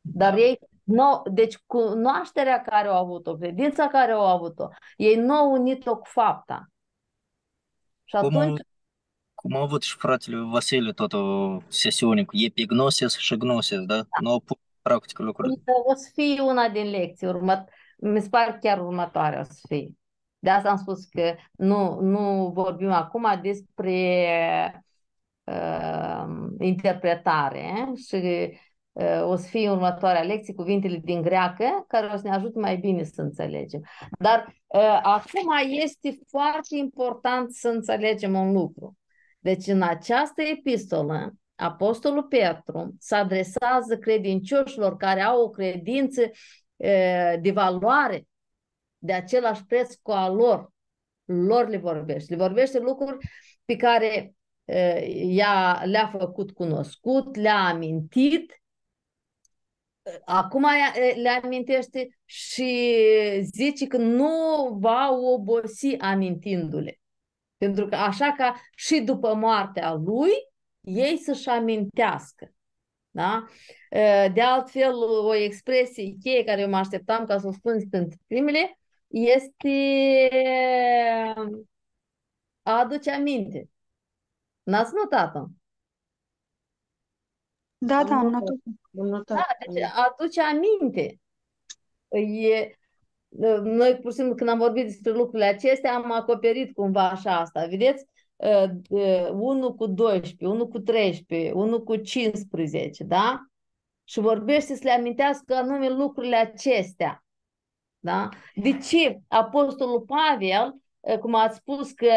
Dar 0.00 0.36
ei, 0.36 0.58
nu, 0.82 1.22
deci 1.32 1.56
cunoașterea 1.66 2.62
care 2.62 2.88
au 2.88 3.04
avut-o, 3.04 3.36
credința 3.36 3.88
care 3.88 4.12
au 4.12 4.26
avut-o, 4.26 4.68
ei 4.96 5.16
nu 5.16 5.34
au 5.34 5.52
unit-o 5.52 5.96
cu 5.96 6.04
fapta. 6.04 6.70
Și 8.04 8.16
Cum, 8.16 8.36
atunci, 8.36 8.60
cum 9.46 9.56
a 9.56 9.60
avut 9.60 9.82
și 9.82 9.96
fratele 9.96 10.36
Vasile 10.50 10.92
tot 10.92 11.12
o 11.12 11.56
sesiune 11.68 12.24
cu 12.24 12.36
epignosis 12.36 13.16
și 13.16 13.36
gnosis, 13.36 13.80
da? 13.80 14.06
Nu 14.20 14.30
au 14.30 14.40
pus 14.40 14.56
în 14.56 14.78
practică 14.82 15.22
lucrurile. 15.22 15.62
o 15.84 15.94
să 15.94 16.10
fie 16.14 16.40
una 16.40 16.68
din 16.68 16.90
lecții, 16.90 17.26
urmă, 17.26 17.64
mi 17.96 18.20
se 18.20 18.28
pare 18.28 18.58
chiar 18.62 18.80
următoarea 18.80 19.40
o 19.40 19.42
să 19.42 19.60
fie. 19.68 19.88
De 20.38 20.50
asta 20.50 20.68
am 20.70 20.76
spus 20.76 21.04
că 21.04 21.34
nu, 21.52 22.00
nu 22.00 22.50
vorbim 22.54 22.90
acum 22.90 23.40
despre 23.42 23.94
uh, 25.44 26.26
interpretare 26.58 27.92
și 28.08 28.50
uh, 28.92 29.22
o 29.22 29.36
să 29.36 29.48
fie 29.48 29.70
următoarea 29.70 30.22
lecție, 30.22 30.54
cuvintele 30.54 30.96
din 30.96 31.22
greacă, 31.22 31.84
care 31.88 32.10
o 32.14 32.16
să 32.16 32.28
ne 32.28 32.34
ajute 32.34 32.58
mai 32.58 32.76
bine 32.76 33.02
să 33.02 33.22
înțelegem. 33.22 33.80
Dar 34.18 34.54
uh, 34.66 35.00
acum 35.02 35.48
este 35.82 36.18
foarte 36.28 36.76
important 36.76 37.52
să 37.52 37.68
înțelegem 37.68 38.34
un 38.34 38.52
lucru. 38.52 38.96
Deci 39.46 39.66
în 39.66 39.82
această 39.82 40.42
epistolă, 40.42 41.34
Apostolul 41.54 42.22
Petru 42.22 42.94
se 42.98 43.14
adresează 43.14 43.98
credincioșilor 44.00 44.96
care 44.96 45.20
au 45.20 45.42
o 45.42 45.50
credință 45.50 46.20
uh, 46.20 47.34
de 47.40 47.50
valoare, 47.52 48.26
de 48.98 49.12
același 49.12 49.64
preț 49.64 49.94
cu 49.94 50.10
a 50.10 50.28
lor. 50.28 50.70
Lor 51.24 51.68
le 51.68 51.76
vorbește. 51.76 52.34
Le 52.34 52.42
vorbește 52.42 52.78
lucruri 52.78 53.16
pe 53.64 53.76
care 53.76 54.34
ea 55.14 55.82
le-a 55.84 56.08
făcut 56.18 56.50
cunoscut, 56.50 57.36
le-a 57.36 57.64
amintit, 57.64 58.62
acum 60.24 60.66
le 61.16 61.28
amintește 61.28 62.18
și 62.24 62.98
zice 63.42 63.86
că 63.86 63.96
nu 63.96 64.68
va 64.80 65.10
obosi 65.10 65.96
amintindu-le. 65.98 67.00
Pentru 67.56 67.86
că 67.86 67.94
așa 67.94 68.32
ca 68.32 68.54
și 68.74 69.00
după 69.00 69.34
moartea 69.34 69.92
lui, 69.92 70.30
ei 70.80 71.16
să-și 71.18 71.48
amintească. 71.48 72.50
Da? 73.10 73.46
De 74.32 74.40
altfel, 74.42 74.94
o 75.02 75.34
expresie 75.34 76.16
cheie 76.22 76.44
care 76.44 76.60
eu 76.60 76.68
mă 76.68 76.76
așteptam 76.76 77.24
ca 77.24 77.38
să 77.38 77.46
o 77.46 77.52
spun 77.52 77.88
când 77.90 78.14
primele 78.26 78.78
este 79.06 80.28
a 82.62 82.78
aduce 82.78 83.10
aminte. 83.10 83.70
N-ați 84.62 84.92
notat-o? 84.94 85.46
Da, 87.78 88.04
da, 88.04 88.14
am 88.14 88.28
notat. 88.28 88.56
notat. 88.90 89.36
Da, 89.36 89.72
deci 89.72 89.82
aduce 89.82 90.42
aminte. 90.42 91.20
E, 92.08 92.70
noi, 93.62 93.98
pur 94.02 94.10
și 94.10 94.16
simplu, 94.16 94.34
când 94.34 94.50
am 94.50 94.58
vorbit 94.58 94.84
despre 94.84 95.12
lucrurile 95.12 95.44
acestea, 95.44 95.94
am 95.94 96.12
acoperit 96.12 96.74
cumva 96.74 97.08
așa 97.08 97.36
asta. 97.36 97.66
Vedeți? 97.70 98.06
1 99.32 99.74
cu 99.74 99.86
12, 99.86 100.46
1 100.46 100.68
cu 100.68 100.78
13, 100.78 101.52
1 101.52 101.82
cu 101.82 101.96
15, 101.96 103.04
da? 103.04 103.40
Și 104.04 104.20
vorbește 104.20 104.74
să 104.74 104.80
le 104.84 104.90
amintească 104.90 105.54
anume 105.54 105.88
lucrurile 105.88 106.36
acestea. 106.36 107.24
Da? 107.98 108.28
De 108.54 108.78
ce 108.78 109.20
Apostolul 109.28 110.00
Pavel, 110.00 110.74
cum 111.20 111.34
ați 111.34 111.56
spus 111.56 111.92
că 111.92 112.08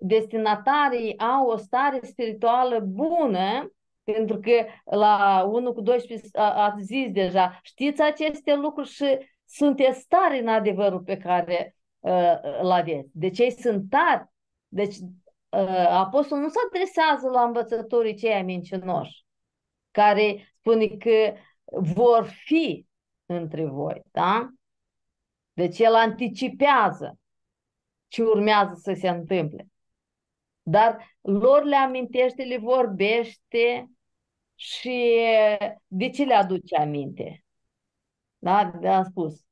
destinatarii 0.00 1.18
au 1.18 1.46
o 1.46 1.56
stare 1.56 2.00
spirituală 2.02 2.78
bună, 2.80 3.72
pentru 4.04 4.38
că 4.38 4.64
la 4.96 5.44
1 5.50 5.72
cu 5.72 5.80
12 5.80 6.28
ați 6.38 6.82
zis 6.82 7.10
deja, 7.10 7.58
știți 7.62 8.02
aceste 8.02 8.54
lucruri 8.54 8.88
și 8.88 9.18
sunteți 9.48 10.06
tari 10.08 10.38
în 10.38 10.48
adevărul 10.48 11.00
pe 11.00 11.16
care 11.16 11.76
uh, 11.98 12.38
îl 12.60 12.70
aveți. 12.70 13.10
Deci 13.12 13.38
ei 13.38 13.50
sunt 13.50 13.90
tari. 13.90 14.28
Deci 14.68 14.94
uh, 15.48 15.86
apostolul 15.88 16.44
nu 16.44 16.48
se 16.50 16.58
adresează 16.66 17.28
la 17.28 17.42
învățătorii 17.42 18.16
cei 18.16 18.42
mincinoși, 18.42 19.24
care 19.90 20.54
spune 20.58 20.86
că 20.86 21.34
vor 21.70 22.26
fi 22.44 22.86
între 23.26 23.66
voi, 23.66 24.02
da? 24.10 24.48
Deci 25.52 25.78
el 25.78 25.94
anticipează 25.94 27.18
ce 28.08 28.22
urmează 28.22 28.74
să 28.74 28.92
se 28.92 29.08
întâmple. 29.08 29.66
Dar 30.62 31.16
lor 31.20 31.64
le 31.64 31.76
amintește, 31.76 32.42
le 32.42 32.58
vorbește 32.58 33.90
și 34.54 35.16
de 35.86 36.10
ce 36.10 36.24
le 36.24 36.34
aduce 36.34 36.76
aminte? 36.76 37.44
Da? 38.38 38.58
Am 38.96 39.04
spus. 39.04 39.44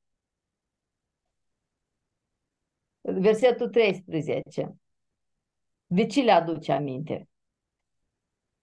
Versetul 3.00 3.68
13. 3.68 4.76
De 5.86 6.06
ce 6.06 6.22
le 6.22 6.30
aduce 6.30 6.72
aminte? 6.72 7.28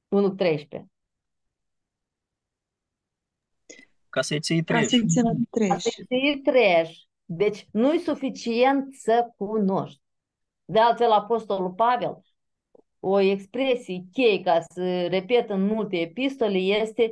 1.13. 0.09 0.86
Ca 4.09 4.21
să-i 4.21 4.39
ții 4.39 4.63
Ca 4.63 4.82
să-i 4.82 4.88
treji. 4.88 5.05
țină 5.07 5.34
Ca 5.67 5.78
să 5.78 5.89
treji. 5.89 6.05
ții 6.05 6.41
treji. 6.43 7.07
Deci 7.26 7.67
nu-i 7.71 7.99
suficient 7.99 8.93
să 8.93 9.32
cunoști. 9.38 10.01
De 10.65 10.80
altfel, 10.80 11.11
Apostolul 11.11 11.71
Pavel, 11.74 12.21
o 12.99 13.19
expresie 13.19 14.05
cheie 14.11 14.41
ca 14.41 14.61
să 14.61 15.07
repet 15.07 15.49
în 15.49 15.65
multe 15.65 15.95
epistole 15.97 16.57
este 16.57 17.11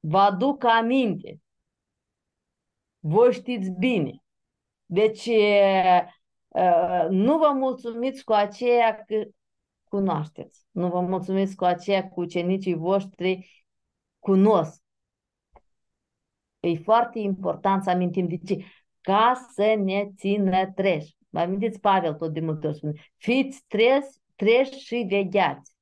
vă 0.00 0.18
aduc 0.18 0.64
aminte. 0.64 1.40
Voi 3.04 3.32
știți 3.32 3.70
bine. 3.70 4.22
Deci 4.86 5.26
e, 5.26 5.32
e, 5.32 7.06
nu 7.10 7.38
vă 7.38 7.52
mulțumiți 7.54 8.24
cu 8.24 8.32
aceea 8.32 8.94
că 8.94 9.24
cunoașteți. 9.84 10.66
Nu 10.70 10.88
vă 10.88 11.00
mulțumiți 11.00 11.56
cu 11.56 11.64
aceea 11.64 12.02
că 12.02 12.12
ucenicii 12.14 12.74
voștri 12.74 13.64
cunosc. 14.18 14.82
E 16.60 16.76
foarte 16.76 17.18
important 17.18 17.82
să 17.82 17.90
amintim 17.90 18.28
de 18.28 18.36
ce. 18.36 18.64
Ca 19.00 19.48
să 19.54 19.74
ne 19.78 20.10
țină 20.16 20.72
treji. 20.72 21.16
Vă 21.28 21.38
amintiți 21.38 21.80
Pavel 21.80 22.14
tot 22.14 22.32
de 22.32 22.40
multe 22.40 22.66
ori 22.66 22.76
spune. 22.76 22.92
Fiți 23.16 23.64
treji, 23.68 24.08
treji 24.36 24.78
și 24.78 25.06
vegheați. 25.08 25.74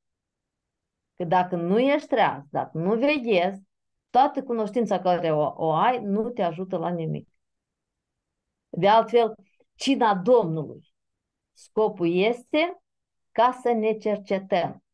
Că 1.16 1.24
dacă 1.24 1.56
nu 1.56 1.78
ești 1.78 2.08
treaz, 2.08 2.42
dacă 2.50 2.78
nu 2.78 2.94
veghezi, 2.94 3.62
toată 4.10 4.42
cunoștința 4.42 5.00
care 5.00 5.32
o, 5.32 5.52
o 5.56 5.72
ai 5.72 6.00
nu 6.02 6.30
te 6.30 6.42
ajută 6.42 6.76
la 6.76 6.88
nimic. 6.88 7.28
De 8.68 8.88
altfel, 8.88 9.34
cina 9.74 10.14
Domnului. 10.14 10.94
Scopul 11.52 12.14
este 12.14 12.82
ca 13.32 13.58
să 13.62 13.72
ne 13.72 13.92
cercetăm. 13.92 14.84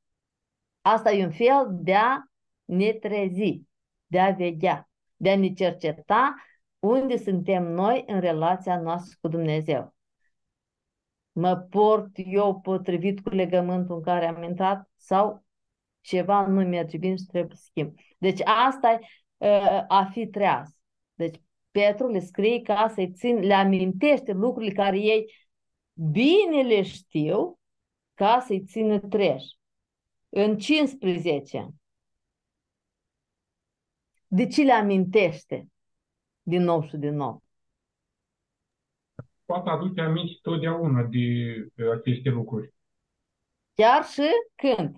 Asta 0.81 1.12
e 1.12 1.25
un 1.25 1.33
fel 1.33 1.69
de 1.71 1.95
a 1.95 2.23
ne 2.64 2.93
trezi, 2.93 3.62
de 4.07 4.21
a 4.21 4.31
veghea, 4.31 4.89
de 5.17 5.31
a 5.31 5.37
ne 5.37 5.53
cerceta 5.53 6.35
unde 6.79 7.17
suntem 7.17 7.62
noi 7.62 8.05
în 8.07 8.21
relația 8.21 8.81
noastră 8.81 9.19
cu 9.21 9.29
Dumnezeu. 9.29 9.95
Mă 11.33 11.57
port 11.57 12.11
eu 12.14 12.61
potrivit 12.61 13.21
cu 13.21 13.29
legământul 13.29 13.97
în 13.97 14.03
care 14.03 14.27
am 14.27 14.43
intrat 14.43 14.91
sau 14.97 15.46
ceva 16.07 16.47
nu 16.47 16.61
merge 16.61 16.97
bine 16.97 17.17
și 17.17 17.25
trebuie 17.25 17.57
să 17.57 17.65
schimb. 17.65 17.99
Deci 18.19 18.41
asta 18.45 18.93
e 18.93 18.99
uh, 19.37 19.85
a 19.89 20.09
fi 20.13 20.27
treaz. 20.27 20.77
Deci 21.15 21.41
Petru 21.71 22.09
le 22.09 22.21
scrie 22.21 22.63
ca 22.63 22.89
să-i 22.95 23.13
țin, 23.13 23.39
le 23.39 23.55
amintește 23.55 24.33
lucrurile 24.33 24.73
care 24.73 24.99
ei 24.99 25.35
bine 25.93 26.63
le 26.63 26.83
știu 26.83 27.59
ca 28.15 28.41
să-i 28.41 28.65
țină 28.65 28.99
treji. 28.99 29.59
În 30.29 30.59
15. 30.59 31.69
De 34.27 34.47
ce 34.47 34.63
le 34.63 34.73
amintește 34.73 35.69
din 36.43 36.63
nou 36.63 36.83
și 36.83 36.97
din 36.97 37.15
nou? 37.15 37.43
Poate 39.45 39.69
aduce 39.69 40.01
aminte 40.01 40.39
totdeauna 40.43 41.03
de 41.03 41.19
de 41.75 41.91
aceste 41.91 42.29
lucruri. 42.29 42.75
Chiar 43.75 44.05
și 44.05 44.29
când? 44.55 44.97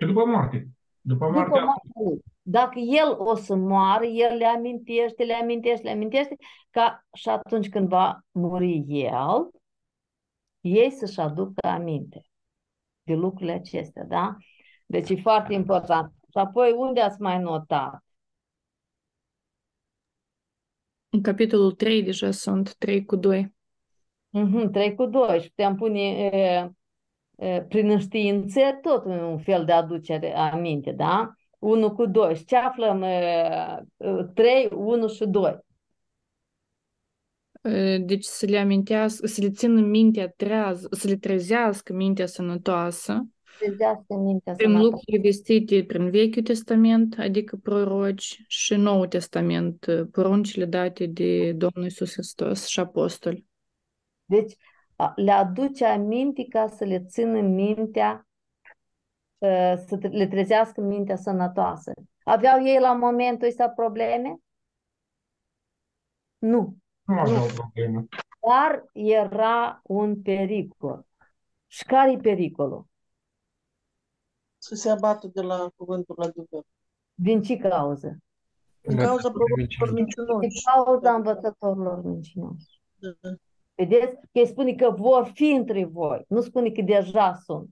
Și 0.00 0.06
după 0.06 0.24
moarte. 0.24 0.68
După 1.00 1.26
După 1.26 1.38
moartea 1.38 1.64
moartea 1.64 1.90
lui. 2.04 2.22
Dacă 2.42 2.78
el 2.78 3.14
o 3.18 3.34
să 3.34 3.54
moară, 3.54 4.04
el 4.04 4.36
le 4.36 4.46
amintește, 4.46 5.24
le 5.24 5.34
amintește, 5.34 5.82
le 5.82 5.90
amintește, 5.90 6.36
ca 6.70 7.06
și 7.12 7.28
atunci 7.28 7.68
când 7.68 7.88
va 7.88 8.20
muri 8.30 8.84
el, 8.86 9.50
ei 10.60 10.90
să-și 10.90 11.20
aducă 11.20 11.66
aminte 11.66 12.24
de 13.02 13.14
lucrurile 13.14 13.52
acestea, 13.52 14.04
da? 14.04 14.36
Deci 14.86 15.10
e 15.10 15.16
foarte 15.16 15.52
important. 15.52 16.12
Și 16.30 16.38
apoi, 16.38 16.72
unde 16.72 17.00
ați 17.00 17.20
mai 17.20 17.38
notat? 17.38 18.04
În 21.08 21.22
capitolul 21.22 21.72
3 21.72 22.02
deja 22.02 22.30
sunt 22.30 22.74
3 22.74 23.04
cu 23.04 23.16
2. 23.16 23.54
Mhm, 24.28 24.70
3 24.70 24.94
cu 24.94 25.06
2 25.06 25.40
și 25.40 25.48
puteam 25.48 25.76
pune 25.76 26.00
e, 26.00 26.36
e, 26.36 26.70
prin 27.68 27.90
înștiințe 27.90 28.78
tot 28.82 29.04
un 29.04 29.38
fel 29.38 29.64
de 29.64 29.72
aducere 29.72 30.36
aminte, 30.36 30.92
da? 30.92 31.34
1 31.58 31.92
cu 31.94 32.06
2. 32.06 32.34
Și 32.34 32.44
ce 32.44 32.56
aflăm? 32.56 33.02
E, 33.02 33.84
3, 34.34 34.68
1 34.74 35.08
și 35.08 35.26
2. 35.26 35.58
Deci 38.00 38.24
să 38.24 38.46
le 38.46 38.58
amintească, 38.58 39.26
să 39.26 39.40
le 39.42 39.50
țină 39.50 39.80
mintea 39.80 40.28
trează, 40.36 40.88
să 40.90 41.08
le 41.08 41.16
trezească 41.16 41.92
mintea 41.92 42.26
sănătoasă 42.26 43.26
Trezească 43.58 44.14
mintea 44.14 44.54
prin 44.54 44.66
sănătoasă. 44.66 44.94
lucrurile 44.94 45.28
vestite 45.28 45.84
prin 45.84 46.10
Vechiul 46.10 46.42
Testament, 46.42 47.14
adică 47.18 47.56
proroci, 47.62 48.44
și 48.46 48.74
Noul 48.74 49.06
Testament, 49.06 49.86
poruncile 50.12 50.64
date 50.64 51.06
de 51.06 51.52
Domnul 51.52 51.82
Iisus 51.82 52.12
Hristos 52.12 52.66
și 52.66 52.80
apostoli. 52.80 53.44
Deci 54.24 54.52
a- 54.52 54.58
le 55.16 55.30
aduce 55.30 55.84
aminte 55.84 56.46
ca 56.48 56.68
să 56.68 56.84
le 56.84 57.04
țină 57.04 57.40
mintea, 57.40 58.28
ă, 59.42 59.76
să 59.86 59.96
tre- 59.98 60.08
le 60.08 60.26
trezească 60.26 60.80
mintea 60.80 61.16
sănătoasă. 61.16 61.92
Aveau 62.24 62.64
ei 62.66 62.78
la 62.80 62.92
momentul 62.92 63.48
ăsta 63.48 63.68
probleme? 63.68 64.36
Nu. 66.38 66.76
nu 67.02 67.18
aveau 67.18 67.46
problemă. 67.54 68.06
Dar 68.48 68.84
era 68.92 69.80
un 69.82 70.22
pericol. 70.22 71.06
Și 71.66 71.84
care 71.84 72.12
e 72.12 72.16
pericolul? 72.16 72.86
Să 74.58 74.74
se 74.74 74.90
abată 74.90 75.26
de 75.26 75.40
la 75.40 75.70
cuvântul 75.76 76.22
adevăr. 76.22 76.64
Din 77.14 77.42
ce 77.42 77.56
cauză? 77.56 78.18
Din 78.80 78.96
Da, 78.96 79.04
cauza 79.04 79.28
de 79.28 79.34
prorocilor 79.34 79.92
mincinoși. 79.92 80.30
Din 80.30 80.38
mincinoși. 80.38 80.64
cauza 80.64 81.14
învățătorilor 81.14 82.04
mincinoși. 82.04 82.80
Da. 82.98 83.30
Vedeți? 83.80 84.14
Că 84.14 84.38
îi 84.38 84.46
spune 84.46 84.74
că 84.74 84.90
vor 84.90 85.30
fi 85.34 85.50
între 85.50 85.84
voi, 85.84 86.24
nu 86.28 86.40
spune 86.40 86.70
că 86.70 86.82
deja 86.82 87.34
sunt. 87.34 87.68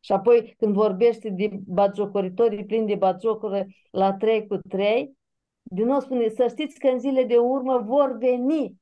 Și 0.00 0.12
apoi 0.12 0.54
când 0.58 0.74
vorbește 0.74 1.28
de 1.28 1.50
batjocoritori 1.66 2.64
plini 2.64 2.86
de 2.86 2.94
batjocuri 2.94 3.88
la 3.90 4.14
3 4.14 4.46
cu 4.46 4.56
3, 4.56 5.16
din 5.62 5.86
nou 5.86 6.00
spune, 6.00 6.28
să 6.28 6.48
știți 6.48 6.78
că 6.78 6.88
în 6.88 6.98
zile 6.98 7.24
de 7.24 7.36
urmă 7.36 7.78
vor 7.78 8.16
veni 8.16 8.80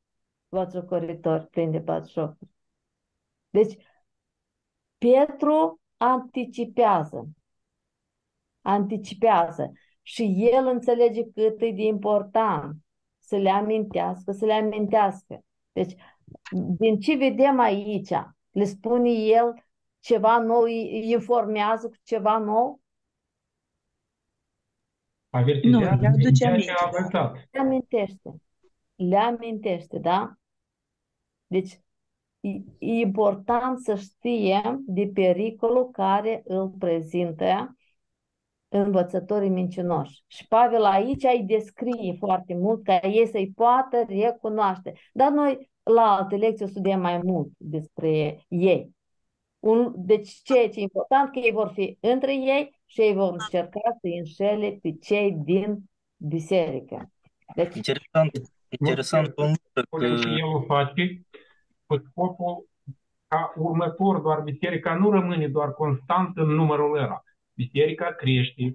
batjocoritori 0.49 1.47
plini 1.47 1.73
de 1.73 1.79
batjocuri. 1.79 2.51
Deci, 3.51 3.77
Petru 4.99 5.81
anticipează. 5.97 7.29
Anticipează. 8.61 9.73
Și 10.03 10.49
el 10.53 10.67
înțelege 10.67 11.23
cât 11.23 11.61
e 11.61 11.71
de 11.71 11.83
important 11.83 12.86
să 13.27 13.37
le 13.37 13.51
amintească, 13.51 14.33
să 14.33 14.45
le 14.45 14.53
amintească. 14.53 15.45
Deci, 15.73 15.95
din 16.79 16.99
ce 17.01 17.17
vedem 17.17 17.59
aici, 17.59 18.13
le 18.51 18.65
spune 18.65 19.11
el 19.11 19.65
ceva 20.01 20.39
nou, 20.39 20.63
îi 20.63 21.11
informează 21.11 21.89
cu 21.89 21.95
ceva 22.03 22.39
nou? 22.39 22.81
Avertizează 25.31 25.95
Nu, 25.95 26.01
le 26.01 26.07
aduce 26.07 26.31
ceea 26.31 26.51
ce 26.51 26.55
aminte. 26.55 26.73
a 26.77 26.85
învățat. 26.85 27.49
Le 27.51 27.61
amintește. 27.61 28.35
Le 28.95 29.17
amintește, 29.17 29.99
da? 29.99 30.35
Deci, 31.47 31.81
e, 32.41 32.49
e 32.79 32.93
important 33.01 33.79
să 33.79 33.95
știe 33.95 34.61
de 34.87 35.11
pericolul 35.15 35.91
care 35.91 36.43
îl 36.45 36.69
prezintă 36.69 37.77
învățătorii 38.69 39.49
mincinoși. 39.49 40.23
Și 40.27 40.47
Pavel 40.47 40.85
aici 40.85 41.23
îi 41.23 41.45
descrie 41.47 42.17
foarte 42.19 42.55
mult 42.55 42.85
ca 42.85 42.99
ei 43.03 43.27
să-i 43.27 43.53
poată 43.55 44.05
recunoaște. 44.09 44.93
Dar 45.13 45.31
noi 45.31 45.71
la 45.83 46.17
alte 46.17 46.37
lecții 46.37 46.65
o 46.65 46.69
studiem 46.69 47.01
mai 47.01 47.21
mult 47.25 47.49
despre 47.57 48.45
ei. 48.49 48.95
Un, 49.59 49.93
deci 49.97 50.41
ceea 50.43 50.69
ce 50.69 50.79
e 50.79 50.83
important 50.83 51.31
că 51.31 51.39
ei 51.39 51.53
vor 51.53 51.71
fi 51.75 51.99
între 52.01 52.35
ei 52.35 52.81
și 52.87 53.01
ei 53.01 53.15
vor 53.15 53.33
încerca 53.33 53.81
să 54.01 54.09
înșele 54.19 54.79
pe 54.83 54.97
cei 55.01 55.37
din 55.45 55.79
biserică. 56.17 57.11
Deci, 57.55 57.75
Interesant, 57.75 58.31
interesant 58.69 59.33
un 59.37 59.47
lucru 59.47 59.83
Spune 59.83 60.09
că 60.09 60.17
și 60.17 60.27
el 60.27 60.55
o 60.55 60.61
face 60.61 61.21
cu 61.87 61.97
scopul 61.97 62.69
ca 63.29 63.53
următor, 63.57 64.19
doar 64.19 64.41
biserica 64.41 64.95
nu 64.95 65.11
rămâne 65.11 65.49
doar 65.49 65.73
constant 65.73 66.37
în 66.37 66.49
numărul 66.49 66.97
ăla. 66.97 67.23
Biserica 67.57 68.13
crește, 68.13 68.75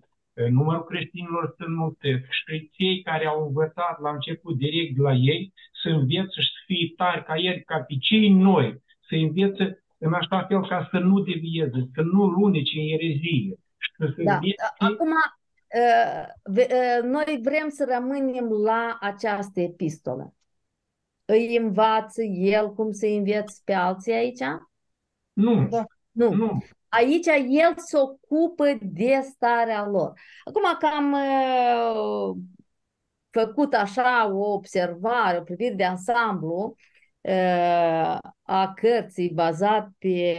numărul 0.50 0.84
creștinilor 0.84 1.54
se 1.58 1.64
înmulțesc 1.68 2.24
și 2.30 2.70
cei 2.74 3.02
care 3.02 3.26
au 3.26 3.46
învățat 3.48 4.02
la 4.02 4.12
început 4.12 4.58
direct 4.58 4.96
de 4.96 5.02
la 5.02 5.14
ei 5.14 5.54
să 5.84 5.90
învețe 5.90 6.42
și 6.42 6.52
să 6.58 6.62
fie 6.66 6.94
tari 6.96 7.24
ca 7.24 7.38
ei, 7.38 7.64
ca 7.64 7.78
pe 7.88 7.96
cei 8.00 8.30
noi, 8.30 8.84
să 9.10 9.16
învețe 9.16 9.84
în 9.98 10.14
așa 10.14 10.46
fel 10.48 10.68
ca 10.68 10.88
să 10.92 10.98
nu 10.98 11.20
devieze, 11.20 11.90
să 11.94 12.02
nu 12.02 12.26
lunece 12.26 12.80
în 12.80 12.88
erezie. 12.88 13.56
Și 13.78 13.92
să 13.98 14.14
se 14.16 14.24
da. 14.24 14.34
învețe 14.34 14.56
Acum, 14.78 15.12
uh, 15.12 16.26
ve- 16.44 16.68
uh, 16.72 17.10
noi 17.10 17.40
vrem 17.44 17.70
să 17.70 17.88
rămânem 17.94 18.50
la 18.64 18.98
această 19.02 19.60
epistolă. 19.60 20.34
Îi 21.26 21.58
învață 21.58 22.22
el 22.24 22.74
cum 22.74 22.92
să 22.92 23.06
înveți 23.06 23.62
pe 23.64 23.74
alții 23.74 24.14
aici? 24.14 24.44
Nu, 25.34 25.68
Da. 25.70 25.84
Nu. 26.12 26.34
nu. 26.34 26.64
Aici 26.92 27.26
el 27.48 27.74
se 27.78 27.98
ocupă 27.98 28.78
de 28.82 29.20
starea 29.24 29.86
lor. 29.86 30.14
Acum 30.44 30.78
că 30.80 30.86
am 30.86 31.12
uh, 31.14 32.36
făcut 33.30 33.74
așa 33.74 34.34
o 34.34 34.52
observare, 34.54 35.38
o 35.38 35.44
privire 35.44 35.74
de 35.74 35.84
ansamblu 35.84 36.76
uh, 37.22 38.18
a 38.42 38.74
cărții 38.76 39.32
bazat 39.34 39.90
pe 39.98 40.36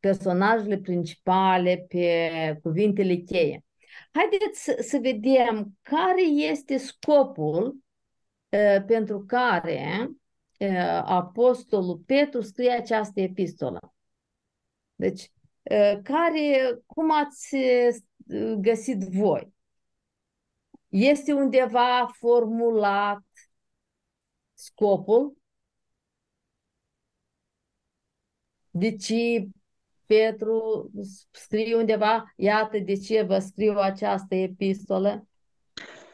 personajele 0.00 0.78
principale, 0.78 1.84
pe 1.88 2.58
cuvintele 2.62 3.14
cheie. 3.14 3.64
Haideți 4.12 4.62
să, 4.62 4.76
să 4.80 4.98
vedem 5.02 5.78
care 5.82 6.22
este 6.22 6.76
scopul 6.76 7.76
uh, 8.48 8.84
pentru 8.86 9.24
care 9.26 10.08
uh, 10.58 11.02
Apostolul 11.04 12.02
Petru 12.06 12.40
scrie 12.40 12.70
această 12.70 13.20
epistolă. 13.20 13.94
Deci, 14.94 15.20
uh, 15.20 15.41
care, 16.02 16.78
cum 16.86 17.10
ați 17.10 17.54
uh, 17.54 18.54
găsit 18.58 19.00
voi? 19.00 19.52
Este 20.88 21.32
undeva 21.32 22.10
formulat 22.18 23.24
scopul? 24.54 25.36
De 28.70 28.96
ce 28.96 29.48
Petru 30.06 30.90
scrie 31.30 31.74
undeva, 31.74 32.32
iată 32.36 32.78
de 32.78 32.94
ce 32.94 33.22
vă 33.22 33.38
scriu 33.38 33.72
această 33.72 34.34
epistolă? 34.34 35.28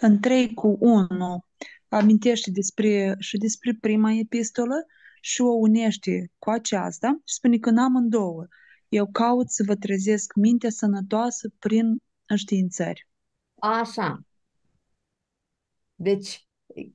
În 0.01 0.21
3 0.21 0.55
cu 0.55 0.77
1 0.81 1.45
amintește 1.89 2.51
despre, 2.51 3.17
și 3.19 3.37
despre 3.37 3.77
prima 3.81 4.13
epistolă 4.13 4.87
și 5.21 5.41
o 5.41 5.49
unește 5.49 6.31
cu 6.39 6.51
aceasta 6.51 7.21
și 7.25 7.35
spune 7.35 7.59
că 7.59 7.69
în 7.69 7.79
amândouă 7.79 8.47
eu 8.89 9.07
caut 9.07 9.51
să 9.51 9.63
vă 9.67 9.75
trezesc 9.75 10.35
mintea 10.35 10.71
sănătoasă 10.71 11.49
prin 11.59 12.03
înștiințări. 12.27 13.09
Așa. 13.55 14.21
Deci, 15.95 16.47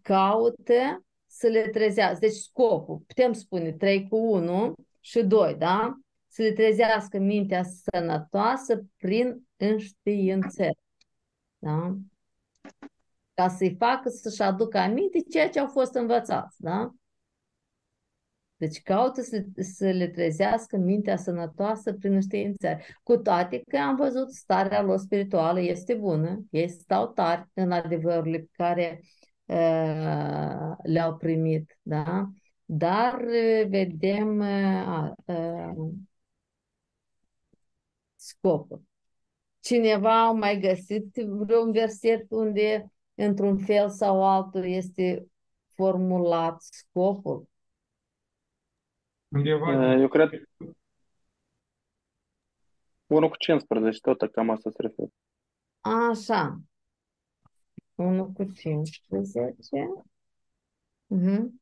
caută 0.01 1.05
să 1.25 1.47
le 1.47 1.69
trezească. 1.69 2.19
Deci, 2.19 2.35
scopul, 2.35 2.97
putem 2.97 3.33
spune 3.33 3.71
3 3.71 4.07
cu 4.07 4.17
1 4.17 4.73
și 4.99 5.23
2, 5.23 5.55
da? 5.55 5.99
Să 6.27 6.41
le 6.41 6.51
trezească 6.51 7.17
mintea 7.17 7.63
sănătoasă 7.63 8.85
prin 8.97 9.47
înștiințări. 9.57 10.77
Da? 11.57 11.97
Ca 13.33 13.49
să-i 13.49 13.75
facă 13.79 14.09
să-și 14.09 14.41
aducă 14.41 14.77
aminte 14.77 15.19
ceea 15.19 15.49
ce 15.49 15.59
au 15.59 15.67
fost 15.67 15.93
învățați, 15.93 16.61
da? 16.61 16.93
Deci 18.64 18.82
caută 18.82 19.22
să, 19.22 19.45
să 19.57 19.89
le 19.89 20.07
trezească 20.07 20.78
mintea 20.78 21.18
sănătoasă 21.18 21.93
prin 21.93 22.14
înștiințări. 22.14 22.97
Cu 23.03 23.18
toate 23.18 23.64
că 23.68 23.78
am 23.78 23.95
văzut 23.95 24.32
starea 24.32 24.82
lor 24.82 24.97
spirituală 24.97 25.59
este 25.61 25.93
bună, 25.93 26.45
ei 26.49 26.70
stau 26.70 27.07
tari 27.07 27.49
în 27.53 27.72
adevărurile 27.72 28.38
pe 28.38 28.49
care 28.51 29.01
uh, 29.45 30.76
le-au 30.84 31.16
primit, 31.18 31.78
da? 31.82 32.30
Dar 32.66 33.14
uh, 33.20 33.68
vedem 33.68 34.39
uh, 34.39 35.11
uh, 35.26 35.91
scopul. 38.16 38.82
Cineva 39.59 40.28
a 40.28 40.32
mai 40.32 40.59
găsit 40.59 41.16
vreun 41.16 41.72
verset 41.72 42.26
unde, 42.30 42.91
într-un 43.16 43.57
fel 43.57 43.89
sau 43.89 44.24
altul, 44.24 44.66
este 44.66 45.26
formulat 45.76 46.61
scopul? 46.61 47.51
Undeva 49.34 49.93
Eu 49.93 50.07
cred 50.07 50.29
1 53.07 53.29
cu 53.29 53.36
15, 53.38 53.99
tot 54.01 54.31
cam 54.31 54.49
asta 54.49 54.69
se 54.69 54.81
referă. 54.81 55.07
Așa. 55.81 56.59
1 57.95 58.31
cu 58.34 58.43
15. 58.43 59.57
Mhm. 61.07 61.61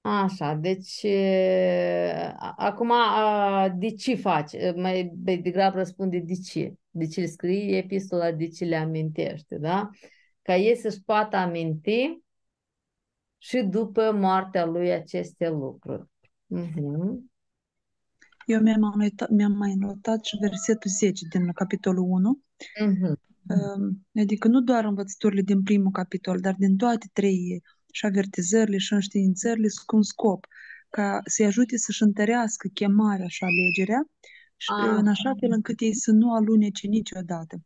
Așa, 0.00 0.54
deci 0.54 1.02
e, 1.02 2.34
a- 2.36 2.54
acum 2.56 2.90
a, 2.90 3.68
de 3.68 3.90
ce 3.94 4.14
face? 4.14 4.72
Mai 4.76 5.12
mai 5.24 5.36
degrabă 5.36 5.76
răspunde 5.76 6.18
de 6.18 6.34
ce. 6.34 6.74
De 6.90 7.06
ce 7.06 7.26
scrie 7.26 7.76
epistola, 7.76 8.32
de 8.32 8.48
ce 8.48 8.64
le 8.64 8.76
amintește, 8.76 9.58
da? 9.58 9.90
Ca 10.42 10.56
ei 10.56 10.76
să-și 10.76 11.02
poată 11.04 11.36
aminti 11.36 12.22
și 13.44 13.62
după 13.62 14.12
moartea 14.12 14.64
lui 14.64 14.92
aceste 14.92 15.48
lucruri. 15.48 16.04
Mhm. 16.46 17.32
Eu 18.46 18.60
mi-am 18.60 18.82
anotat, 18.84 19.28
mi-am 19.30 19.52
mai 19.52 19.74
notat 19.74 20.24
și 20.24 20.36
versetul 20.40 20.90
10 20.90 21.26
din 21.30 21.52
capitolul 21.52 22.04
1, 22.08 22.40
Mhm. 22.84 23.20
Um, 23.48 24.06
adică 24.20 24.48
nu 24.48 24.60
doar 24.60 24.84
învățăturile 24.84 25.40
din 25.42 25.62
primul 25.62 25.90
capitol, 25.90 26.40
dar 26.40 26.54
din 26.58 26.76
toate 26.76 27.06
trei, 27.12 27.62
și 27.92 28.06
avertizările 28.06 28.76
și 28.78 28.92
înștiințările, 28.92 29.68
sunt 29.68 29.86
cu 29.86 29.96
un 29.96 30.02
scop, 30.02 30.46
ca 30.90 31.20
să-i 31.24 31.44
ajute 31.46 31.76
să-și 31.76 32.02
întărească 32.02 32.68
chemarea 32.74 33.26
și 33.26 33.44
alegerea, 33.44 34.08
și 34.56 34.70
Ah. 34.82 34.94
în 34.96 35.06
așa 35.06 35.34
fel 35.40 35.50
încât 35.52 35.80
ei 35.80 35.94
să 35.94 36.10
nu 36.10 36.32
alunece 36.34 36.86
niciodată. 36.86 37.60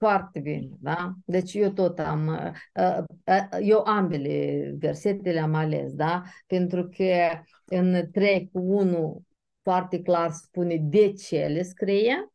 Foarte 0.00 0.40
bine, 0.40 0.68
da? 0.80 1.14
Deci 1.24 1.54
eu 1.54 1.70
tot 1.70 1.98
am, 1.98 2.26
uh, 2.74 3.02
uh, 3.26 3.58
eu 3.62 3.82
ambele 3.84 4.74
versete 4.78 5.30
le-am 5.30 5.54
ales, 5.54 5.92
da? 5.92 6.22
Pentru 6.46 6.88
că 6.96 7.42
în 7.64 8.10
3 8.12 8.48
cu 8.52 8.58
1 8.58 9.22
foarte 9.62 10.02
clar 10.02 10.30
spune 10.30 10.76
de 10.76 11.12
ce 11.12 11.46
le 11.46 11.62
scrie, 11.62 12.30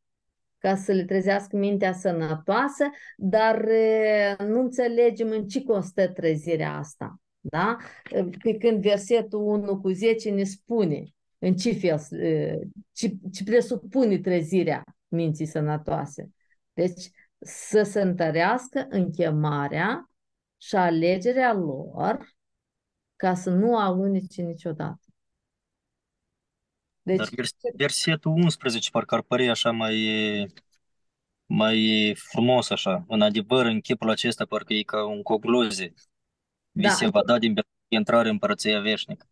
ca 0.58 0.76
să 0.76 0.92
le 0.92 1.04
trezească 1.06 1.58
mintea 1.58 1.94
sănătoasă, 1.94 2.90
dar 3.18 3.64
uh, 3.64 4.46
nu 4.48 4.60
înțelegem 4.60 5.30
în 5.30 5.48
ce 5.48 5.64
constă 5.64 6.08
trezirea 6.08 6.78
asta, 6.78 7.20
Da? 7.40 7.78
Pe 8.44 8.58
când 8.58 8.82
versetul 8.82 9.42
1 9.42 9.80
cu 9.80 9.90
10 9.90 10.30
ne 10.30 10.44
spune 10.44 11.04
în 11.40 11.56
ce 11.56 11.74
fel, 11.74 12.00
ce, 12.92 13.14
ce 13.32 13.44
presupune 13.44 14.18
trezirea 14.18 14.84
minții 15.08 15.46
sănătoase. 15.46 16.30
Deci 16.74 17.10
să 17.46 17.84
se 17.84 18.02
întărească 18.02 18.86
în 18.90 19.12
chemarea 19.12 20.10
și 20.58 20.76
alegerea 20.76 21.54
lor 21.54 22.34
ca 23.16 23.34
să 23.34 23.50
nu 23.50 23.78
alunice 23.78 24.42
niciodată. 24.42 25.00
Deci, 27.02 27.18
Dar 27.18 27.30
vers, 27.36 27.52
versetul 27.76 28.32
11 28.32 28.90
parcă 28.90 29.16
ar 29.16 29.22
părea 29.22 29.52
așa 29.52 29.72
mai, 29.72 29.96
mai 31.46 32.14
frumos 32.18 32.70
așa. 32.70 33.06
În 33.08 33.22
adevăr, 33.22 33.66
în 33.66 33.82
chipul 33.82 34.10
acesta 34.10 34.46
parcă 34.46 34.74
e 34.74 34.82
ca 34.82 35.06
un 35.06 35.22
cogloze. 35.22 35.94
Vi 36.72 36.82
Da. 36.82 36.90
se 36.90 37.08
va 37.08 37.24
da 37.24 37.38
din 37.40 37.56
intrare 37.88 38.28
în 38.28 38.32
împărăția 38.34 38.80
veșnică. 38.80 39.28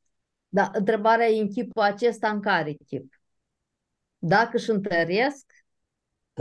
Da, 0.49 0.72
întrebarea 0.74 1.28
e 1.28 1.41
în 1.41 1.49
chipul 1.49 1.82
acesta 1.82 2.30
în 2.30 2.41
care 2.41 2.74
chip? 2.88 3.14
Dacă 4.18 4.51
își 4.53 4.70
întăresc 4.70 5.45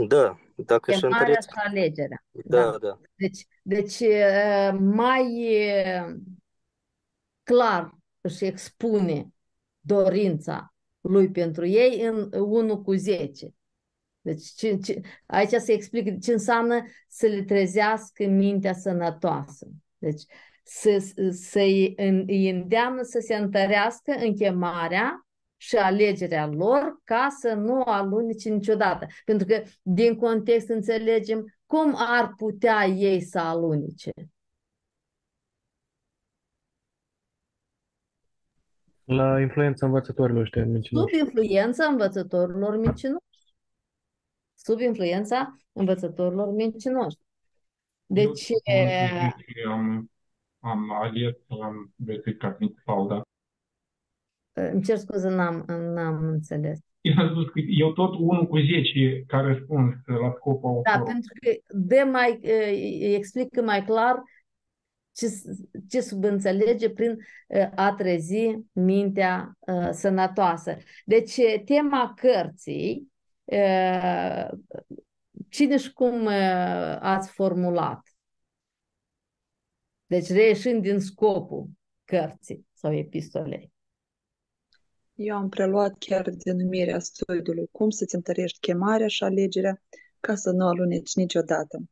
Da, 0.07 0.37
dacă 0.55 0.91
și 0.91 0.99
chemarea 0.99 1.25
întăresc. 1.27 1.49
și 1.49 1.55
alegerea. 1.67 2.23
Da, 2.31 2.77
da. 2.81 2.99
Deci, 3.15 3.47
deci 3.61 3.99
e, 3.99 4.71
mai 4.79 5.41
e, 5.41 6.05
clar 7.43 7.97
își 8.21 8.45
expune 8.45 9.27
dorința 9.79 10.73
lui 11.01 11.31
pentru 11.31 11.65
ei 11.65 12.01
în 12.01 12.29
1 12.41 12.81
cu 12.81 12.93
10. 12.93 13.53
Deci 14.21 14.45
ce, 14.45 14.77
ce, 14.77 15.01
aici 15.25 15.49
se 15.49 15.71
explică 15.71 16.15
ce 16.21 16.31
înseamnă 16.31 16.81
să 17.07 17.25
le 17.27 17.43
trezească 17.43 18.25
mintea 18.25 18.73
sănătoasă. 18.73 19.67
Deci 19.97 20.21
să, 20.63 21.13
să-i 21.31 21.93
în- 21.95 22.23
îi 22.27 22.49
îndeamnă 22.49 23.01
să 23.01 23.19
se 23.19 23.35
întărească 23.35 24.11
în 24.11 24.35
chemarea 24.35 25.27
și 25.63 25.75
alegerea 25.75 26.47
lor 26.47 26.99
ca 27.03 27.27
să 27.39 27.53
nu 27.53 27.81
alunice 27.81 28.49
niciodată. 28.49 29.07
Pentru 29.25 29.47
că 29.47 29.63
din 29.81 30.15
context 30.15 30.69
înțelegem 30.69 31.55
cum 31.65 31.93
ar 31.97 32.33
putea 32.37 32.85
ei 32.85 33.21
să 33.21 33.39
alunice. 33.39 34.11
La 39.03 39.39
influența 39.39 39.85
învățătorilor 39.85 40.41
ăștia 40.41 40.61
Sub 40.61 40.71
mincinoși. 40.71 41.17
influența 41.17 41.85
învățătorilor 41.85 42.77
mincinoși. 42.77 43.25
Sub 44.53 44.79
influența 44.79 45.57
învățătorilor 45.71 46.51
mincinoși. 46.51 47.17
Deci, 48.05 48.49
Eu, 48.49 48.75
e, 48.75 49.09
am, 49.67 50.11
am 50.59 50.91
ales 50.91 51.35
am 51.47 51.93
versetul 51.95 52.51
principal, 52.51 53.07
da. 53.07 53.21
Îmi 54.53 54.81
cer 54.83 54.97
scuze, 54.97 55.29
n-am, 55.29 55.65
n-am 55.67 56.23
înțeles. 56.23 56.79
Eu 57.01 57.13
am 57.17 57.29
spus 57.29 57.45
că 57.45 57.59
eu 57.59 57.91
tot 57.91 58.15
1 58.19 58.47
cu 58.47 58.57
10 58.59 59.23
ca 59.27 59.39
răspuns 59.39 59.95
la 60.05 60.33
scopul 60.35 60.81
Da, 60.83 60.91
autorului. 60.91 61.11
pentru 61.13 61.33
că 61.41 61.77
de 61.77 62.01
mai, 62.11 62.39
e, 62.41 63.15
explică 63.15 63.61
mai 63.61 63.83
clar 63.83 64.21
ce, 65.11 65.27
ce 65.89 66.01
subînțelege 66.01 66.89
prin 66.89 67.17
e, 67.47 67.69
a 67.75 67.93
trezi 67.93 68.57
mintea 68.71 69.57
e, 69.65 69.91
sănătoasă. 69.91 70.77
Deci, 71.05 71.37
e, 71.37 71.61
tema 71.65 72.13
cărții, 72.15 73.11
e, 73.45 73.59
cine 75.49 75.77
și 75.77 75.93
cum 75.93 76.27
e, 76.27 76.43
ați 76.99 77.31
formulat? 77.31 78.01
Deci, 80.05 80.27
reieșind 80.29 80.81
din 80.81 80.99
scopul 80.99 81.69
cărții 82.05 82.67
sau 82.73 82.93
epistolei. 82.93 83.72
Eu 85.15 85.35
am 85.35 85.49
preluat 85.49 85.95
chiar 85.97 86.29
denumirea 86.29 86.99
studiului 86.99 87.67
Cum 87.71 87.89
să-ți 87.89 88.15
întărești 88.15 88.59
chemarea 88.59 89.07
și 89.07 89.23
alegerea 89.23 89.81
ca 90.19 90.35
să 90.35 90.51
nu 90.51 90.67
aluneci 90.67 91.15
niciodată. 91.15 91.83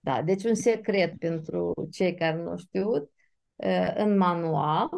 Da, 0.00 0.22
deci 0.22 0.44
un 0.44 0.54
secret 0.54 1.18
pentru 1.18 1.88
cei 1.92 2.14
care 2.14 2.42
nu 2.42 2.56
știut, 2.56 3.10
eh, 3.56 3.92
în 3.96 4.16
manual, 4.16 4.88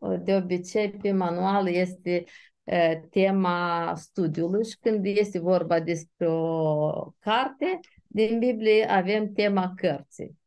eh, 0.00 0.20
de 0.22 0.34
obicei 0.34 0.90
pe 0.90 1.12
manual 1.12 1.68
este 1.68 2.24
eh, 2.64 3.00
tema 3.10 3.92
studiului 3.96 4.64
și 4.64 4.78
când 4.80 5.04
este 5.06 5.38
vorba 5.38 5.80
despre 5.80 6.28
o 6.28 7.10
carte, 7.18 7.80
din 8.06 8.38
Biblie 8.38 8.84
avem 8.90 9.32
tema 9.32 9.72
cărții. 9.76 10.38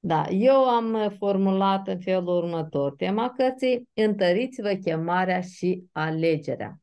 Da, 0.00 0.28
eu 0.28 0.68
am 0.68 1.14
formulat 1.18 1.88
în 1.88 2.00
felul 2.00 2.36
următor. 2.36 2.94
Tema 2.94 3.30
cărții, 3.30 3.88
întăriți-vă 3.94 4.72
chemarea 4.72 5.40
și 5.40 5.84
alegerea. 5.92 6.80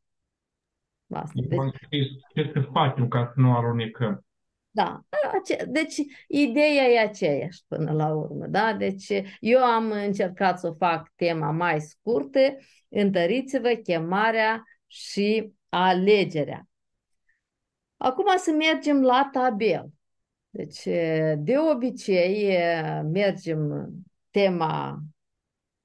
Asta. 1.13 1.34
Eu 1.36 1.47
Deci, 1.47 1.59
am 1.59 1.72
scris 1.84 2.07
ce 2.34 2.51
să 2.53 2.70
facem 2.72 3.07
ca 3.07 3.32
să 3.34 3.41
nu 3.41 3.55
alunecăm. 3.55 4.26
Da, 4.72 5.01
ace- 5.39 5.66
deci 5.66 5.95
ideea 6.28 6.84
e 6.84 6.99
aceeași 6.99 7.61
până 7.68 7.91
la 7.91 8.16
urmă, 8.16 8.45
da? 8.47 8.74
Deci 8.74 9.07
eu 9.39 9.63
am 9.63 9.91
încercat 9.91 10.59
să 10.59 10.68
o 10.68 10.74
fac 10.74 11.11
tema 11.16 11.51
mai 11.51 11.82
scurtă, 11.82 12.39
întăriți-vă 12.89 13.70
chemarea 13.70 14.63
și 14.88 15.53
alegerea. 15.70 16.68
Acum 17.97 18.26
să 18.38 18.51
mergem 18.51 19.01
la 19.01 19.30
tabel. 19.32 19.89
Deci, 20.56 20.84
de 21.38 21.58
obicei, 21.58 22.58
mergem 23.03 23.89
tema 24.32 24.99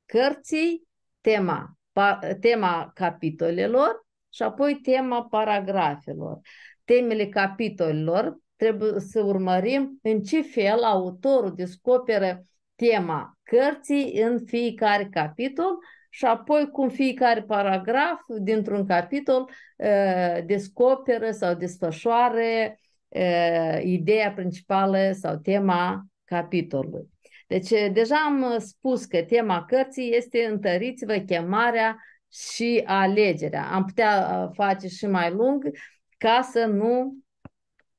cărții, 0.06 0.88
tema, 1.20 1.78
pa- 1.92 2.38
tema 2.40 2.90
capitolelor 2.94 4.06
și 4.28 4.42
apoi 4.42 4.74
tema 4.82 5.24
paragrafelor. 5.24 6.40
Temele 6.84 7.26
capitolelor 7.26 8.38
trebuie 8.56 9.00
să 9.00 9.20
urmărim 9.20 9.98
în 10.02 10.22
ce 10.22 10.42
fel 10.42 10.82
autorul 10.82 11.54
descoperă 11.54 12.44
tema 12.74 13.38
cărții 13.42 14.20
în 14.22 14.44
fiecare 14.44 15.08
capitol 15.10 15.78
și 16.10 16.24
apoi 16.24 16.70
cum 16.70 16.88
fiecare 16.88 17.42
paragraf 17.42 18.20
dintr-un 18.40 18.86
capitol 18.86 19.50
uh, 19.76 20.44
descoperă 20.44 21.30
sau 21.30 21.54
desfășoară 21.54 22.74
uh, 23.10 23.80
ideea 23.82 24.32
principală 24.32 25.12
sau 25.12 25.36
tema 25.36 26.04
capitolului. 26.24 27.08
Deci, 27.46 27.68
deja 27.92 28.16
am 28.16 28.58
spus 28.58 29.04
că 29.04 29.22
tema 29.22 29.64
cărții 29.64 30.16
este 30.16 30.44
întăriți-vă 30.44 31.14
chemarea 31.14 31.96
și 32.32 32.82
alegerea. 32.86 33.72
Am 33.72 33.84
putea 33.84 34.40
uh, 34.42 34.50
face 34.54 34.88
și 34.88 35.06
mai 35.06 35.30
lung 35.30 35.70
ca 36.18 36.48
să 36.52 36.64
nu 36.64 37.16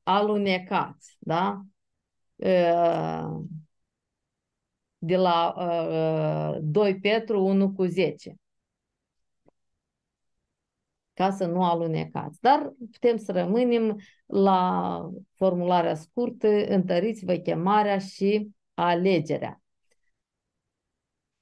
alunecați, 0.04 1.18
da? 1.20 1.62
Uh, 2.36 3.40
De 4.98 5.16
la 5.16 5.54
uh, 5.58 6.58
2 6.62 7.00
Petru 7.00 7.44
1 7.46 7.72
cu 7.72 7.86
10. 7.86 8.36
Ca 11.22 11.32
să 11.32 11.46
nu 11.46 11.64
alunecați. 11.64 12.42
Dar 12.42 12.74
putem 12.92 13.18
să 13.18 13.32
rămânem 13.32 14.00
la 14.26 15.10
formularea 15.34 15.96
scurtă, 15.96 16.48
întăriți-vă 16.48 17.34
chemarea 17.34 17.98
și 17.98 18.50
alegerea. 18.74 19.62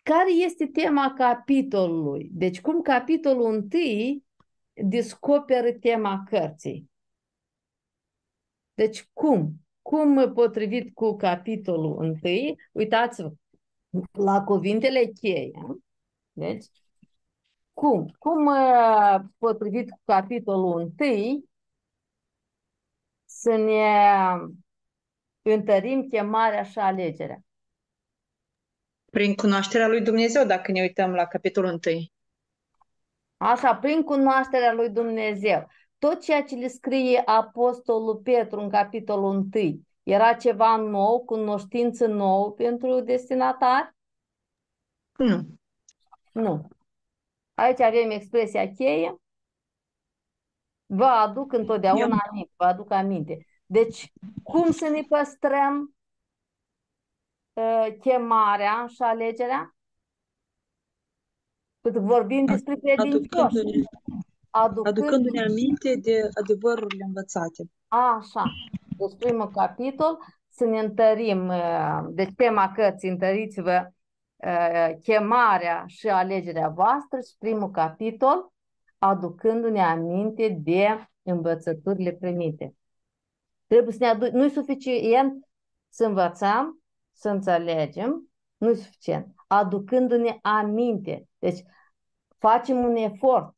Care 0.01 0.31
este 0.31 0.67
tema 0.67 1.13
capitolului? 1.13 2.29
Deci 2.33 2.61
cum 2.61 2.81
capitolul 2.81 3.53
întâi 3.53 4.23
descoperă 4.73 5.71
tema 5.71 6.23
cărții? 6.29 6.89
Deci 8.73 9.09
cum? 9.13 9.53
Cum 9.81 10.33
potrivit 10.33 10.93
cu 10.93 11.15
capitolul 11.15 12.03
întâi? 12.03 12.55
Uitați-vă 12.71 13.31
la 14.11 14.43
cuvintele 14.43 15.05
cheie. 15.05 15.51
Deci, 16.31 16.65
cum? 17.79 18.15
Cum 18.17 18.45
uh, 18.45 19.19
potrivit 19.37 19.89
cu 19.89 19.99
capitolul 20.05 20.79
întâi 20.79 21.49
să 23.25 23.55
ne 23.55 23.91
întărim 25.41 26.07
chemarea 26.07 26.63
și 26.63 26.79
alegerea? 26.79 27.39
Prin 29.11 29.35
cunoașterea 29.35 29.87
lui 29.87 30.01
Dumnezeu, 30.01 30.45
dacă 30.45 30.71
ne 30.71 30.81
uităm 30.81 31.11
la 31.11 31.25
capitolul 31.25 31.79
1. 31.85 32.05
Așa, 33.37 33.75
prin 33.75 34.03
cunoașterea 34.03 34.73
lui 34.73 34.89
Dumnezeu. 34.89 35.67
Tot 35.97 36.21
ceea 36.21 36.43
ce 36.43 36.55
le 36.55 36.67
scrie 36.67 37.21
Apostolul 37.25 38.15
Petru 38.15 38.59
în 38.59 38.69
capitolul 38.69 39.49
1 39.53 39.81
era 40.03 40.33
ceva 40.33 40.75
nou, 40.75 41.23
cunoștință 41.25 42.07
nouă 42.07 42.51
pentru 42.51 42.99
destinatari? 42.99 43.95
Nu. 45.17 45.47
Nu. 46.31 46.67
Aici 47.59 47.79
avem 47.79 48.09
expresia 48.09 48.71
cheie. 48.71 49.21
Vă 50.85 51.05
aduc 51.05 51.53
întotdeauna 51.53 52.05
Eu- 52.05 52.19
aminte, 52.29 52.51
vă 52.55 52.65
aduc 52.65 52.91
aminte. 52.91 53.45
Deci, 53.65 54.11
cum 54.43 54.71
să 54.71 54.87
ne 54.87 55.01
păstrăm 55.01 55.95
uh, 57.53 57.87
chemarea 57.99 58.85
și 58.87 59.01
alegerea? 59.01 59.75
Când 61.81 61.95
vorbim 61.97 62.45
despre 62.45 62.75
credincioși. 62.75 63.27
Aducându-ne, 63.29 63.83
aducându-ne 64.83 65.41
aminte 65.41 65.95
de 65.95 66.29
adevărurile 66.43 67.03
învățate. 67.03 67.71
Așa. 67.87 68.43
Deci 68.97 69.17
primul 69.19 69.49
capitol, 69.49 70.17
să 70.49 70.65
ne 70.65 70.79
întărim, 70.79 71.47
uh, 71.47 72.01
deci 72.09 72.33
tema 72.35 72.71
cărții, 72.71 73.09
întăriți-vă 73.09 73.85
uh, 73.85 73.91
chemarea 75.01 75.83
și 75.87 76.09
alegerea 76.09 76.69
voastră 76.69 77.19
și 77.19 77.37
primul 77.37 77.71
capitol, 77.71 78.51
aducându-ne 78.97 79.81
aminte 79.83 80.59
de 80.61 81.07
învățăturile 81.21 82.11
primite. 82.11 82.75
Trebuie 83.67 83.93
să 83.93 83.99
ne 83.99 84.07
adu- 84.07 84.31
nu 84.31 84.43
e 84.43 84.49
suficient 84.49 85.47
să 85.89 86.05
învățăm, 86.05 86.83
să 87.11 87.29
înțelegem, 87.29 88.31
nu 88.57 88.69
e 88.69 88.73
suficient. 88.73 89.33
Aducându-ne 89.47 90.37
aminte. 90.41 91.27
Deci 91.39 91.63
facem 92.37 92.77
un 92.77 92.95
efort 92.95 93.55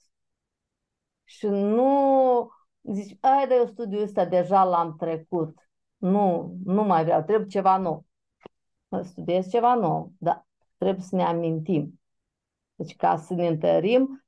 și 1.24 1.48
nu 1.48 2.50
zici, 2.82 3.18
ai 3.20 3.48
de 3.48 3.54
eu 3.54 3.66
studiul 3.66 4.02
ăsta 4.02 4.26
deja 4.26 4.64
l-am 4.64 4.96
trecut. 4.96 5.70
Nu, 5.98 6.56
nu 6.66 6.84
mai 6.84 7.04
vreau, 7.04 7.22
trebuie 7.24 7.48
ceva 7.48 7.78
nou. 7.78 8.06
Studiez 9.04 9.50
ceva 9.50 9.76
nou, 9.76 10.12
dar 10.18 10.46
trebuie 10.82 11.04
să 11.04 11.16
ne 11.16 11.24
amintim. 11.24 12.00
Deci 12.76 12.96
ca 12.96 13.18
să 13.18 13.34
ne 13.34 13.48
întărim 13.48 14.26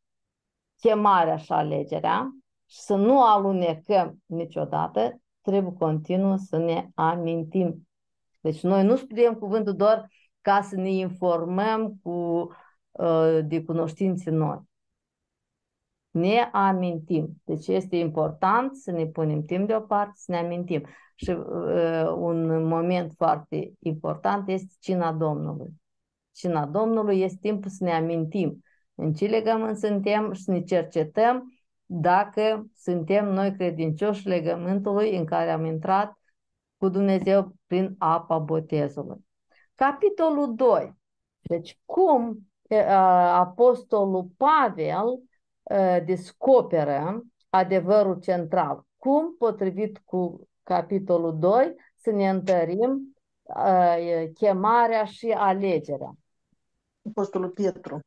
chemarea 0.79 1.37
și 1.37 1.51
alegerea 1.51 2.37
și 2.65 2.79
să 2.79 2.95
nu 2.95 3.23
alunecăm 3.23 4.21
niciodată, 4.25 5.21
trebuie 5.41 5.73
continuu 5.73 6.37
să 6.37 6.57
ne 6.57 6.89
amintim. 6.95 7.87
Deci 8.39 8.61
noi 8.63 8.83
nu 8.83 8.95
studiem 8.95 9.33
cuvântul 9.33 9.75
doar 9.75 10.07
ca 10.41 10.61
să 10.61 10.75
ne 10.75 10.89
informăm 10.91 11.99
cu, 12.03 12.49
uh, 12.91 13.39
de 13.45 13.63
cunoștințe 13.63 14.29
noi. 14.29 14.59
Ne 16.11 16.49
amintim. 16.51 17.41
Deci 17.43 17.67
este 17.67 17.95
important 17.95 18.75
să 18.75 18.91
ne 18.91 19.05
punem 19.05 19.45
timp 19.45 19.67
deoparte, 19.67 20.13
să 20.15 20.31
ne 20.31 20.37
amintim. 20.37 20.85
Și 21.15 21.29
uh, 21.29 22.13
un 22.15 22.67
moment 22.67 23.13
foarte 23.15 23.73
important 23.79 24.49
este 24.49 24.73
cina 24.79 25.11
Domnului. 25.13 25.81
Cina 26.33 26.65
Domnului 26.65 27.21
este 27.21 27.37
timpul 27.41 27.69
să 27.69 27.83
ne 27.83 27.93
amintim 27.93 28.63
în 28.95 29.13
ce 29.13 29.25
legământ 29.25 29.77
suntem 29.77 30.33
și 30.33 30.43
să 30.43 30.51
ne 30.51 30.61
cercetăm 30.61 31.53
dacă 31.85 32.65
suntem 32.75 33.33
noi 33.33 33.53
credincioși 33.53 34.27
legământului 34.27 35.17
în 35.17 35.25
care 35.25 35.51
am 35.51 35.65
intrat 35.65 36.17
cu 36.77 36.89
Dumnezeu 36.89 37.53
prin 37.67 37.95
apa 37.97 38.37
botezului. 38.37 39.25
Capitolul 39.75 40.55
2. 40.55 40.95
Deci 41.41 41.79
cum 41.85 42.37
apostolul 43.33 44.27
Pavel 44.37 45.21
descoperă 46.05 47.23
adevărul 47.49 48.19
central. 48.19 48.85
Cum, 48.97 49.35
potrivit 49.37 50.01
cu 50.05 50.47
capitolul 50.63 51.39
2, 51.39 51.75
să 51.95 52.11
ne 52.11 52.29
întărim 52.29 53.15
chemarea 54.33 55.03
și 55.03 55.31
alegerea. 55.31 56.13
Apostolul 57.07 57.49
Pietru. 57.49 57.99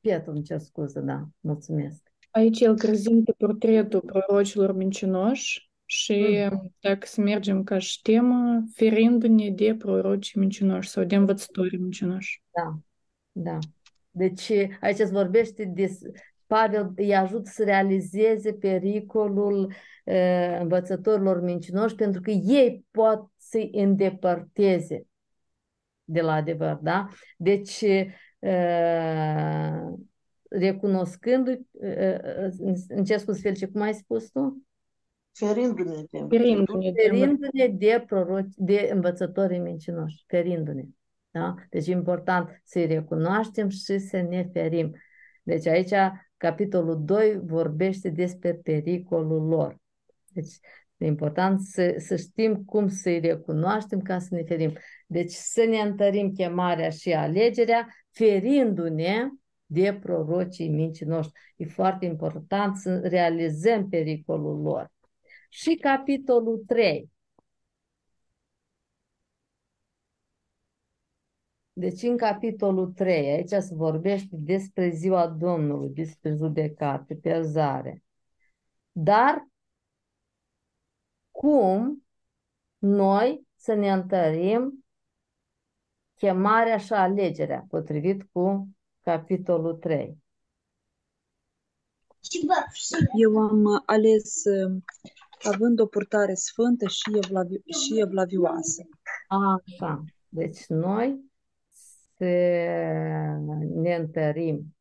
Pietru, 0.00 0.30
îmi 0.30 0.42
cer 0.42 0.58
scuze, 0.58 1.00
da, 1.00 1.28
mulțumesc. 1.40 2.12
Aici 2.30 2.60
el 2.60 2.74
prezintă 2.74 3.34
portretul 3.38 4.00
prorocilor 4.00 4.74
mincinoși 4.74 5.70
și 5.84 6.48
dacă 6.80 7.06
să 7.06 7.20
mergem 7.20 7.64
ca 7.64 7.78
și 7.78 8.02
temă, 8.02 8.62
ferindu-ne 8.74 9.50
de 9.50 9.74
proroci 9.78 10.34
mincinoși 10.34 10.88
sau 10.88 11.04
de 11.04 11.16
învățători 11.16 11.76
mincinoși. 11.76 12.42
Da, 12.50 12.78
da. 13.32 13.58
Deci 14.10 14.50
aici 14.80 14.96
se 14.96 15.04
vorbește 15.04 15.64
de... 15.64 15.98
Pavel 16.46 16.92
îi 16.96 17.14
ajută 17.14 17.50
să 17.52 17.64
realizeze 17.64 18.52
pericolul 18.52 19.72
uh, 20.04 20.58
învățătorilor 20.60 21.40
mincinoși 21.40 21.94
pentru 21.94 22.20
că 22.20 22.30
ei 22.30 22.84
pot 22.90 23.30
să-i 23.36 23.70
îndepărteze 23.72 25.06
de 26.04 26.20
la 26.20 26.32
adevăr, 26.32 26.78
da? 26.82 27.08
Deci 27.36 27.80
uh, 27.80 28.06
recunoscându-i, 30.48 31.66
în 32.88 33.04
ce 33.04 33.16
spus 33.16 33.40
fel, 33.40 33.54
ce 33.54 33.66
cum 33.66 33.80
ai 33.80 33.94
spus 33.94 34.30
tu? 34.30 34.66
Ferindu-ne 35.32 36.04
de, 36.10 36.26
Ferindu-ne 36.28 36.90
de, 36.90 37.00
Ferindu-ne 37.02 37.66
de, 37.66 38.04
proroci, 38.06 38.52
de 38.56 38.90
învățătorii 38.92 39.58
mincinoși, 39.58 40.24
ferindu-ne. 40.26 40.84
Da? 41.30 41.54
Deci 41.70 41.86
e 41.86 41.90
important 41.90 42.60
să-i 42.64 42.86
recunoaștem 42.86 43.68
și 43.68 43.98
să 43.98 44.20
ne 44.20 44.48
ferim. 44.52 44.94
Deci 45.42 45.66
aici 45.66 45.92
capitolul 46.36 47.04
2 47.04 47.40
vorbește 47.44 48.08
despre 48.08 48.54
pericolul 48.54 49.48
lor. 49.48 49.78
Deci 50.28 50.58
e 51.02 51.06
important 51.06 51.60
să, 51.60 51.94
să 51.98 52.16
știm 52.16 52.64
cum 52.64 52.88
să-i 52.88 53.20
recunoaștem 53.20 54.00
ca 54.00 54.18
să 54.18 54.34
ne 54.34 54.42
ferim. 54.42 54.72
Deci 55.06 55.32
să 55.32 55.64
ne 55.64 55.78
întărim 55.78 56.32
chemarea 56.32 56.90
și 56.90 57.12
alegerea, 57.12 57.88
ferindu-ne 58.10 59.28
de 59.66 59.98
prorocii 60.00 60.68
mincinoși. 60.68 61.30
E 61.56 61.66
foarte 61.66 62.04
important 62.04 62.76
să 62.76 62.98
realizăm 62.98 63.88
pericolul 63.88 64.60
lor. 64.60 64.92
Și 65.48 65.74
capitolul 65.74 66.64
3. 66.66 67.10
Deci 71.72 72.02
în 72.02 72.16
capitolul 72.16 72.92
3, 72.92 73.30
aici 73.30 73.48
se 73.48 73.74
vorbește 73.74 74.36
despre 74.38 74.90
ziua 74.90 75.28
Domnului, 75.28 75.88
despre 75.88 76.34
judecată, 76.34 77.14
pierzare. 77.14 78.02
Dar 78.92 79.48
cum 81.42 82.06
noi 82.78 83.46
să 83.56 83.74
ne 83.74 83.92
întărim 83.92 84.84
chemarea 86.14 86.76
și 86.76 86.92
alegerea, 86.92 87.64
potrivit 87.68 88.22
cu 88.32 88.68
capitolul 89.00 89.74
3. 89.74 90.18
Eu 93.18 93.38
am 93.38 93.82
ales 93.86 94.42
având 95.42 95.80
o 95.80 95.86
purtare 95.86 96.34
sfântă 96.34 96.86
și, 96.88 97.18
evlavi- 97.18 97.84
și 97.84 98.00
evlavioasă. 98.00 98.82
Așa. 99.28 100.04
Deci 100.28 100.66
noi 100.66 101.32
să 102.16 102.24
ne 103.74 103.94
întărim 103.94 104.76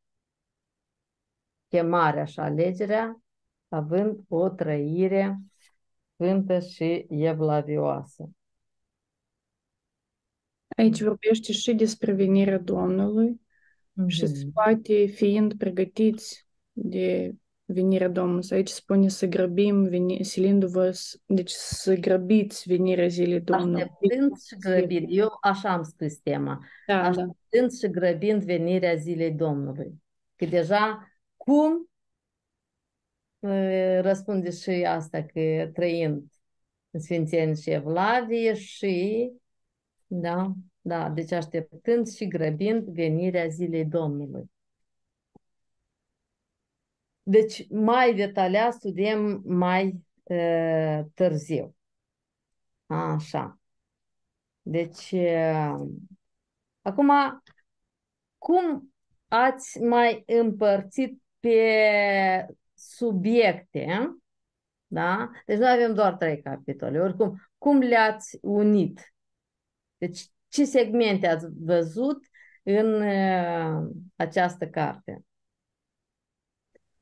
chemarea 1.68 2.26
și 2.26 2.40
alegerea 2.40 3.22
având 3.68 4.20
o 4.28 4.50
trăire 4.50 5.42
sfântă 6.22 6.60
și 6.60 7.06
evlavioasă. 7.10 8.30
Aici 10.78 11.02
vorbește 11.02 11.52
și 11.52 11.74
despre 11.74 12.12
venirea 12.14 12.60
Domnului 12.60 13.42
și 14.08 14.24
Mhm. 14.24 14.52
poate 14.54 15.06
fiind 15.06 15.54
pregătiți 15.54 16.48
de 16.72 17.34
venirea 17.66 18.10
Domnului. 18.10 18.48
Aici 18.52 18.68
spune 18.68 19.08
să 19.08 19.26
grăbim, 19.26 19.84
veni, 19.84 20.24
silindu-vă, 20.24 20.92
s- 20.92 21.22
deci 21.26 21.52
să 21.52 21.94
grăbiți 21.96 22.68
venirea 22.68 23.08
zilei 23.08 23.42
Domnului. 23.42 23.82
Așteptând 23.82 24.32
și 24.40 24.56
grăbind. 24.60 25.06
Eu 25.10 25.28
așa 25.42 25.70
am 25.70 25.84
scris 25.84 26.18
tema. 26.20 26.60
Da, 26.88 27.02
da. 27.02 27.08
Așteptând 27.08 27.72
și 27.72 27.90
grăbind 27.90 28.44
venirea 28.44 28.96
zilei 28.96 29.32
Domnului. 29.32 30.02
Că 30.36 30.46
deja 30.46 31.12
cum 31.38 31.74
e, 31.74 31.91
răspunde 34.02 34.52
și 34.52 34.70
asta 34.70 35.24
că 35.24 35.70
trăind 35.74 36.24
în 36.92 37.00
Sfințenie 37.00 37.54
și 37.54 37.70
Evlavie 37.70 38.54
și 38.54 39.32
da, 40.08 40.54
da, 40.82 41.10
deci 41.10 41.32
așteptând 41.32 42.08
și 42.08 42.28
grăbind 42.28 42.88
venirea 42.88 43.48
zilei 43.48 43.86
Domnului. 43.86 44.52
Deci 47.24 47.68
mai 47.70 48.16
detaliat 48.16 48.74
studiem 48.74 49.42
mai 49.46 50.04
e, 50.24 51.06
târziu. 51.14 51.76
Așa. 52.86 53.60
Deci, 54.62 55.12
e, 55.12 55.54
acum, 56.82 57.12
cum 58.38 58.94
ați 59.28 59.80
mai 59.80 60.24
împărțit 60.26 61.22
pe 61.40 62.56
subiecte? 62.82 64.16
Da? 64.88 65.30
Deci 65.46 65.58
noi 65.58 65.72
avem 65.72 65.94
doar 65.94 66.14
trei 66.14 66.42
capitole. 66.42 67.00
Oricum, 67.00 67.42
cum 67.58 67.80
le-ați 67.80 68.38
unit? 68.42 69.14
Deci, 69.98 70.28
ce 70.48 70.66
segmente 70.66 71.28
ați 71.28 71.48
văzut 71.60 72.26
în 72.64 73.02
e, 73.02 73.90
această 74.16 74.68
carte? 74.68 75.26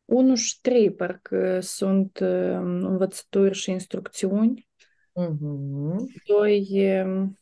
1 0.06 0.36
și 0.36 0.62
3 0.62 0.94
parcă 0.94 1.60
sunt 1.60 2.20
uh, 2.20 2.54
învățături 2.62 3.54
și 3.56 3.72
instrucțiuni. 3.72 4.68
Mhm. 5.14 6.06
2 6.26 7.36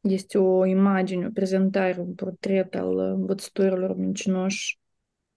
Este 0.00 0.38
o 0.38 0.64
imagine, 0.64 1.26
o 1.26 1.30
prezentare, 1.30 2.00
un 2.00 2.14
portret 2.14 2.74
al 2.74 2.98
învățătorilor 2.98 3.96
mincinoși, 3.96 4.79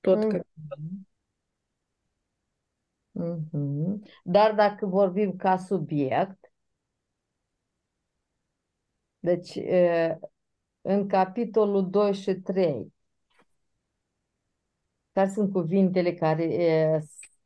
tot 0.03 0.19
Mhm. 0.19 0.29
capitolul. 0.29 1.05
Mhm. 3.11 4.01
Dar 4.23 4.53
dacă 4.55 4.85
vorbim 4.85 5.35
ca 5.35 5.57
subiect, 5.57 6.51
deci 9.19 9.55
e, 9.55 10.19
în 10.81 11.07
capitolul 11.07 11.89
2 11.89 12.13
și 12.13 12.33
3, 12.33 12.93
care 15.11 15.29
sunt 15.29 15.51
cuvintele 15.51 16.13
care 16.13 16.43
e, 16.43 16.99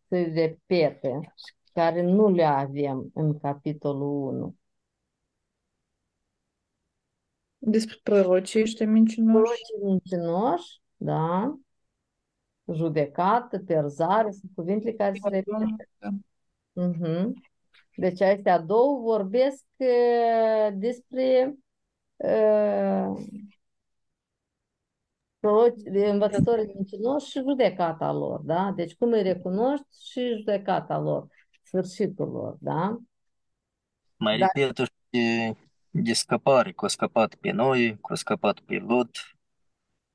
se 0.10 0.22
repete 0.34 1.34
și 1.36 1.54
care 1.74 2.02
nu 2.02 2.30
le 2.30 2.44
avem 2.44 3.12
în 3.14 3.38
capitolul 3.40 4.28
1? 4.34 4.56
Despre 7.58 7.98
prorocii 8.04 8.62
ăștia 8.62 8.88
mincinoși. 8.88 9.32
Prorocii 9.42 9.84
mincinoși, 9.84 10.82
da, 10.98 11.58
judecată, 12.74 13.60
pierzare, 13.60 14.32
sunt 14.32 14.52
cuvintele 14.56 14.94
care 14.94 15.14
se 15.22 15.30
repete. 15.30 15.90
Da. 15.98 16.10
Mhm. 16.72 17.34
Deci 17.96 18.22
astea 18.22 18.60
două 18.60 19.00
vorbesc 19.00 19.64
uh, 19.78 20.70
despre 20.74 21.56
uh, 22.16 23.26
proroci, 25.40 25.82
de 25.82 26.10
învățătorii 26.10 26.72
mincinoși 26.76 27.30
și 27.30 27.40
judecata 27.40 28.12
lor, 28.12 28.40
da? 28.40 28.72
Deci 28.76 28.96
cum 28.96 29.12
îi 29.12 29.22
recunoști 29.22 30.10
și 30.12 30.36
judecata 30.38 31.00
lor, 31.00 31.28
sfârșitul 31.64 32.30
lor, 32.30 32.56
da? 32.60 32.98
Mai 34.16 34.38
Dar 34.38 34.50
repetă 34.54 34.84
și 34.84 34.92
de, 35.10 35.56
de 35.90 36.14
scăpare, 36.14 36.72
că 36.72 36.86
a 36.86 36.88
scăpat 36.88 37.36
pe 37.36 37.52
noi, 37.52 37.98
că 37.98 38.14
a 38.14 38.16
scăpat 38.16 38.60
pe 38.60 38.78
Lot, 38.78 39.10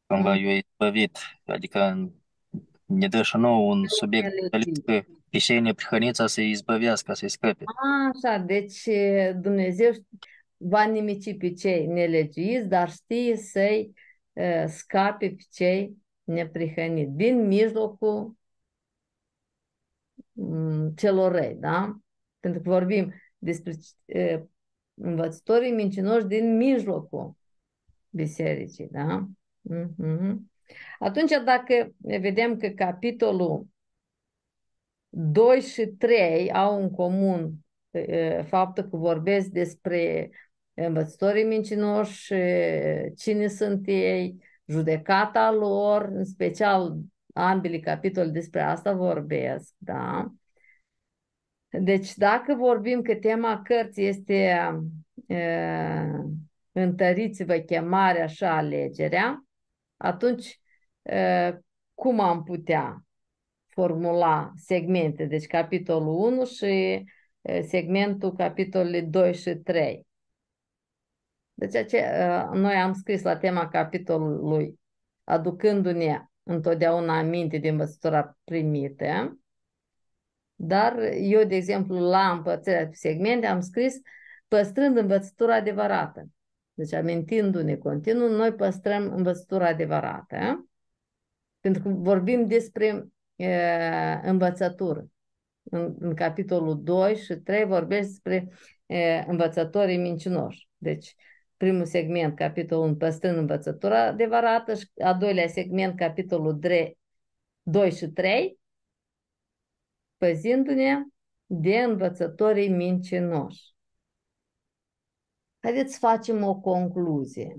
cumva 0.07 0.35
mm, 0.35 0.45
i-a 0.45 0.57
izbăvit, 0.57 1.19
adică 1.47 2.13
ne 2.93 3.09
dă 3.09 3.23
și 3.23 3.37
nouă 3.37 3.73
un 3.73 3.85
subiect 3.87 4.29
nelegit. 4.41 4.85
că 4.85 5.03
pișenie 5.29 5.73
prihănița 5.73 6.27
să-i 6.27 6.51
izbăvească, 6.51 7.13
să-i 7.13 7.29
scape. 7.29 7.65
Așa, 8.15 8.39
deci 8.39 8.89
Dumnezeu 9.41 9.91
va 10.57 10.85
nimici 10.85 11.37
pe 11.37 11.53
cei 11.53 11.87
nelegiuiți, 11.87 12.69
dar 12.69 12.91
știe 12.91 13.37
să-i 13.37 13.93
uh, 14.33 14.65
scape 14.67 15.29
pe 15.29 15.43
cei 15.51 15.97
neprihăniți 16.25 17.11
din 17.11 17.47
mijlocul 17.47 18.37
mm, 20.33 20.91
celor 20.91 21.33
răi, 21.33 21.57
da? 21.61 21.99
Pentru 22.41 22.61
că 22.63 22.71
vorbim 22.71 23.13
despre 23.39 23.73
uh, 24.05 24.43
învățătorii 24.95 25.73
mincinoși 25.73 26.25
din 26.27 26.57
mijlocul 26.57 27.37
bisericii, 28.11 28.89
da? 28.91 29.29
Mhm. 29.61 30.52
Atunci, 30.99 31.31
dacă 31.45 31.95
vedem 31.99 32.57
că 32.57 32.69
capitolul 32.69 33.67
2 35.09 35.61
și 35.61 35.87
3 35.87 36.53
au 36.53 36.83
în 36.83 36.91
comun 36.91 37.53
e, 37.91 38.43
faptul 38.43 38.83
că 38.83 38.97
vorbesc 38.97 39.47
despre 39.47 40.31
învățătorii 40.75 41.45
mincinoși, 41.45 42.35
e, 42.35 43.13
cine 43.17 43.47
sunt 43.49 43.87
ei, 43.87 44.43
judecata 44.67 45.51
lor, 45.53 46.03
în 46.05 46.25
special 46.25 46.97
ambele 47.35 47.79
capitole 47.79 48.31
despre 48.31 48.61
asta 48.61 48.93
vorbesc, 48.93 49.75
da? 49.79 50.33
Deci 51.69 52.15
dacă 52.15 52.55
vorbim 52.55 53.03
că 53.03 53.15
tema 53.15 53.63
cărții 53.63 54.07
este 54.07 54.35
e, 55.27 55.39
întăriți-vă 56.73 57.55
chemarea 57.55 58.27
și 58.27 58.45
alegerea, 58.45 59.45
atunci 59.97 60.47
e, 60.47 60.62
cum 61.95 62.21
am 62.21 62.43
putea 62.43 63.05
formula 63.69 64.53
segmente, 64.57 65.25
deci 65.25 65.47
capitolul 65.47 66.15
1 66.15 66.45
și 66.45 67.05
e, 67.43 67.61
segmentul 67.61 68.33
capitolului 68.33 69.03
2 69.03 69.35
și 69.35 69.55
3. 69.55 70.07
Deci 71.55 71.75
ace, 71.75 71.97
e, 71.97 72.45
noi 72.53 72.75
am 72.75 72.93
scris 72.93 73.23
la 73.23 73.37
tema 73.37 73.69
capitolului 73.69 74.81
aducându-ne 75.25 76.25
întotdeauna 76.43 77.19
aminte 77.19 77.59
de 77.59 77.69
învățătura 77.69 78.39
primită, 78.45 79.39
dar 80.55 80.99
eu, 81.13 81.45
de 81.45 81.55
exemplu, 81.55 81.99
la 81.99 82.31
împărțirea 82.31 82.87
pe 82.87 82.95
segmente 82.95 83.47
am 83.47 83.61
scris 83.61 83.95
păstrând 84.49 84.97
învățătura 84.97 85.55
adevărată. 85.55 86.27
Deci 86.75 86.93
amintindu-ne 86.93 87.77
continuu, 87.77 88.29
noi 88.29 88.53
păstrăm 88.53 89.13
învățătura 89.13 89.67
adevărată, 89.67 90.67
pentru 91.63 91.83
că 91.83 91.89
vorbim 91.89 92.47
despre 92.47 93.07
e, 93.37 93.49
învățătură. 94.23 95.07
În, 95.63 95.95
în 95.99 96.15
capitolul 96.15 96.83
2 96.83 97.17
și 97.17 97.35
3 97.35 97.65
vorbește 97.65 98.07
despre 98.07 98.49
e, 98.87 99.25
învățătorii 99.27 99.97
mincinoși. 99.97 100.69
Deci, 100.77 101.15
primul 101.57 101.85
segment, 101.85 102.37
capitolul 102.37 102.85
1, 102.85 102.97
păstrând 102.97 103.37
învățătura 103.37 104.07
adevărată 104.07 104.75
și 104.75 104.89
a 105.03 105.15
doilea 105.15 105.47
segment, 105.47 105.97
capitolul 105.97 106.55
3, 106.55 106.99
2 107.63 107.93
și 107.93 108.07
3, 108.07 108.59
păzindu-ne 110.17 111.05
de 111.47 111.79
învățătorii 111.79 112.69
mincinoși. 112.69 113.75
Haideți 115.61 115.93
să 115.93 115.99
facem 115.99 116.43
o 116.43 116.61
concluzie. 116.61 117.57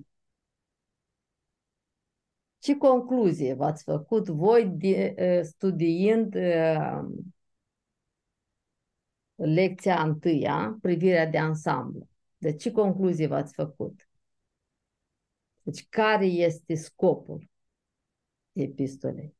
Ce 2.63 2.77
concluzie 2.77 3.53
v-ați 3.53 3.83
făcut 3.83 4.27
voi 4.27 4.65
de, 4.65 5.15
studiind 5.43 6.35
lecția 9.35 10.01
întâia, 10.01 10.77
privirea 10.81 11.25
de 11.25 11.37
ansamblu? 11.37 12.07
De 12.37 12.55
ce 12.55 12.71
concluzie 12.71 13.27
v-ați 13.27 13.53
făcut? 13.53 14.09
Deci 15.61 15.87
care 15.89 16.25
este 16.25 16.75
scopul 16.75 17.49
epistolei? 18.51 19.35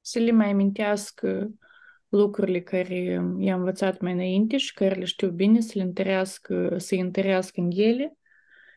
Să 0.00 0.18
le 0.18 0.30
mai 0.30 0.50
amintească 0.50 1.50
lucrurile 2.08 2.62
care 2.62 2.96
i-a 3.38 3.54
învățat 3.54 4.00
mai 4.00 4.12
înainte 4.12 4.56
și 4.56 4.74
care 4.74 4.94
le 4.94 5.04
știu 5.04 5.30
bine, 5.30 5.60
să 5.60 5.72
le 5.74 5.82
întărească, 5.82 6.78
să 6.78 6.94
întărească 6.94 7.60
în 7.60 7.70
ele, 7.70 8.18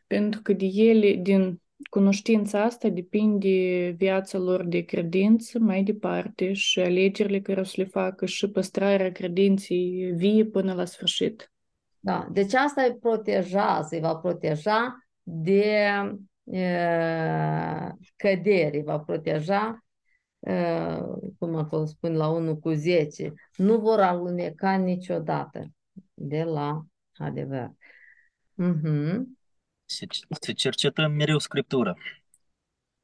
pentru 0.06 0.42
că 0.42 0.52
de 0.52 0.66
ele, 0.66 1.14
din 1.14 1.62
cunoștința 1.90 2.62
asta, 2.62 2.88
depinde 2.88 3.88
viața 3.96 4.38
lor 4.38 4.64
de 4.64 4.80
credință 4.80 5.58
mai 5.58 5.82
departe 5.82 6.52
și 6.52 6.80
alegerile 6.80 7.40
care 7.40 7.60
o 7.60 7.64
să 7.64 7.74
le 7.76 7.84
facă 7.84 8.26
și 8.26 8.50
păstrarea 8.50 9.12
credinței 9.12 10.12
vie 10.16 10.44
până 10.44 10.72
la 10.72 10.84
sfârșit. 10.84 11.52
Da, 12.00 12.28
deci 12.32 12.54
asta 12.54 12.82
îi 12.82 12.96
protejează, 13.00 13.94
îi 13.94 14.00
va 14.00 14.16
proteja 14.16 15.06
de 15.22 15.88
uh, 16.42 17.88
cădere, 18.16 18.76
îi 18.76 18.82
va 18.82 18.98
proteja, 18.98 19.84
uh, 20.38 21.02
cum 21.38 21.54
acolo 21.54 21.84
spun 21.84 22.16
la 22.16 22.28
1 22.28 22.56
cu 22.56 22.72
10, 22.72 23.32
nu 23.56 23.78
vor 23.78 24.00
aluneca 24.00 24.76
niciodată 24.76 25.66
de 26.14 26.42
la 26.42 26.82
adevăr. 27.16 27.70
Uh-huh. 28.62 29.22
Să, 29.94 30.06
să 30.40 30.52
cercetăm 30.52 31.12
mereu 31.12 31.38
Scriptura. 31.38 31.94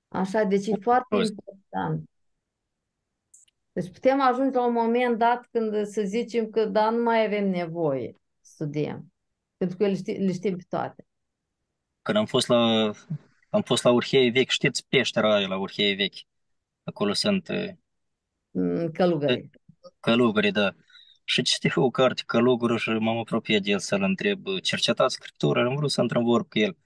Așa, 0.09 0.43
deci 0.45 0.67
e 0.67 0.75
foarte 0.81 1.07
Prost. 1.09 1.31
important. 1.31 2.09
Deci 3.73 3.91
putem 3.91 4.21
ajunge 4.21 4.57
la 4.59 4.67
un 4.67 4.73
moment 4.73 5.19
dat 5.19 5.47
când 5.51 5.87
să 5.87 6.03
zicem 6.03 6.51
că 6.51 6.65
da, 6.65 6.91
nu 6.91 7.03
mai 7.03 7.25
avem 7.25 7.49
nevoie 7.51 8.15
să 8.41 8.53
studiem. 8.55 9.13
Pentru 9.57 9.77
că 9.77 9.87
le 9.87 9.95
știm, 9.95 10.23
le 10.25 10.33
știm 10.33 10.57
pe 10.57 10.65
toate. 10.69 11.05
Când 12.03 12.17
am 12.17 12.27
fost 12.27 12.49
la, 12.49 12.91
am 13.51 13.63
fost 13.65 13.83
la 13.85 13.91
Urhei 13.91 14.31
Vechi, 14.31 14.49
știți 14.51 14.87
peștera 14.89 15.35
aia 15.35 15.47
la 15.47 15.57
Urhei 15.59 15.95
Vechi? 15.95 16.19
Acolo 16.85 17.13
sunt 17.13 17.49
eh, 17.49 17.71
Mm, 18.53 18.91
Călugări. 18.93 19.51
călugări, 20.01 20.53
da. 20.53 20.75
Și 21.31 21.43
citiu 21.43 21.83
o 21.83 21.91
carte 21.91 22.23
Călugărul 22.27 22.79
și 22.79 22.91
m-am 22.91 23.19
apropiat 23.19 23.63
de 23.63 23.71
el 23.71 23.79
să-l 23.79 24.03
întreb, 24.03 24.47
cercetați 24.63 25.15
Scriptura, 25.15 25.65
am 25.65 25.75
vrut 25.75 25.91
să 25.91 26.01
într 26.01 26.19
vorb 26.19 26.49
cu 26.49 26.59
el. 26.59 26.77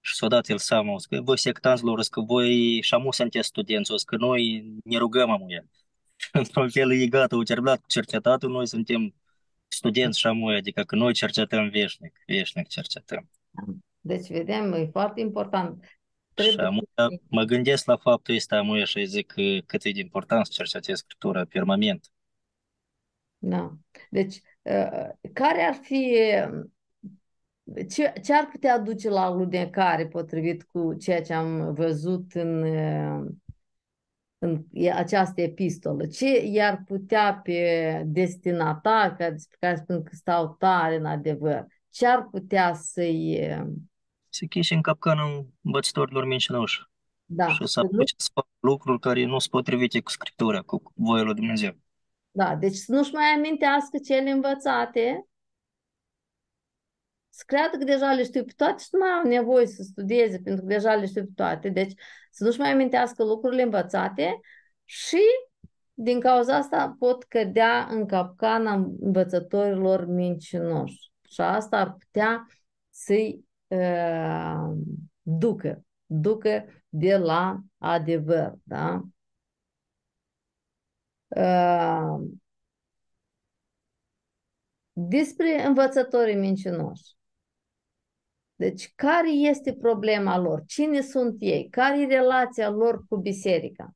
Și 0.00 0.14
s-a 0.14 0.28
dat 0.28 0.48
el 0.48 0.58
seama, 0.58 0.92
o 0.92 0.96
că 1.08 1.20
voi 1.20 1.38
sectanților, 1.38 1.98
o 1.98 2.02
că 2.10 2.20
voi 2.20 2.80
și 2.82 2.94
amu 2.94 3.12
sunteți 3.12 3.46
studenți, 3.46 3.92
o 3.92 3.94
că 4.06 4.16
noi 4.16 4.64
ne 4.84 4.98
rugăm 4.98 5.30
amuia. 5.30 5.64
Într-un 6.32 6.68
fel 6.68 6.92
e 6.92 7.06
gata, 7.06 7.36
au 7.36 7.42
terminat 7.42 7.80
cu 7.80 7.86
cercetatul, 7.86 8.50
noi 8.50 8.66
suntem 8.66 9.14
studenți 9.68 10.18
și 10.18 10.26
amuia, 10.26 10.56
adică 10.56 10.82
că 10.82 10.96
noi 10.96 11.12
cercetăm 11.12 11.68
veșnic, 11.68 12.18
veșnic 12.26 12.68
cercetăm. 12.68 13.30
Deci, 14.00 14.28
vedem, 14.28 14.72
e 14.72 14.88
foarte 14.92 15.20
important. 15.20 15.84
Și 15.84 16.34
Trebuie 16.34 16.66
amuia, 16.66 17.20
mă 17.28 17.42
gândesc 17.42 17.86
la 17.86 17.96
faptul 17.96 18.34
ăsta 18.34 18.56
amuia 18.56 18.84
și 18.84 19.04
zic 19.04 19.26
că 19.26 19.42
cât 19.66 19.84
e 19.84 19.90
de 19.90 20.00
important 20.00 20.46
să 20.46 20.52
cercetezi 20.54 21.00
Scriptura 21.00 21.44
permanent. 21.44 22.06
Da. 23.44 23.72
Deci, 24.10 24.42
uh, 24.62 25.08
care 25.32 25.62
ar 25.62 25.74
fi 25.74 26.16
ce, 27.88 28.12
ce 28.22 28.34
ar 28.34 28.48
putea 28.50 28.78
duce 28.78 29.08
la 29.08 29.20
alunecare 29.20 30.06
potrivit 30.06 30.62
cu 30.62 30.94
ceea 30.94 31.22
ce 31.22 31.32
am 31.32 31.74
văzut 31.74 32.32
în, 32.32 32.64
în 34.38 34.64
această 34.94 35.40
epistolă? 35.40 36.06
Ce 36.06 36.44
i-ar 36.44 36.82
putea 36.86 37.40
pe 37.42 38.02
destinatar, 38.06 39.16
care, 39.16 39.30
despre 39.30 39.56
care 39.60 39.76
spun 39.76 40.02
că 40.02 40.10
stau 40.14 40.56
tare 40.58 40.96
în 40.96 41.04
adevăr, 41.04 41.66
ce 41.90 42.06
ar 42.06 42.28
putea 42.30 42.74
să-i... 42.74 43.48
Se 44.28 44.46
chiși 44.46 44.72
în 44.72 44.80
capcană 44.80 45.46
învățătorilor 45.62 46.24
mincinoși 46.24 46.82
Da, 47.24 47.48
și 47.48 47.56
să 47.56 47.64
să 47.64 47.80
nu 47.80 47.86
apuce 47.86 48.14
să 48.16 48.30
facă 48.32 48.48
lucruri 48.60 49.00
care 49.00 49.24
nu 49.24 49.38
sunt 49.38 49.50
potrivite 49.50 50.00
cu 50.00 50.10
Scriptura, 50.10 50.60
cu 50.60 50.82
voia 50.94 51.22
lui 51.22 51.34
Dumnezeu. 51.34 51.81
Da, 52.34 52.56
deci 52.56 52.74
să 52.74 52.92
nu-și 52.92 53.12
mai 53.12 53.24
amintească 53.36 53.98
cele 53.98 54.30
învățate, 54.30 55.26
să 57.28 57.42
creadă 57.46 57.76
că 57.76 57.84
deja 57.84 58.12
le 58.12 58.22
știu 58.24 58.44
pe 58.44 58.52
toate 58.56 58.82
și 58.82 58.88
nu 58.92 58.98
mai 58.98 59.10
au 59.10 59.28
nevoie 59.28 59.66
să 59.66 59.82
studieze 59.82 60.38
pentru 60.38 60.62
că 60.62 60.68
deja 60.68 60.94
le 60.94 61.06
știu 61.06 61.24
pe 61.24 61.30
toate. 61.34 61.68
Deci 61.68 61.92
să 62.30 62.44
nu-și 62.44 62.58
mai 62.58 62.72
amintească 62.72 63.24
lucrurile 63.24 63.62
învățate 63.62 64.40
și 64.84 65.20
din 65.94 66.20
cauza 66.20 66.56
asta 66.56 66.96
pot 66.98 67.24
cădea 67.24 67.86
în 67.90 68.06
capcana 68.06 68.74
învățătorilor 69.00 70.06
mincinoși. 70.06 71.10
Și 71.28 71.40
asta 71.40 71.76
ar 71.76 71.92
putea 71.92 72.46
să-i 72.90 73.44
uh, 73.66 74.70
ducă, 75.22 75.84
ducă 76.06 76.64
de 76.88 77.16
la 77.16 77.60
adevăr, 77.78 78.54
da? 78.62 79.02
Uh, 81.36 82.30
despre 84.92 85.64
învățătorii 85.66 86.34
mincinoși. 86.34 87.02
Deci, 88.54 88.92
care 88.94 89.30
este 89.30 89.74
problema 89.74 90.38
lor? 90.38 90.62
Cine 90.66 91.00
sunt 91.00 91.36
ei? 91.38 91.68
Care 91.70 92.00
e 92.00 92.06
relația 92.06 92.70
lor 92.70 93.04
cu 93.08 93.16
biserica? 93.16 93.90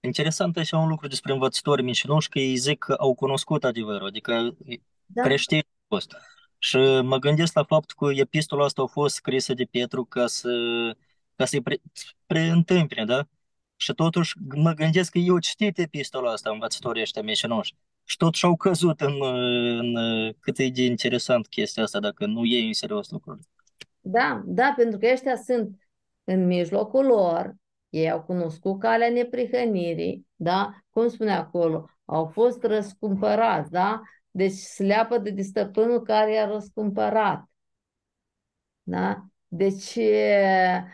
Interesant 0.00 0.56
așa 0.56 0.78
un 0.78 0.88
lucru 0.88 1.06
despre 1.06 1.32
învățători 1.32 1.82
mincinoși, 1.82 2.28
că 2.28 2.38
ei 2.38 2.56
zic 2.56 2.78
că 2.78 2.92
au 2.92 3.14
cunoscut 3.14 3.64
adevărul, 3.64 4.06
adică 4.06 4.56
Da? 5.06 5.22
creștini 5.22 5.62
au 5.62 5.98
fost. 5.98 6.14
Și 6.58 6.76
mă 7.02 7.18
gândesc 7.18 7.54
la 7.54 7.64
faptul 7.64 8.08
că 8.08 8.20
epistola 8.20 8.64
asta 8.64 8.82
a 8.82 8.86
fost 8.86 9.14
scrisă 9.14 9.54
de 9.54 9.64
Petru 9.64 10.04
ca 10.04 10.26
să 10.26 10.50
ca 11.36 11.44
să-i 11.44 11.62
pre, 11.62 11.80
preîntâmpine, 12.26 13.04
da? 13.04 13.28
Și 13.82 13.92
totuși 13.92 14.34
mă 14.54 14.72
gândesc 14.72 15.10
că 15.10 15.18
eu 15.18 15.38
citit 15.38 15.78
epistola 15.78 16.32
asta, 16.32 16.50
învățătorii 16.50 17.02
ăștia 17.02 17.22
mincinoși. 17.22 17.74
Și 18.04 18.16
totuși 18.16 18.44
au 18.44 18.56
căzut 18.56 19.00
în, 19.00 19.14
în 19.78 19.94
cât 20.40 20.58
e 20.58 20.68
de 20.68 20.84
interesant 20.84 21.46
chestia 21.46 21.82
asta, 21.82 22.00
dacă 22.00 22.26
nu 22.26 22.44
iei 22.44 22.66
în 22.66 22.72
serios 22.72 23.10
lucrurile. 23.10 23.44
Da, 24.00 24.42
da, 24.44 24.72
pentru 24.76 24.98
că 24.98 25.08
ăștia 25.12 25.36
sunt 25.36 25.76
în 26.24 26.46
mijlocul 26.46 27.04
lor, 27.04 27.54
ei 27.88 28.10
au 28.10 28.22
cunoscut 28.22 28.80
calea 28.80 29.10
neprihănirii, 29.10 30.26
da? 30.36 30.82
Cum 30.90 31.08
spune 31.08 31.32
acolo, 31.32 31.88
au 32.04 32.26
fost 32.26 32.62
răscumpărați, 32.62 33.70
da? 33.70 34.00
Deci 34.30 34.52
se 34.52 34.82
leapă 34.82 35.18
de 35.18 35.42
stăpânul 35.42 36.02
care 36.02 36.32
i-a 36.32 36.46
răscumpărat. 36.46 37.44
Da? 38.82 39.24
Deci 39.48 39.94
e, 39.94 40.84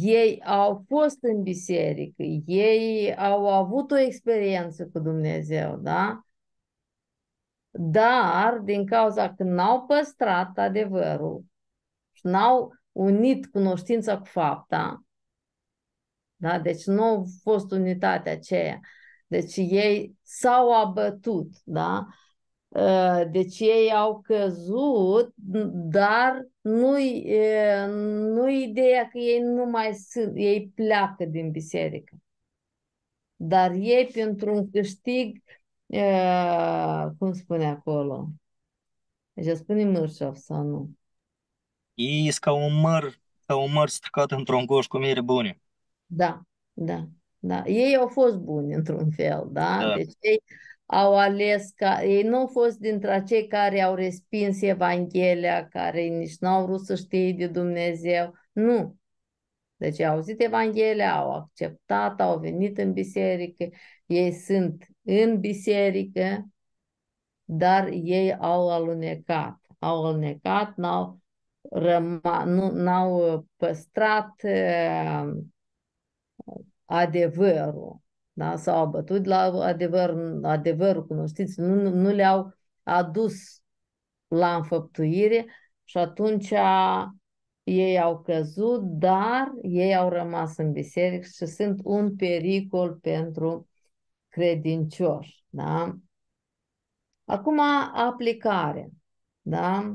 ei 0.00 0.42
au 0.44 0.84
fost 0.88 1.18
în 1.22 1.42
biserică, 1.42 2.22
ei 2.46 3.16
au 3.16 3.48
avut 3.48 3.90
o 3.90 3.98
experiență 3.98 4.86
cu 4.86 4.98
Dumnezeu, 4.98 5.76
da? 5.76 6.24
Dar 7.70 8.58
din 8.58 8.86
cauza 8.86 9.34
că 9.34 9.42
n-au 9.42 9.86
păstrat 9.86 10.58
adevărul 10.58 11.44
și 12.12 12.26
n-au 12.26 12.74
unit 12.92 13.46
cunoștința 13.46 14.18
cu 14.18 14.24
fapta, 14.24 15.04
da? 16.36 16.58
Deci 16.58 16.84
nu 16.84 17.02
a 17.04 17.24
fost 17.42 17.70
unitatea 17.70 18.32
aceea. 18.32 18.80
Deci 19.26 19.56
ei 19.56 20.18
s-au 20.22 20.80
abătut, 20.80 21.52
da? 21.64 22.06
Deci 23.30 23.60
ei 23.60 23.92
au 23.92 24.20
căzut, 24.20 25.32
dar 25.72 26.48
nu-i, 26.60 27.26
nu 28.34 28.48
ideea 28.48 29.08
că 29.08 29.18
ei 29.18 29.40
nu 29.40 29.64
mai 29.64 29.94
sunt, 29.94 30.32
ei 30.36 30.72
pleacă 30.74 31.24
din 31.24 31.50
biserică. 31.50 32.16
Dar 33.36 33.70
ei 33.70 34.10
pentru 34.12 34.54
un 34.54 34.70
câștig, 34.70 35.42
cum 37.18 37.32
spune 37.32 37.66
acolo, 37.66 38.28
deci 39.32 39.56
spune 39.56 39.84
Mârșov 39.84 40.34
sau 40.36 40.62
nu? 40.62 40.90
Ei 41.94 42.22
sunt 42.22 42.38
ca 42.38 42.52
un 42.52 42.80
măr, 42.80 43.20
ca 43.46 43.56
un 43.56 43.72
măr 43.72 43.88
stricat 43.88 44.30
într-un 44.30 44.66
goș 44.66 44.86
cu 44.86 44.98
mere 44.98 45.20
bune. 45.20 45.60
Da, 46.06 46.42
da, 46.72 47.08
da. 47.38 47.62
Ei 47.64 47.96
au 47.96 48.08
fost 48.08 48.36
buni 48.36 48.74
într-un 48.74 49.10
fel, 49.10 49.48
da? 49.50 49.78
Da. 49.80 49.94
Deci 49.94 50.12
ei 50.20 50.42
au 50.92 51.16
ales 51.16 51.70
ca, 51.74 52.04
ei 52.04 52.22
nu 52.22 52.36
au 52.36 52.46
fost 52.46 52.78
dintre 52.78 53.22
cei 53.26 53.46
care 53.46 53.80
au 53.80 53.94
respins 53.94 54.62
Evanghelia, 54.62 55.68
care 55.68 56.02
nici 56.02 56.38
nu 56.38 56.48
au 56.48 56.66
vrut 56.66 56.84
să 56.84 56.94
știe 56.94 57.32
de 57.32 57.46
Dumnezeu. 57.46 58.34
Nu. 58.52 58.96
Deci 59.76 60.00
au 60.00 60.14
auzit 60.14 60.40
Evanghelia, 60.42 61.16
au 61.16 61.32
acceptat, 61.32 62.20
au 62.20 62.38
venit 62.38 62.78
în 62.78 62.92
biserică, 62.92 63.68
ei 64.06 64.32
sunt 64.32 64.86
în 65.02 65.40
biserică, 65.40 66.48
dar 67.44 67.88
ei 67.92 68.34
au 68.34 68.70
alunecat. 68.70 69.58
Au 69.78 70.06
alunecat, 70.06 70.76
n-au, 70.76 71.20
răma, 71.70 72.44
nu, 72.44 72.70
n-au 72.70 73.46
păstrat 73.56 74.32
uh, 74.42 75.30
adevărul 76.84 78.00
da? 78.40 78.56
s-au 78.56 78.82
abătut 78.82 79.24
la 79.24 79.40
adevăr, 79.42 80.16
adevărul, 80.42 81.06
cunoștință, 81.06 81.62
nu, 81.62 81.94
nu 81.94 82.10
le-au 82.10 82.52
adus 82.82 83.62
la 84.28 84.56
înfăptuire 84.56 85.46
și 85.84 85.98
atunci 85.98 86.52
ei 87.62 88.00
au 88.00 88.22
căzut, 88.22 88.82
dar 88.82 89.52
ei 89.62 89.96
au 89.96 90.08
rămas 90.08 90.56
în 90.56 90.72
biserică 90.72 91.26
și 91.26 91.46
sunt 91.46 91.80
un 91.84 92.16
pericol 92.16 92.94
pentru 92.94 93.68
credincioși. 94.28 95.44
Da? 95.48 95.96
Acum, 97.24 97.60
aplicare. 97.94 98.90
Da? 99.42 99.94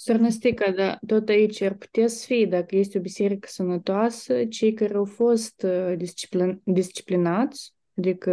Sărnăstica, 0.00 0.70
da, 0.70 0.98
tot 1.06 1.28
aici 1.28 1.60
ar 1.60 1.74
putea 1.74 2.06
să 2.06 2.24
fie, 2.26 2.46
dacă 2.46 2.76
este 2.76 2.98
o 2.98 3.00
biserică 3.00 3.48
sănătoasă, 3.50 4.44
cei 4.44 4.72
care 4.72 4.94
au 4.94 5.04
fost 5.04 5.62
uh, 5.62 5.96
disciplin, 5.96 6.60
disciplinați, 6.64 7.74
adică 7.96 8.32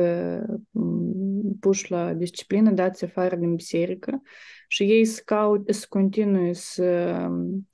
mm, 0.72 1.58
puși 1.60 1.92
la 1.92 2.14
disciplină, 2.14 2.72
dați 2.72 3.04
afară 3.04 3.36
din 3.36 3.56
biserică 3.56 4.22
și 4.68 4.84
ei 4.84 5.06
să, 5.06 5.22
caut, 5.26 5.74
să 5.74 5.86
continue 5.90 6.54
să 6.54 7.18
um, 7.30 7.70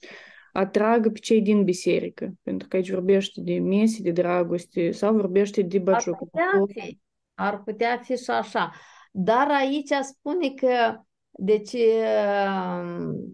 atragă 0.51 1.09
pe 1.09 1.19
cei 1.19 1.41
din 1.41 1.63
biserică, 1.63 2.33
pentru 2.43 2.67
că 2.67 2.75
aici 2.75 2.91
vorbește 2.91 3.41
de 3.41 3.59
mese, 3.59 4.01
de 4.01 4.11
dragoste 4.11 4.91
sau 4.91 5.13
vorbește 5.13 5.61
de 5.61 5.77
Ar 5.77 5.83
baciucă. 5.83 6.25
putea 6.25 6.63
fi, 6.67 6.99
ar 7.33 7.63
putea 7.63 7.99
fi 8.03 8.15
și 8.15 8.29
așa. 8.29 8.71
Dar 9.11 9.47
aici 9.49 9.91
spune 10.01 10.49
că 10.49 11.01
deci 11.43 11.75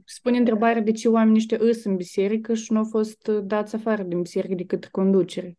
Spune 0.05 0.38
întrebarea 0.38 0.81
de 0.81 0.91
ce 0.91 1.07
oamenii 1.09 1.38
ăștia 1.38 1.57
îs 1.61 1.84
în 1.84 1.95
biserică 1.95 2.53
și 2.53 2.71
nu 2.71 2.77
au 2.77 2.85
fost 2.89 3.27
dați 3.27 3.75
afară 3.75 4.03
din 4.03 4.21
biserică 4.21 4.53
de 4.53 4.65
către 4.65 4.89
conducere. 4.91 5.57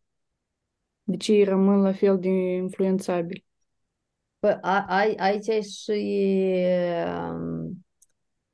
De 1.03 1.17
ce 1.17 1.31
ei 1.33 1.43
rămân 1.43 1.81
la 1.81 1.93
fel 1.93 2.19
de 2.19 2.27
influențabili? 2.29 3.45
Păi, 4.39 4.57
a- 4.61 4.85
ai, 4.87 5.15
aici 5.15 5.47
e 5.47 5.61
și 5.61 5.91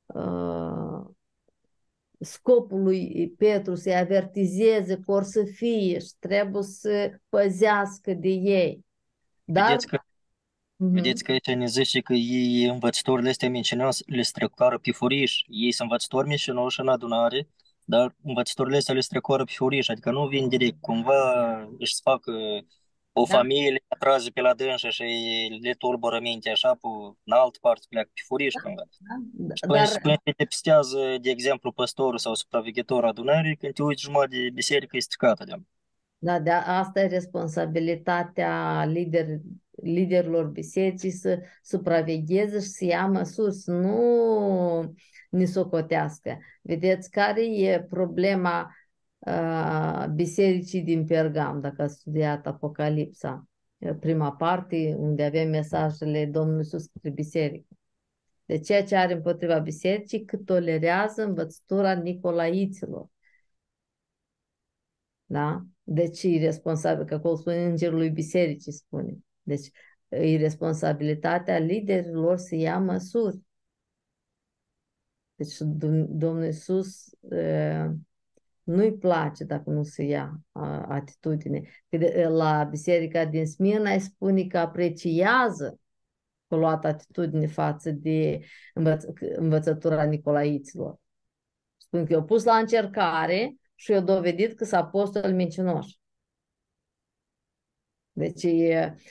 uh, 0.06 1.04
scopul 2.20 2.82
lui 2.82 3.34
Petru 3.38 3.74
să-i 3.74 3.96
avertizeze 3.96 4.96
că 5.04 5.12
or 5.12 5.22
să 5.22 5.44
fie 5.44 5.98
și 5.98 6.12
trebuie 6.18 6.62
să 6.62 7.10
păzească 7.28 8.12
de 8.12 8.28
ei. 8.28 8.84
Dar 9.44 9.66
Vedeți 9.68 9.86
că, 9.86 9.96
Mhm. 9.96 10.04
Vedeți 10.76 11.24
că 11.24 11.32
aici 11.32 11.46
ne 11.46 11.66
zice 11.66 12.00
că 12.00 12.12
ei, 12.12 12.64
învățătorile 12.64 13.28
astea 13.28 13.50
mincinoși, 13.50 14.02
le 14.06 14.22
strecoară 14.22 14.78
pe 14.78 14.90
furiș. 14.92 15.42
Ei 15.48 15.72
sunt 15.72 15.88
învățători 15.88 16.28
mincinoși 16.28 16.80
în 16.80 16.88
adunare, 16.88 17.48
dar 17.84 18.14
învățătorile 18.22 18.76
astea 18.76 18.94
le 18.94 19.00
strecoară 19.00 19.44
pe 19.44 19.52
furiș, 19.56 19.88
adică 19.88 20.10
nu 20.10 20.26
vin 20.26 20.48
direct, 20.48 20.80
cumva 20.80 21.14
își 21.78 21.94
fac 22.02 22.24
o 23.12 23.24
Da. 23.24 23.36
familie, 23.36 23.70
le 23.70 23.84
atrage 23.88 24.30
pe 24.30 24.40
la 24.40 24.54
dânsă 24.54 24.88
și 24.88 25.02
le 25.62 25.72
tulbură 25.72 26.20
mintea 26.20 26.52
așa, 26.52 26.70
pe, 26.74 26.88
în 27.24 27.32
altă 27.32 27.58
parte 27.60 27.86
pleacă 27.88 28.10
pe 28.14 28.20
furiș 28.26 28.54
cumva. 28.54 28.82
Da, 29.32 29.54
Și 29.54 29.64
până, 29.66 29.78
dar 29.78 30.00
până 30.02 30.16
te 30.24 30.30
depistează, 30.36 31.16
de 31.20 31.30
exemplu, 31.30 31.72
păstorul 31.72 32.18
sau 32.18 32.34
supraveghetorul 32.34 33.08
adunării, 33.08 33.56
când 33.56 33.72
te 33.74 33.82
uiți 33.82 34.02
jumătate 34.02 34.36
de 34.36 34.50
biserică 34.50 34.96
e 34.96 35.00
stricată 35.00 35.44
de 35.44 35.52
Da, 36.18 36.38
de 36.40 36.50
asta 36.50 37.00
e 37.00 37.06
responsabilitatea 37.06 38.84
lider, 38.84 39.26
liderilor 39.82 40.44
bisericii 40.46 41.10
să 41.10 41.42
supravegheze 41.62 42.60
și 42.60 42.68
să 42.68 42.84
ia 42.84 43.06
măsuri, 43.06 43.54
să 43.54 43.72
nu 43.72 44.94
ni 45.30 45.46
socotească. 45.46 46.38
Vedeți 46.62 47.10
care 47.10 47.44
e 47.44 47.86
problema 47.88 48.74
uh, 49.18 50.06
bisericii 50.14 50.82
din 50.82 51.04
Pergam, 51.04 51.60
dacă 51.60 51.82
ați 51.82 51.94
studiat 51.94 52.46
Apocalipsa, 52.46 53.48
prima 54.00 54.32
parte, 54.32 54.94
unde 54.98 55.24
avem 55.24 55.48
mesajele 55.48 56.26
Domnului 56.26 56.58
Iisus 56.58 56.86
către 56.86 57.10
biserică. 57.10 57.68
De 58.44 58.58
ceea 58.58 58.84
ce 58.84 58.96
are 58.96 59.12
împotriva 59.12 59.58
bisericii, 59.58 60.24
cât 60.24 60.44
tolerează 60.44 61.22
învățătura 61.22 61.92
Nicolaiților. 61.92 63.06
Da? 65.26 65.66
Deci 65.82 66.22
e 66.22 66.38
responsabil, 66.38 67.04
că 67.04 67.14
acolo 67.14 67.36
spune 67.36 67.64
îngerului 67.64 68.10
bisericii, 68.10 68.72
spune. 68.72 69.16
Deci 69.46 69.70
e 70.08 70.36
responsabilitatea 70.36 71.58
liderilor 71.58 72.36
să 72.36 72.54
ia 72.54 72.78
măsuri. 72.78 73.40
Deci 75.34 75.56
Domnul 76.08 76.44
Iisus 76.44 77.04
nu-i 78.62 78.96
place 78.98 79.44
dacă 79.44 79.70
nu 79.70 79.82
se 79.82 80.02
ia 80.02 80.40
atitudine. 80.88 81.68
La 82.28 82.64
biserica 82.64 83.24
din 83.24 83.46
Smirna 83.46 83.92
îi 83.92 84.00
spune 84.00 84.46
că 84.46 84.58
apreciază 84.58 85.80
că 86.48 86.56
luat 86.56 86.84
atitudine 86.84 87.46
față 87.46 87.90
de 87.90 88.40
învăț- 88.74 89.36
învățătura 89.36 90.04
Nicolaiților. 90.04 90.98
Spun 91.76 92.04
că 92.04 92.12
eu 92.12 92.24
pus 92.24 92.44
la 92.44 92.56
încercare 92.56 93.56
și 93.74 93.92
eu 93.92 94.00
dovedit 94.00 94.54
că 94.54 94.64
s-a 94.64 94.78
apostol 94.78 95.34
mincinoși. 95.34 95.98
Deci, 98.16 98.46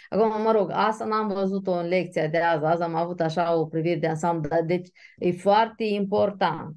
acum, 0.09 0.41
mă 0.41 0.51
rog, 0.51 0.69
asta 0.73 1.05
n-am 1.05 1.27
văzut-o 1.27 1.71
în 1.71 1.87
lecția 1.87 2.27
de 2.27 2.37
azi, 2.37 2.63
azi 2.63 2.81
am 2.81 2.95
avut 2.95 3.21
așa 3.21 3.55
o 3.55 3.65
privire 3.65 3.99
de 3.99 4.07
ansamblu, 4.07 4.49
dar 4.49 4.63
deci 4.63 4.89
e 5.17 5.31
foarte 5.31 5.83
important 5.83 6.75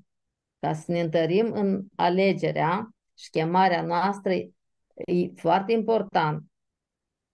ca 0.61 0.73
să 0.73 0.93
ne 0.93 1.01
întărim 1.01 1.53
în 1.53 1.85
alegerea 1.97 2.89
și 3.19 3.31
chemarea 3.31 3.83
noastră, 3.83 4.33
e 4.33 5.33
foarte 5.37 5.73
important, 5.73 6.45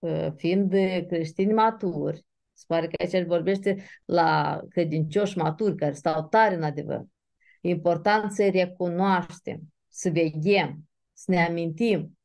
ă, 0.01 0.33
fiind 0.35 0.71
creștini 1.07 1.53
maturi, 1.53 2.25
se 2.53 2.63
pare 2.67 2.87
că 2.87 3.03
aici 3.03 3.27
vorbește 3.27 3.83
la 4.05 4.59
credincioși 4.69 5.37
maturi 5.37 5.75
care 5.75 5.93
stau 5.93 6.27
tare 6.27 6.55
în 6.55 6.63
adevăr. 6.63 7.03
E 7.61 7.69
important 7.69 8.31
să-i 8.31 8.49
recunoaștem, 8.49 9.59
să 9.89 10.09
veghem, 10.09 10.89
să 11.13 11.31
ne 11.31 11.45
amintim 11.45 12.17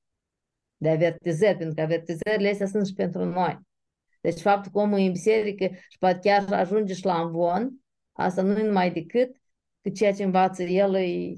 de 0.80 0.90
avertizări, 0.90 1.56
pentru 1.56 1.74
că 1.74 1.80
avertizările 1.80 2.50
astea 2.50 2.66
sunt 2.66 2.86
și 2.86 2.92
pentru 2.94 3.24
noi. 3.24 3.58
Deci 4.20 4.40
faptul 4.40 4.72
că 4.72 4.78
omul 4.78 4.98
în 4.98 5.12
biserică 5.12 5.64
și 5.64 5.98
poate 5.98 6.18
chiar 6.28 6.52
ajunge 6.52 6.94
și 6.94 7.04
la 7.04 7.20
învon, 7.20 7.70
asta 8.12 8.42
nu 8.42 8.58
e 8.58 8.66
numai 8.66 8.90
decât 8.92 9.36
că 9.82 9.90
ceea 9.90 10.12
ce 10.12 10.24
învață 10.24 10.62
el 10.62 10.94
e 10.94 11.34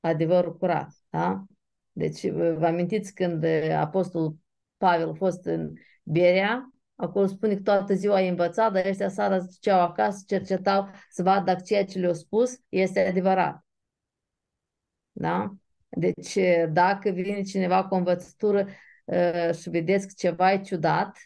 adevărul 0.00 0.56
curat. 0.56 0.88
Da? 1.10 1.44
Deci 1.92 2.30
vă 2.30 2.66
amintiți 2.66 3.14
când 3.14 3.44
apostolul 3.72 4.36
Pavel 4.76 5.08
a 5.08 5.14
fost 5.14 5.44
în 5.44 5.72
Berea, 6.02 6.70
acolo 6.94 7.26
spune 7.26 7.54
că 7.54 7.60
toată 7.60 7.94
ziua 7.94 8.14
ai 8.14 8.28
învățat, 8.28 8.72
dar 8.72 8.86
ăștia 8.86 9.08
seara 9.08 9.38
ziceau 9.38 9.80
acasă, 9.80 10.24
cercetau 10.26 10.88
să 11.10 11.22
vadă 11.22 11.44
dacă 11.44 11.60
ceea 11.64 11.84
ce 11.84 11.98
le-a 11.98 12.12
spus 12.12 12.60
este 12.68 13.00
adevărat. 13.00 13.64
Da? 15.12 15.54
Deci, 15.90 16.38
dacă 16.72 17.10
vine 17.10 17.42
cineva 17.42 17.84
cu 17.84 17.94
o 17.94 17.96
învățătură 17.96 18.66
uh, 19.04 19.54
și 19.54 19.70
vedeți 19.70 20.06
că 20.06 20.12
ceva 20.16 20.52
e 20.52 20.60
ciudat, 20.60 21.18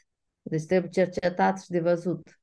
deci 0.43 0.65
trebuie 0.65 0.91
cercetat 0.91 1.63
și 1.63 1.71
de 1.71 1.81
văzut. 1.81 2.41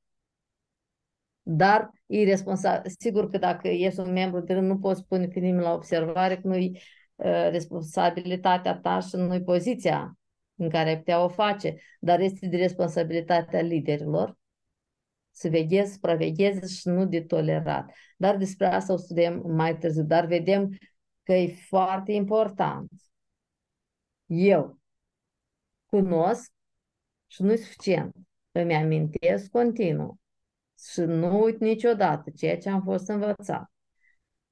Dar 1.42 1.90
e 2.06 2.24
responsabil. 2.24 2.92
Sigur 2.98 3.30
că 3.30 3.38
dacă 3.38 3.68
ești 3.68 4.00
un 4.00 4.12
membru 4.12 4.40
de 4.40 4.52
rând, 4.52 4.66
nu 4.66 4.78
poți 4.78 5.04
pune 5.04 5.28
pe 5.28 5.38
nimeni 5.38 5.62
la 5.62 5.72
observare, 5.72 6.36
că 6.36 6.48
nu-i 6.48 6.82
uh, 7.14 7.48
responsabilitatea 7.50 8.78
ta 8.78 9.00
și 9.00 9.16
nu-i 9.16 9.42
poziția 9.42 10.18
în 10.54 10.70
care 10.70 10.88
ai 10.88 10.96
putea 10.96 11.24
o 11.24 11.28
face, 11.28 11.76
dar 12.00 12.20
este 12.20 12.46
de 12.46 12.56
responsabilitatea 12.56 13.60
liderilor 13.60 14.36
să 15.30 15.48
veghezi, 15.48 15.92
supraveghezi 15.92 16.78
și 16.80 16.88
nu 16.88 17.06
de 17.06 17.20
tolerat. 17.20 17.94
Dar 18.16 18.36
despre 18.36 18.66
asta 18.66 18.92
o 18.92 18.96
studiem 18.96 19.42
mai 19.46 19.78
târziu, 19.78 20.02
dar 20.02 20.26
vedem 20.26 20.78
că 21.22 21.32
e 21.32 21.54
foarte 21.68 22.12
important. 22.12 22.90
Eu 24.26 24.78
cunosc 25.86 26.52
și 27.26 27.42
nu-i 27.42 27.56
suficient. 27.56 28.16
Îmi 28.52 28.74
amintesc 28.74 29.50
continuu 29.50 30.20
și 30.92 31.00
nu 31.00 31.42
uit 31.42 31.60
niciodată 31.60 32.30
ceea 32.30 32.58
ce 32.58 32.68
am 32.68 32.82
fost 32.82 33.08
învățat. 33.08 33.72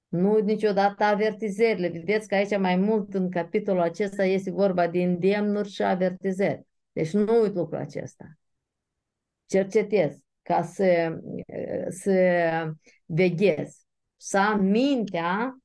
Nu 0.09 0.33
uit 0.33 0.45
niciodată 0.45 1.05
avertizările. 1.05 1.89
Vedeți 1.89 2.29
că 2.29 2.35
aici 2.35 2.59
mai 2.59 2.77
mult 2.77 3.15
în 3.15 3.31
capitolul 3.31 3.81
acesta 3.81 4.25
este 4.25 4.51
vorba 4.51 4.89
de 4.89 5.03
îndemnuri 5.03 5.69
și 5.69 5.83
avertizări. 5.83 6.67
Deci 6.93 7.13
nu 7.13 7.41
uit 7.41 7.55
lucrul 7.55 7.79
acesta. 7.79 8.25
Cercetez 9.47 10.19
ca 10.43 10.63
să, 10.63 11.19
să 11.89 12.13
veghez. 13.05 13.85
Să 14.17 14.39
am 14.39 14.65
mintea 14.65 15.61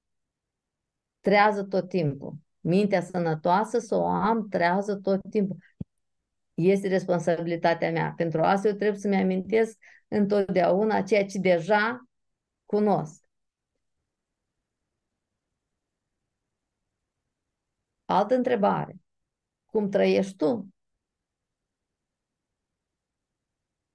trează 1.26 1.64
tot 1.64 1.90
timpul. 1.90 2.34
Mintea 2.60 3.02
sănătoasă 3.02 3.80
să 3.80 3.96
o 3.96 4.06
am 4.06 4.48
trează 4.50 4.96
tot 4.96 5.20
timpul. 5.30 5.58
Este 6.54 6.88
responsabilitatea 6.88 7.92
mea. 7.92 8.14
Pentru 8.18 8.42
asta 8.42 8.68
eu 8.68 8.74
trebuie 8.74 9.00
să-mi 9.00 9.22
amintesc 9.22 9.78
întotdeauna 10.08 11.02
ceea 11.02 11.26
ce 11.26 11.40
deja 11.40 12.08
cunosc. 12.66 13.24
Altă 18.06 18.36
întrebare. 18.36 18.96
Cum 19.66 19.90
trăiești 19.90 20.36
tu? 20.36 20.68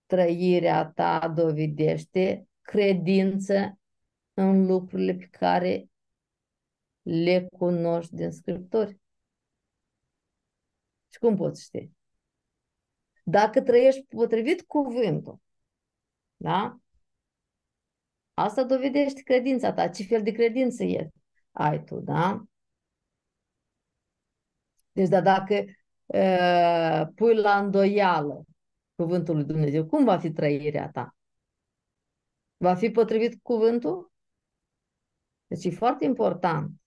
Trăirea 0.07 0.91
ta 0.95 1.29
dovedește 1.29 2.49
credință 2.61 3.79
în 4.35 4.67
lucrurile 4.67 5.15
pe 5.15 5.27
care 5.27 5.91
le 7.03 7.49
cunoști 7.53 8.15
din 8.15 8.31
Scripturi. 8.31 8.99
Și 11.09 11.19
cum 11.19 11.37
poți 11.37 11.63
ști? 11.63 11.91
Dacă 13.25 13.63
trăiești 13.63 14.05
potrivit 14.07 14.63
cuvântul, 14.63 15.41
da? 16.37 16.79
Asta 18.35 18.65
dovedește 18.65 19.23
credința 19.23 19.73
ta. 19.73 19.89
Ce 19.89 20.03
fel 20.05 20.23
de 20.23 20.31
credință 20.31 20.85
e 20.85 21.11
ai 21.53 21.85
tu, 21.85 22.01
da? 22.01 22.45
Deci, 24.93 25.09
da, 25.09 25.21
dacă 25.21 25.65
uh, 26.07 27.13
pui 27.15 27.35
la 27.35 27.59
îndoială 27.59 28.45
cuvântul 28.95 29.35
lui 29.35 29.45
Dumnezeu, 29.45 29.87
cum 29.87 30.05
va 30.05 30.19
fi 30.19 30.31
trăirea 30.33 30.91
ta? 30.91 31.17
Va 32.57 32.75
fi 32.75 32.91
potrivit 32.91 33.43
cuvântul? 33.43 34.13
Deci 35.47 35.65
e 35.65 35.71
foarte 35.71 36.05
important. 36.05 36.80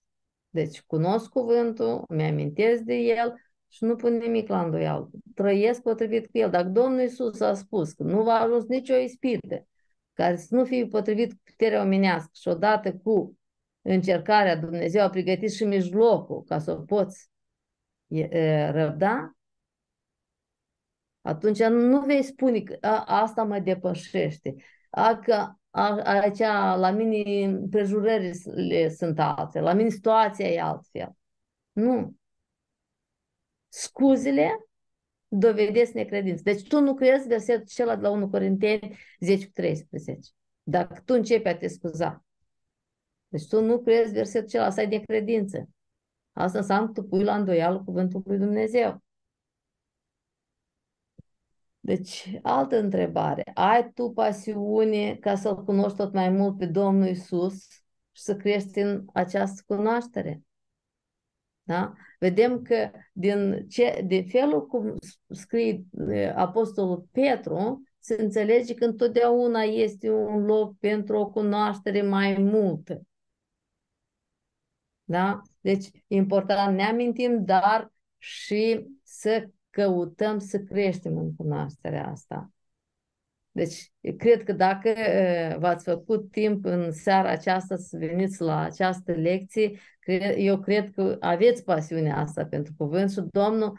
Deci 0.54 0.82
cunosc 0.82 1.28
cuvântul, 1.28 2.04
mi-amintesc 2.08 2.82
de 2.82 2.94
el 2.94 3.34
și 3.68 3.84
nu 3.84 3.96
pun 3.96 4.16
nimic 4.16 4.48
la 4.48 4.62
îndoială. 4.62 5.10
Trăiesc 5.34 5.82
potrivit 5.82 6.26
cu 6.26 6.38
el. 6.38 6.50
Dacă 6.50 6.68
Domnul 6.68 7.00
Iisus 7.00 7.40
a 7.40 7.54
spus 7.54 7.92
că 7.92 8.02
nu 8.02 8.22
va 8.22 8.32
ajuns 8.32 8.64
nicio 8.66 8.94
ispită 8.94 9.66
care 10.12 10.36
să 10.36 10.54
nu 10.54 10.64
fie 10.64 10.86
potrivit 10.86 11.32
cu 11.32 11.38
puterea 11.44 11.82
omenească 11.82 12.30
și 12.34 12.48
odată 12.48 12.94
cu 12.94 13.38
încercarea 13.82 14.56
Dumnezeu 14.56 15.02
a 15.02 15.10
pregătit 15.10 15.52
și 15.52 15.64
mijlocul 15.64 16.42
ca 16.42 16.58
să 16.58 16.70
o 16.70 16.76
poți 16.76 17.30
răbda, 18.70 19.36
atunci 21.20 21.62
nu 21.62 22.00
vei 22.00 22.22
spune 22.22 22.60
că 22.60 22.76
a, 22.80 23.04
asta 23.04 23.42
mă 23.42 23.58
depășește. 23.58 24.54
A, 24.90 25.18
că 25.18 25.52
a, 25.76 26.00
aici 26.02 26.38
la 26.78 26.90
mine 26.90 27.58
prejurările 27.70 28.88
sunt 28.88 29.18
alte, 29.18 29.60
la 29.60 29.72
mine 29.72 29.88
situația 29.88 30.48
e 30.48 30.60
altfel. 30.60 31.12
Nu. 31.72 32.14
Scuzele 33.68 34.66
dovedesc 35.28 35.92
necredință. 35.92 36.42
Deci 36.44 36.68
tu 36.68 36.80
nu 36.80 36.94
crezi 36.94 37.28
versetul 37.28 37.62
acela 37.62 37.96
de 37.96 38.02
la 38.02 38.10
1 38.10 38.28
Corinteni 38.28 38.96
10 39.20 39.46
cu 39.46 39.52
13. 39.54 40.30
Dacă 40.62 41.02
tu 41.04 41.14
începi 41.14 41.48
a 41.48 41.56
te 41.56 41.66
scuza. 41.66 42.24
Deci 43.28 43.46
tu 43.46 43.60
nu 43.60 43.78
crezi 43.78 44.12
versetul 44.12 44.46
acela, 44.46 44.64
asta 44.64 44.82
e 44.82 44.86
necredință. 44.86 45.68
Asta 46.32 46.58
înseamnă 46.58 46.86
că 46.86 47.00
tu 47.00 47.06
pui 47.06 47.24
la 47.24 47.36
îndoială 47.36 47.82
cuvântul 47.84 48.22
lui 48.24 48.38
Dumnezeu. 48.38 49.02
Deci, 51.84 52.38
altă 52.42 52.78
întrebare. 52.78 53.42
Ai 53.54 53.90
tu 53.92 54.10
pasiune 54.10 55.16
ca 55.16 55.34
să-L 55.34 55.64
cunoști 55.64 55.96
tot 55.96 56.12
mai 56.12 56.30
mult 56.30 56.58
pe 56.58 56.66
Domnul 56.66 57.08
Isus 57.08 57.68
și 58.12 58.22
să 58.22 58.36
crești 58.36 58.78
în 58.78 59.04
această 59.12 59.62
cunoaștere? 59.66 60.42
Da? 61.62 61.92
Vedem 62.18 62.62
că 62.62 62.90
din, 63.12 63.66
ce, 63.68 64.02
de 64.06 64.24
felul 64.28 64.66
cum 64.66 64.94
scrie 65.28 65.84
Apostolul 66.36 67.08
Petru, 67.12 67.82
să 67.98 68.14
înțelegi 68.18 68.74
că 68.74 68.84
întotdeauna 68.84 69.60
este 69.60 70.10
un 70.10 70.44
loc 70.44 70.78
pentru 70.78 71.16
o 71.16 71.30
cunoaștere 71.30 72.02
mai 72.02 72.36
multă. 72.38 73.02
Da? 75.04 75.42
Deci, 75.60 75.86
e 76.06 76.14
important, 76.16 76.76
ne 76.76 76.84
amintim, 76.84 77.44
dar 77.44 77.92
și 78.18 78.86
să 79.02 79.48
căutăm 79.74 80.38
să 80.38 80.58
creștem 80.58 81.16
în 81.16 81.34
cunoașterea 81.34 82.06
asta. 82.06 82.52
Deci, 83.50 83.92
cred 84.16 84.42
că 84.42 84.52
dacă 84.52 84.94
v-ați 85.58 85.84
făcut 85.84 86.30
timp 86.30 86.64
în 86.64 86.92
seara 86.92 87.28
aceasta 87.30 87.76
să 87.76 87.96
veniți 87.96 88.40
la 88.40 88.60
această 88.60 89.12
lecție, 89.12 89.80
eu 90.36 90.60
cred 90.60 90.90
că 90.90 91.16
aveți 91.20 91.64
pasiunea 91.64 92.16
asta 92.16 92.46
pentru 92.46 92.72
cuvânt 92.76 93.10
și 93.10 93.20
Domnul 93.30 93.78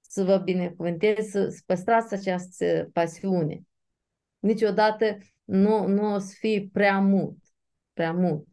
să 0.00 0.24
vă 0.24 0.36
binecuvânteze, 0.36 1.22
să, 1.22 1.48
să 1.48 1.62
păstrați 1.66 2.14
această 2.14 2.90
pasiune. 2.92 3.60
Niciodată 4.38 5.18
nu, 5.44 5.86
nu 5.86 6.14
o 6.14 6.18
să 6.18 6.34
fie 6.38 6.68
prea 6.72 7.00
mult. 7.00 7.38
Prea 7.92 8.12
mult. 8.12 8.46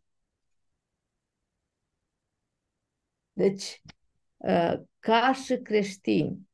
Deci, 3.34 3.82
ca 5.00 5.34
și 5.34 5.58
creștini, 5.58 6.48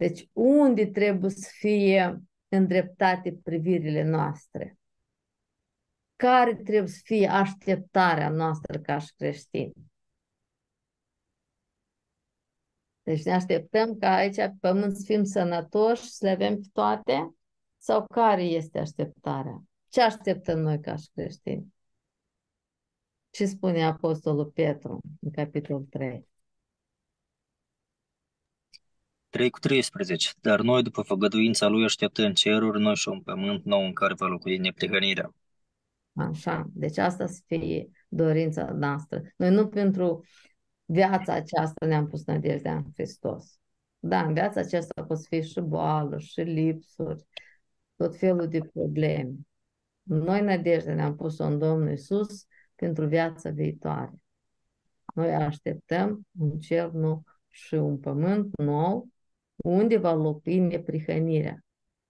deci 0.00 0.28
unde 0.32 0.86
trebuie 0.86 1.30
să 1.30 1.50
fie 1.52 2.22
îndreptate 2.48 3.32
privirile 3.42 4.02
noastre? 4.02 4.78
Care 6.16 6.54
trebuie 6.54 6.86
să 6.86 7.00
fie 7.04 7.28
așteptarea 7.28 8.28
noastră 8.28 8.78
ca 8.78 8.98
și 8.98 9.12
creștini? 9.16 9.72
Deci 13.02 13.24
ne 13.24 13.32
așteptăm 13.32 13.98
ca 13.98 14.14
aici 14.14 14.34
pe 14.34 14.54
pământ 14.60 14.96
să 14.96 15.02
fim 15.04 15.24
sănătoși, 15.24 16.10
să 16.10 16.24
le 16.24 16.30
avem 16.30 16.60
toate? 16.72 17.34
Sau 17.78 18.06
care 18.06 18.42
este 18.42 18.78
așteptarea? 18.78 19.62
Ce 19.88 20.02
așteptăm 20.02 20.58
noi 20.58 20.80
ca 20.80 20.96
și 20.96 21.10
creștini? 21.14 21.74
Ce 23.30 23.46
spune 23.46 23.84
Apostolul 23.84 24.46
Petru 24.46 25.00
în 25.20 25.30
capitolul 25.30 25.86
3? 25.90 26.29
3 29.30 29.50
cu 29.50 29.58
13. 29.58 30.30
Dar 30.40 30.60
noi, 30.60 30.82
după 30.82 31.02
făgăduința 31.02 31.66
lui, 31.66 31.84
așteptăm 31.84 32.32
ceruri 32.32 32.80
noi 32.80 32.94
și 32.94 33.08
un 33.08 33.20
pământ 33.20 33.64
nou 33.64 33.84
în 33.84 33.92
care 33.92 34.14
va 34.14 34.26
locui 34.26 34.58
neprihănirea. 34.58 35.34
Așa, 36.12 36.70
deci 36.72 36.98
asta 36.98 37.26
să 37.26 37.42
fie 37.46 37.90
dorința 38.08 38.70
noastră. 38.72 39.22
Noi 39.36 39.50
nu 39.50 39.68
pentru 39.68 40.24
viața 40.84 41.32
aceasta 41.32 41.86
ne-am 41.86 42.06
pus 42.06 42.24
nădejdea 42.24 42.76
în 42.76 42.84
Hristos. 42.94 43.58
Da, 43.98 44.22
în 44.24 44.32
viața 44.32 44.60
aceasta 44.60 45.04
pot 45.04 45.26
fi 45.26 45.42
și 45.42 45.60
boală, 45.60 46.18
și 46.18 46.40
lipsuri, 46.40 47.26
tot 47.96 48.16
felul 48.16 48.48
de 48.48 48.60
probleme. 48.72 49.32
Noi 50.02 50.40
nădejdea 50.40 50.94
ne-am 50.94 51.16
pus-o 51.16 51.44
în 51.44 51.58
Domnul 51.58 51.88
Iisus 51.88 52.46
pentru 52.74 53.06
viața 53.06 53.50
viitoare. 53.50 54.12
Noi 55.14 55.34
așteptăm 55.34 56.26
un 56.38 56.58
cer 56.58 56.90
nou 56.90 57.24
și 57.48 57.74
un 57.74 57.98
pământ 57.98 58.56
nou 58.56 59.08
unde 59.62 59.96
va 59.96 60.12
locui 60.12 60.58
neprihănirea. 60.58 61.64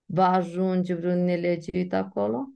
Va 0.05 0.29
ajunge 0.29 0.95
vreun 0.95 1.25
nelegiuit 1.25 1.93
acolo? 1.93 2.49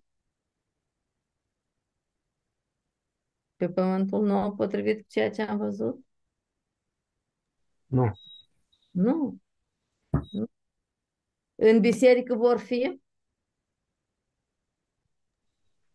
Pe 3.56 3.68
pământul 3.68 4.26
nou, 4.26 4.54
potrivit 4.54 5.00
cu 5.00 5.06
ceea 5.08 5.30
ce 5.30 5.42
am 5.42 5.58
văzut? 5.58 6.04
Nu. 7.86 8.12
Nu. 8.90 9.38
nu. 10.10 10.46
În 11.54 11.80
biserică 11.80 12.34
vor 12.34 12.58
fi? 12.58 13.00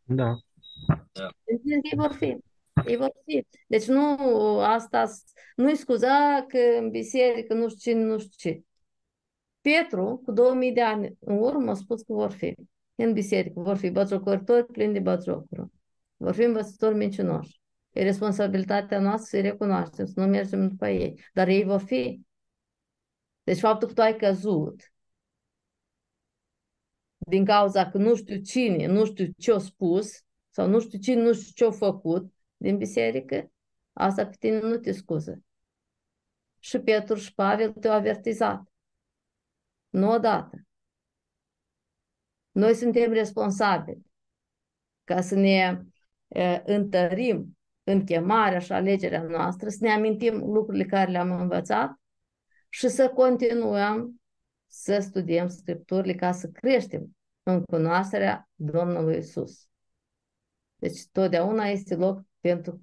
Da. 0.03 0.39
Da. 1.11 1.29
Ei 1.45 1.95
vor 1.95 2.13
fi. 2.13 2.37
Ei 2.87 2.95
vor 2.95 3.11
fi. 3.25 3.45
Deci 3.67 3.85
nu 3.85 4.17
asta, 4.59 5.05
nu-i 5.55 5.75
scuza 5.75 6.45
că 6.47 6.57
în 6.57 6.89
biserică 6.89 7.53
nu 7.53 7.69
știu 7.69 7.91
cine, 7.91 8.03
nu 8.03 8.19
știu 8.19 8.51
ce. 8.51 8.63
Petru, 9.71 10.21
cu 10.25 10.31
2000 10.31 10.73
de 10.73 10.81
ani 10.81 11.17
în 11.19 11.37
urmă, 11.37 11.71
a 11.71 11.73
spus 11.73 12.01
că 12.01 12.13
vor 12.13 12.31
fi 12.31 12.55
în 12.95 13.13
biserică, 13.13 13.59
vor 13.59 13.77
fi 13.77 13.89
bătrocoritori 13.89 14.65
plini 14.65 14.93
de 14.93 14.99
bătrocuri. 14.99 15.65
Vor 16.17 16.33
fi 16.33 16.43
învățători 16.43 16.95
mincinoși. 16.95 17.61
E 17.91 18.03
responsabilitatea 18.03 18.99
noastră 18.99 19.25
să-i 19.25 19.49
recunoaștem, 19.49 20.05
să 20.05 20.19
nu 20.19 20.25
mergem 20.25 20.67
după 20.67 20.87
ei. 20.87 21.21
Dar 21.33 21.47
ei 21.47 21.63
vor 21.63 21.79
fi. 21.79 22.21
Deci 23.43 23.59
faptul 23.59 23.87
că 23.87 23.93
tu 23.93 24.01
ai 24.01 24.15
căzut 24.15 24.91
din 27.17 27.45
cauza 27.45 27.89
că 27.89 27.97
nu 27.97 28.15
știu 28.15 28.41
cine, 28.41 28.85
nu 28.85 29.05
știu 29.05 29.27
ce-a 29.37 29.57
spus, 29.57 30.23
sau 30.49 30.67
nu 30.67 30.79
știu 30.79 30.99
cine, 30.99 31.21
nu 31.21 31.33
știu 31.33 31.51
ce-a 31.55 31.77
făcut 31.77 32.33
din 32.57 32.77
biserică, 32.77 33.51
asta 33.93 34.25
pe 34.25 34.35
tine 34.39 34.59
nu 34.59 34.77
te 34.77 34.91
scuză. 34.91 35.41
Și 36.59 36.79
Petru 36.79 37.15
și 37.15 37.33
Pavel 37.33 37.71
te-au 37.71 37.93
avertizat. 37.93 38.68
Nu 39.89 40.11
odată. 40.11 40.57
Noi 42.51 42.73
suntem 42.73 43.11
responsabili 43.11 44.05
ca 45.03 45.21
să 45.21 45.35
ne 45.35 45.81
e, 46.27 46.61
întărim 46.65 47.57
în 47.83 48.03
chemarea 48.05 48.59
și 48.59 48.71
alegerea 48.71 49.21
noastră, 49.21 49.69
să 49.69 49.77
ne 49.81 49.91
amintim 49.91 50.37
lucrurile 50.37 50.85
care 50.85 51.11
le-am 51.11 51.31
învățat 51.31 51.99
și 52.69 52.87
să 52.87 53.09
continuăm 53.09 54.21
să 54.67 54.99
studiem 54.99 55.47
Scripturile 55.47 56.13
ca 56.13 56.31
să 56.31 56.47
creștem 56.47 57.17
în 57.43 57.63
cunoașterea 57.63 58.49
Domnului 58.55 59.17
Isus. 59.17 59.67
Deci 60.75 61.07
totdeauna 61.11 61.65
este 61.65 61.95
loc 61.95 62.21
pentru 62.39 62.81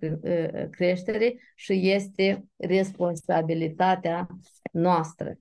creștere 0.71 1.37
și 1.55 1.91
este 1.91 2.47
responsabilitatea 2.57 4.27
noastră. 4.73 5.39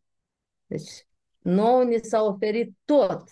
Deci 0.65 1.07
nouă 1.45 1.83
ni 1.83 1.99
s-a 2.01 2.21
oferit 2.21 2.73
tot. 2.85 3.23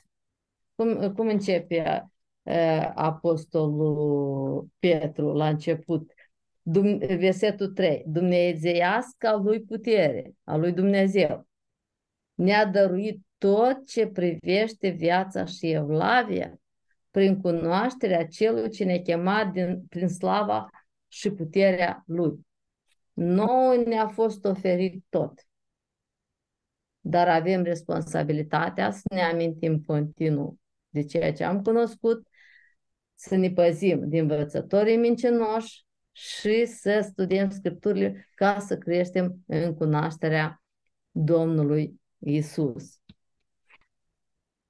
Cum, 0.76 1.14
cum 1.14 1.28
începe 1.28 2.10
uh, 2.42 2.92
Apostolul 2.96 4.68
Petru 4.80 5.32
la 5.32 5.48
început? 5.48 6.12
Dum, 6.62 6.98
versetul 6.98 7.68
3. 7.68 8.04
Dumnezeiasca 8.08 9.36
lui 9.36 9.62
putere, 9.62 10.34
a 10.44 10.56
lui 10.56 10.72
Dumnezeu. 10.72 11.48
Ne-a 12.34 12.66
dăruit 12.66 13.22
tot 13.38 13.86
ce 13.86 14.08
privește 14.08 14.90
viața 14.90 15.46
și 15.46 15.72
evlavia 15.72 16.58
prin 17.12 17.42
cunoașterea 17.42 18.28
celui 18.28 18.70
ce 18.70 18.84
ne-a 18.84 19.02
chemat 19.02 19.52
din, 19.52 19.86
prin 19.90 20.08
slava 20.08 20.70
și 21.08 21.32
puterea 21.32 22.04
lui. 22.06 22.40
Nouă 23.14 23.76
ne-a 23.76 24.08
fost 24.08 24.46
oferit 24.46 25.04
tot 25.10 25.34
dar 27.06 27.28
avem 27.28 27.64
responsabilitatea 27.64 28.92
să 28.92 29.04
ne 29.14 29.22
amintim 29.22 29.82
continuu 29.82 30.60
de 30.90 31.04
ceea 31.04 31.34
ce 31.34 31.44
am 31.44 31.62
cunoscut, 31.62 32.28
să 33.16 33.36
ne 33.36 33.52
păzim 33.52 34.10
din 34.10 34.22
învățătorii 34.22 34.98
mincinoși 34.98 35.86
și 36.12 36.66
să 36.66 37.08
studiem 37.10 37.50
Scripturile 37.50 38.30
ca 38.36 38.60
să 38.60 38.78
creștem 38.78 39.44
în 39.48 39.76
cunoașterea 39.76 40.64
Domnului 41.12 42.02
Isus. 42.20 43.00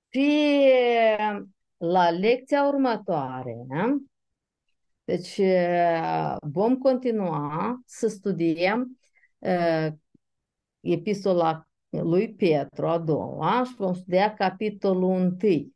Și 0.10 0.50
la 1.78 2.10
lecția 2.10 2.68
următoare, 2.68 3.56
deci 5.04 5.42
vom 6.42 6.78
continua 6.78 7.82
să 7.86 8.08
studiem 8.08 9.00
uh, 9.40 9.88
epistola 10.80 11.68
lui 12.02 12.34
Petru, 12.34 12.88
a 12.88 12.98
doua, 13.00 13.64
și 13.64 13.76
vom 13.76 13.94
studia 13.94 14.34
capitolul 14.34 15.38
1. 15.42 15.72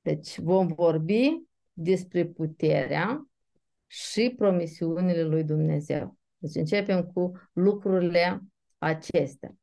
Deci 0.00 0.38
vom 0.38 0.66
vorbi 0.66 1.42
despre 1.72 2.26
puterea 2.26 3.26
și 3.86 4.34
promisiunile 4.36 5.22
lui 5.22 5.44
Dumnezeu. 5.44 6.16
Deci 6.38 6.54
începem 6.54 7.02
cu 7.02 7.32
lucrurile 7.52 8.40
acestea. 8.78 9.56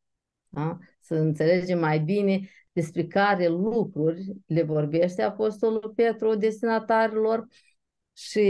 Da? 0.48 0.78
Să 1.00 1.16
înțelegem 1.16 1.80
mai 1.80 2.00
bine 2.00 2.50
despre 2.72 3.08
care 3.08 3.48
lucruri 3.48 4.34
le 4.46 4.62
vorbește 4.62 5.22
Apostolul 5.22 5.94
Petru 5.96 6.36
destinatarilor 6.36 7.48
și 8.14 8.42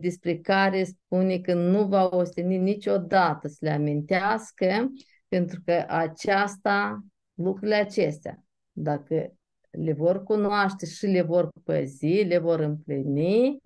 despre 0.00 0.38
care 0.38 0.84
spune 0.84 1.38
că 1.38 1.54
nu 1.54 1.86
va 1.86 2.08
osteni 2.12 2.56
niciodată 2.58 3.48
să 3.48 3.58
le 3.60 3.70
amintească 3.70 4.92
pentru 5.34 5.60
că 5.64 5.84
aceasta, 5.88 7.04
lucrurile 7.34 7.74
acestea, 7.74 8.44
dacă 8.72 9.32
le 9.70 9.92
vor 9.92 10.22
cunoaște 10.22 10.86
și 10.86 11.06
le 11.06 11.22
vor 11.22 11.48
păzi, 11.64 12.22
le 12.22 12.38
vor 12.38 12.60
împlini, 12.60 13.60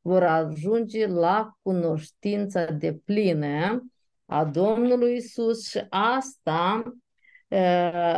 vor 0.00 0.22
ajunge 0.22 1.06
la 1.06 1.52
cunoștința 1.62 2.64
de 2.64 2.94
plină 3.04 3.82
a 4.24 4.44
Domnului 4.44 5.16
Isus 5.16 5.68
și 5.68 5.86
asta 5.88 6.82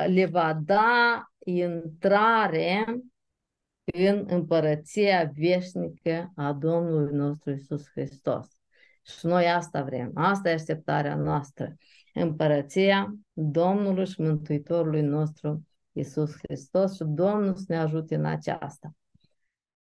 le 0.06 0.28
va 0.31 0.59
da 0.64 1.24
intrare 1.39 2.85
în 3.85 4.24
împărăția 4.28 5.32
veșnică 5.35 6.32
a 6.36 6.52
Domnului 6.52 7.16
nostru 7.16 7.51
Isus 7.51 7.90
Hristos. 7.90 8.47
Și 9.02 9.26
noi 9.26 9.47
asta 9.47 9.82
vrem, 9.82 10.10
asta 10.14 10.48
e 10.48 10.52
așteptarea 10.52 11.16
noastră. 11.16 11.76
Împărăția 12.14 13.14
Domnului 13.32 14.06
și 14.06 14.20
Mântuitorului 14.20 15.02
nostru 15.02 15.66
Isus 15.92 16.36
Hristos 16.36 16.94
și 16.94 17.04
Domnul 17.04 17.54
să 17.54 17.64
ne 17.68 17.78
ajute 17.78 18.14
în 18.14 18.24
aceasta. 18.24 18.94